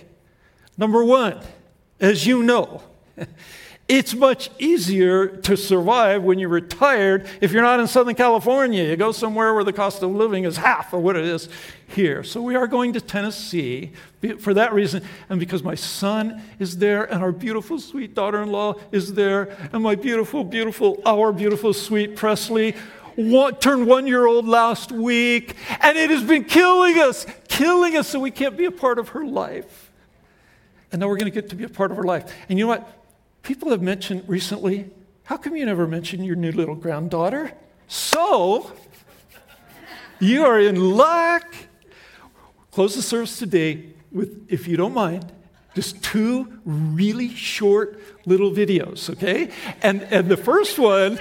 Number 0.78 1.04
one, 1.04 1.40
as 2.00 2.28
you 2.28 2.44
know, 2.44 2.84
It's 3.88 4.16
much 4.16 4.50
easier 4.58 5.28
to 5.28 5.56
survive 5.56 6.24
when 6.24 6.40
you're 6.40 6.50
retired 6.50 7.28
if 7.40 7.52
you're 7.52 7.62
not 7.62 7.80
in 7.80 7.86
Southern 7.86 8.16
California. 8.16 8.84
You 8.84 8.96
go 8.96 9.12
somewhere 9.12 9.54
where 9.54 9.64
the 9.64 9.74
cost 9.74 10.02
of 10.02 10.10
living 10.10 10.44
is 10.44 10.58
half 10.58 10.92
of 10.92 11.04
what 11.04 11.16
it 11.16 11.24
is 11.24 11.50
here. 11.88 12.24
So 12.24 12.42
we 12.42 12.56
are 12.56 12.66
going 12.66 12.94
to 12.94 13.02
Tennessee 13.02 13.92
for 14.34 14.54
that 14.54 14.74
reason, 14.74 15.04
and 15.30 15.40
because 15.40 15.64
my 15.64 15.76
son 15.76 16.42
is 16.60 16.78
there, 16.78 17.04
and 17.06 17.24
our 17.24 17.32
beautiful, 17.32 17.80
sweet 17.80 18.14
daughter 18.14 18.42
in 18.42 18.52
law 18.52 18.76
is 18.92 19.14
there, 19.14 19.56
and 19.72 19.84
my 19.84 19.96
beautiful, 19.96 20.44
beautiful, 20.44 21.02
our 21.06 21.32
beautiful, 21.32 21.74
sweet 21.74 22.16
Presley 22.16 22.76
one, 23.16 23.56
turned 23.56 23.88
one 23.88 24.08
year 24.08 24.26
old 24.26 24.48
last 24.48 24.92
week, 24.92 25.56
and 25.82 25.98
it 25.98 26.10
has 26.10 26.24
been 26.24 26.44
killing 26.44 26.98
us, 27.00 27.26
killing 27.48 27.96
us, 27.96 28.10
so 28.10 28.20
we 28.20 28.32
can't 28.32 28.58
be 28.58 28.66
a 28.66 28.72
part 28.72 29.00
of 29.00 29.10
her 29.10 29.26
life. 29.26 29.92
And 30.92 31.00
now 31.00 31.08
we're 31.08 31.18
going 31.18 31.32
to 31.32 31.42
get 31.42 31.50
to 31.50 31.56
be 31.56 31.64
a 31.64 31.70
part 31.70 31.92
of 31.92 31.98
her 31.98 32.04
life. 32.04 32.32
And 32.50 32.60
you 32.60 32.66
know 32.66 32.70
what? 32.70 32.88
People 33.42 33.72
have 33.72 33.82
mentioned 33.82 34.24
recently, 34.28 34.90
how 35.24 35.38
come 35.38 35.56
you 35.56 35.66
never 35.66 35.88
mention 35.88 36.24
your 36.24 36.36
new 36.36 36.52
little 36.52 36.76
granddaughter? 36.76 37.54
So, 37.88 38.72
you 40.20 40.46
are 40.46 40.60
in 40.60 40.96
luck. 40.96 41.46
Close 42.72 42.96
the 42.96 43.02
service 43.02 43.40
today 43.40 43.95
with, 44.16 44.48
if 44.50 44.68
you 44.68 44.78
don't 44.78 44.94
mind, 44.94 45.32
just 45.76 46.02
two 46.02 46.60
really 46.64 47.30
short 47.30 48.00
little 48.26 48.50
videos, 48.52 49.10
okay? 49.10 49.52
And, 49.82 50.04
and 50.04 50.30
the 50.30 50.38
first 50.38 50.80
one, 50.80 51.20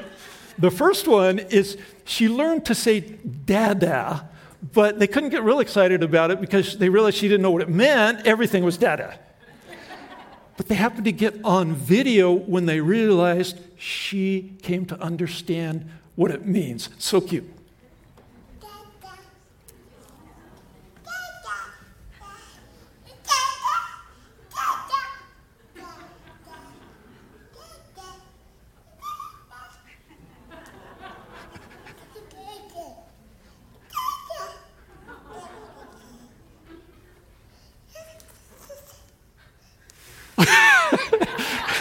the 0.59 0.71
first 0.71 1.09
one 1.09 1.41
is 1.41 1.77
she 2.05 2.29
learned 2.29 2.65
to 2.67 2.75
say 2.75 3.01
dada, 3.01 4.31
but 4.73 5.01
they 5.01 5.09
couldn't 5.09 5.31
get 5.31 5.43
real 5.43 5.59
excited 5.59 6.03
about 6.05 6.31
it 6.31 6.41
because 6.41 6.79
they 6.79 6.89
realized 6.89 7.17
she 7.17 7.29
didn't 7.29 7.43
know 7.43 7.51
what 7.51 7.63
it 7.63 7.69
meant. 7.69 8.27
Everything 8.27 8.65
was 8.65 8.79
dada. 8.79 9.19
But 10.57 10.69
they 10.69 10.77
happened 10.77 11.07
to 11.07 11.13
get 11.13 11.45
on 11.45 11.75
video 11.75 12.33
when 12.33 12.67
they 12.67 12.81
realized 12.81 13.59
she 13.77 14.57
came 14.63 14.87
to 14.87 15.01
understand 15.01 15.91
what 16.15 16.31
it 16.31 16.47
means. 16.47 16.91
So 16.99 17.21
cute. 17.21 17.51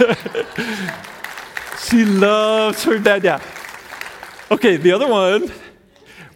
she 1.88 2.06
loves 2.06 2.84
her 2.84 3.00
dada. 3.00 3.42
Okay, 4.52 4.78
the 4.78 4.92
other 4.92 5.08
one, 5.08 5.52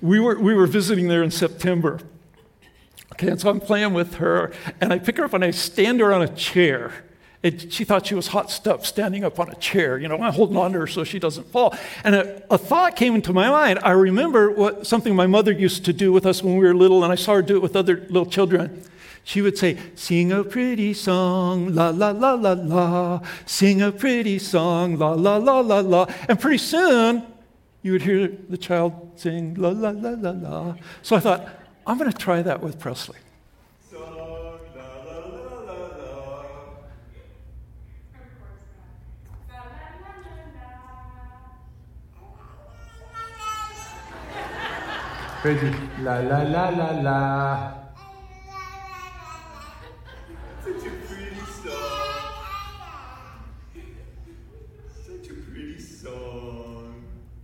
we 0.02 0.20
were, 0.20 0.40
we 0.40 0.54
were 0.54 0.68
visiting 0.68 1.08
there 1.08 1.24
in 1.24 1.32
September. 1.32 2.00
Okay, 3.14 3.30
and 3.30 3.40
so 3.40 3.50
I'm 3.50 3.60
playing 3.60 3.94
with 3.94 4.16
her, 4.16 4.52
and 4.80 4.94
I 4.94 5.00
pick 5.00 5.18
her 5.18 5.26
up 5.26 5.34
and 5.34 5.44
I 5.44 5.52
stand 5.52 6.00
her 6.00 6.14
on 6.14 6.22
a 6.22 6.28
chair. 6.28 7.04
And 7.44 7.72
she 7.72 7.84
thought 7.84 8.08
she 8.08 8.16
was 8.16 8.28
hot 8.28 8.50
stuff 8.50 8.86
standing 8.86 9.24
up 9.24 9.40
on 9.40 9.50
a 9.50 9.56
chair. 9.56 9.98
You 9.98 10.08
know, 10.08 10.22
I'm 10.22 10.34
holding 10.34 10.58
on 10.58 10.74
to 10.74 10.80
her 10.80 10.88
so 10.88 11.04
she 11.04 11.20
doesn't 11.20 11.48
fall. 11.52 11.76
And 12.04 12.16
a, 12.16 12.54
a, 12.54 12.58
thought 12.58 12.96
came 12.96 13.16
into 13.16 13.32
my 13.32 13.50
mind. 13.50 13.80
I 13.84 13.92
remember 13.92 14.52
what, 14.52 14.88
something 14.88 15.16
my 15.16 15.28
mother 15.28 15.52
used 15.52 15.86
to 15.86 15.94
do 15.94 16.12
with 16.12 16.26
us 16.26 16.42
when 16.42 16.58
we 16.58 16.66
were 16.66 16.74
little, 16.76 17.04
and 17.04 17.14
I 17.14 17.16
saw 17.16 17.36
her 17.36 17.42
do 17.42 17.56
it 17.56 17.62
with 17.62 17.76
other 17.76 18.06
little 18.10 18.26
children 18.26 18.84
she 19.28 19.42
would 19.42 19.58
say, 19.58 19.78
Sing 19.96 20.32
a 20.32 20.42
pretty 20.42 20.94
song, 20.94 21.76
la 21.76 21.90
la 21.90 22.12
la 22.12 22.32
la 22.36 22.54
la, 22.54 23.20
sing 23.46 23.82
a 23.82 23.92
pretty 23.92 24.40
song, 24.40 24.98
la 24.98 25.16
la 25.16 25.36
la 25.36 25.60
la 25.60 25.82
la. 25.82 26.06
And 26.30 26.40
pretty 26.40 26.60
soon, 26.60 27.24
you 27.82 27.92
would 27.92 28.04
hear 28.04 28.30
the 28.48 28.58
child 28.58 29.12
sing, 29.18 29.56
la 29.56 29.72
la 29.72 29.90
la 29.90 30.12
la 30.12 30.32
la. 30.32 30.76
So 31.02 31.18
I 31.18 31.20
thought, 31.20 31.46
I'm 31.86 31.98
going 31.98 32.10
to 32.10 32.18
try 32.18 32.42
that 32.42 32.64
with 32.64 32.80
Presley. 32.80 33.18
La 46.00 46.20
la 46.20 46.42
la 46.44 46.70
la 46.70 46.90
la. 47.02 47.87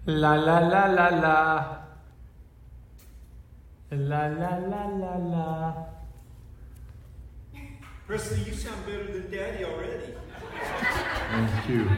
La 0.06 0.36
la 0.36 0.60
la 0.60 0.88
la 0.88 1.10
la. 1.10 1.80
La 3.92 4.28
la 4.28 4.58
la 4.58 4.86
la 5.00 5.18
la. 5.18 5.74
Presley, 8.06 8.44
you 8.44 8.54
sound 8.54 8.86
better 8.86 9.06
than 9.14 9.32
Daddy 9.32 9.64
already. 9.64 10.14
Thank 11.32 11.70
you. 11.70 11.90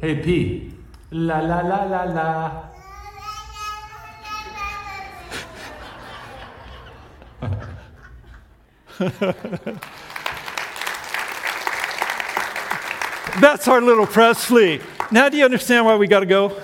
hey, 0.00 0.14
P. 0.22 0.74
La 1.10 1.40
la 1.40 1.60
la 1.62 1.84
la 1.86 2.04
la. 2.04 2.62
That's 13.40 13.66
our 13.66 13.80
little 13.80 14.06
Presley. 14.06 14.80
Now, 15.12 15.28
do 15.28 15.36
you 15.36 15.44
understand 15.44 15.84
why 15.84 15.94
we 15.96 16.06
got 16.06 16.20
to 16.20 16.26
go? 16.26 16.58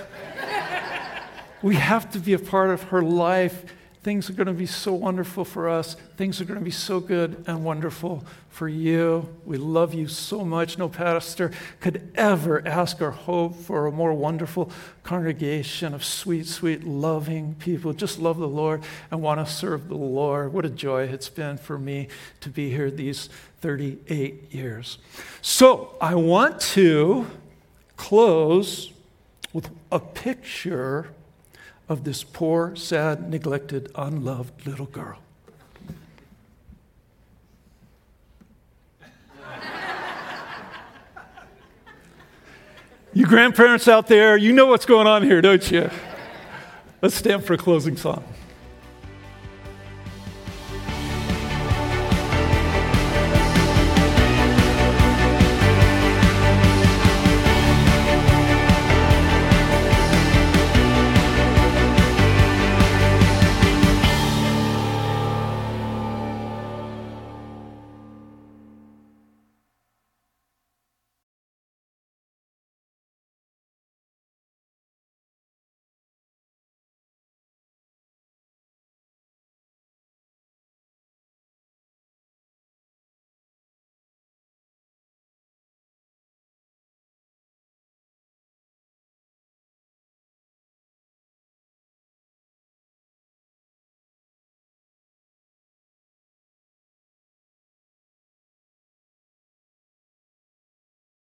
we 1.61 1.75
have 1.75 2.11
to 2.13 2.19
be 2.19 2.33
a 2.33 2.39
part 2.39 2.71
of 2.71 2.85
her 2.85 3.03
life. 3.03 3.75
Things 4.03 4.31
are 4.31 4.33
going 4.33 4.47
to 4.47 4.55
be 4.55 4.65
so 4.65 4.95
wonderful 4.95 5.45
for 5.45 5.69
us. 5.69 5.97
Things 6.17 6.41
are 6.41 6.47
going 6.47 6.59
to 6.59 6.65
be 6.65 6.71
so 6.71 6.99
good 6.99 7.45
and 7.47 7.63
wonderful 7.63 8.25
for 8.49 8.67
you. 8.67 9.29
We 9.45 9.59
love 9.59 9.93
you 9.93 10.09
so 10.09 10.47
much. 10.47 10.79
No 10.79 10.89
pastor 10.89 11.51
could 11.81 12.11
ever 12.15 12.67
ask 12.67 13.03
or 13.03 13.11
hope 13.11 13.55
for 13.55 13.87
a 13.87 13.93
more 13.93 14.15
wonderful 14.15 14.71
congregation 15.03 15.93
of 15.93 16.03
sweet, 16.03 16.47
sweet, 16.47 16.85
loving 16.85 17.55
people. 17.57 17.93
Just 17.93 18.19
love 18.19 18.39
the 18.39 18.49
Lord 18.49 18.83
and 19.11 19.21
want 19.21 19.47
to 19.47 19.53
serve 19.53 19.89
the 19.89 19.95
Lord. 19.95 20.55
What 20.55 20.65
a 20.65 20.71
joy 20.71 21.03
it's 21.03 21.29
been 21.29 21.59
for 21.59 21.77
me 21.77 22.09
to 22.41 22.49
be 22.49 22.71
here 22.71 22.91
these 22.91 23.29
38 23.61 24.55
years. 24.55 24.97
So 25.43 25.97
I 26.01 26.15
want 26.15 26.63
to 26.63 27.27
close 27.99 28.93
with 29.53 29.69
a 29.93 30.01
picture 30.01 31.11
of 31.89 32.05
this 32.05 32.25
poor, 32.25 32.75
sad, 32.75 33.29
neglected, 33.29 33.91
unloved 33.95 34.67
little 34.67 34.87
girl. 34.87 35.19
you 43.13 43.27
grandparents 43.27 43.89
out 43.89 44.07
there, 44.07 44.37
you 44.37 44.53
know 44.53 44.67
what's 44.67 44.87
going 44.87 45.07
on 45.07 45.23
here, 45.23 45.43
don't 45.43 45.71
you? 45.71 45.91
Let's 47.03 47.15
stand 47.15 47.45
for 47.45 47.55
a 47.55 47.59
closing 47.59 47.97
song. 47.97 48.25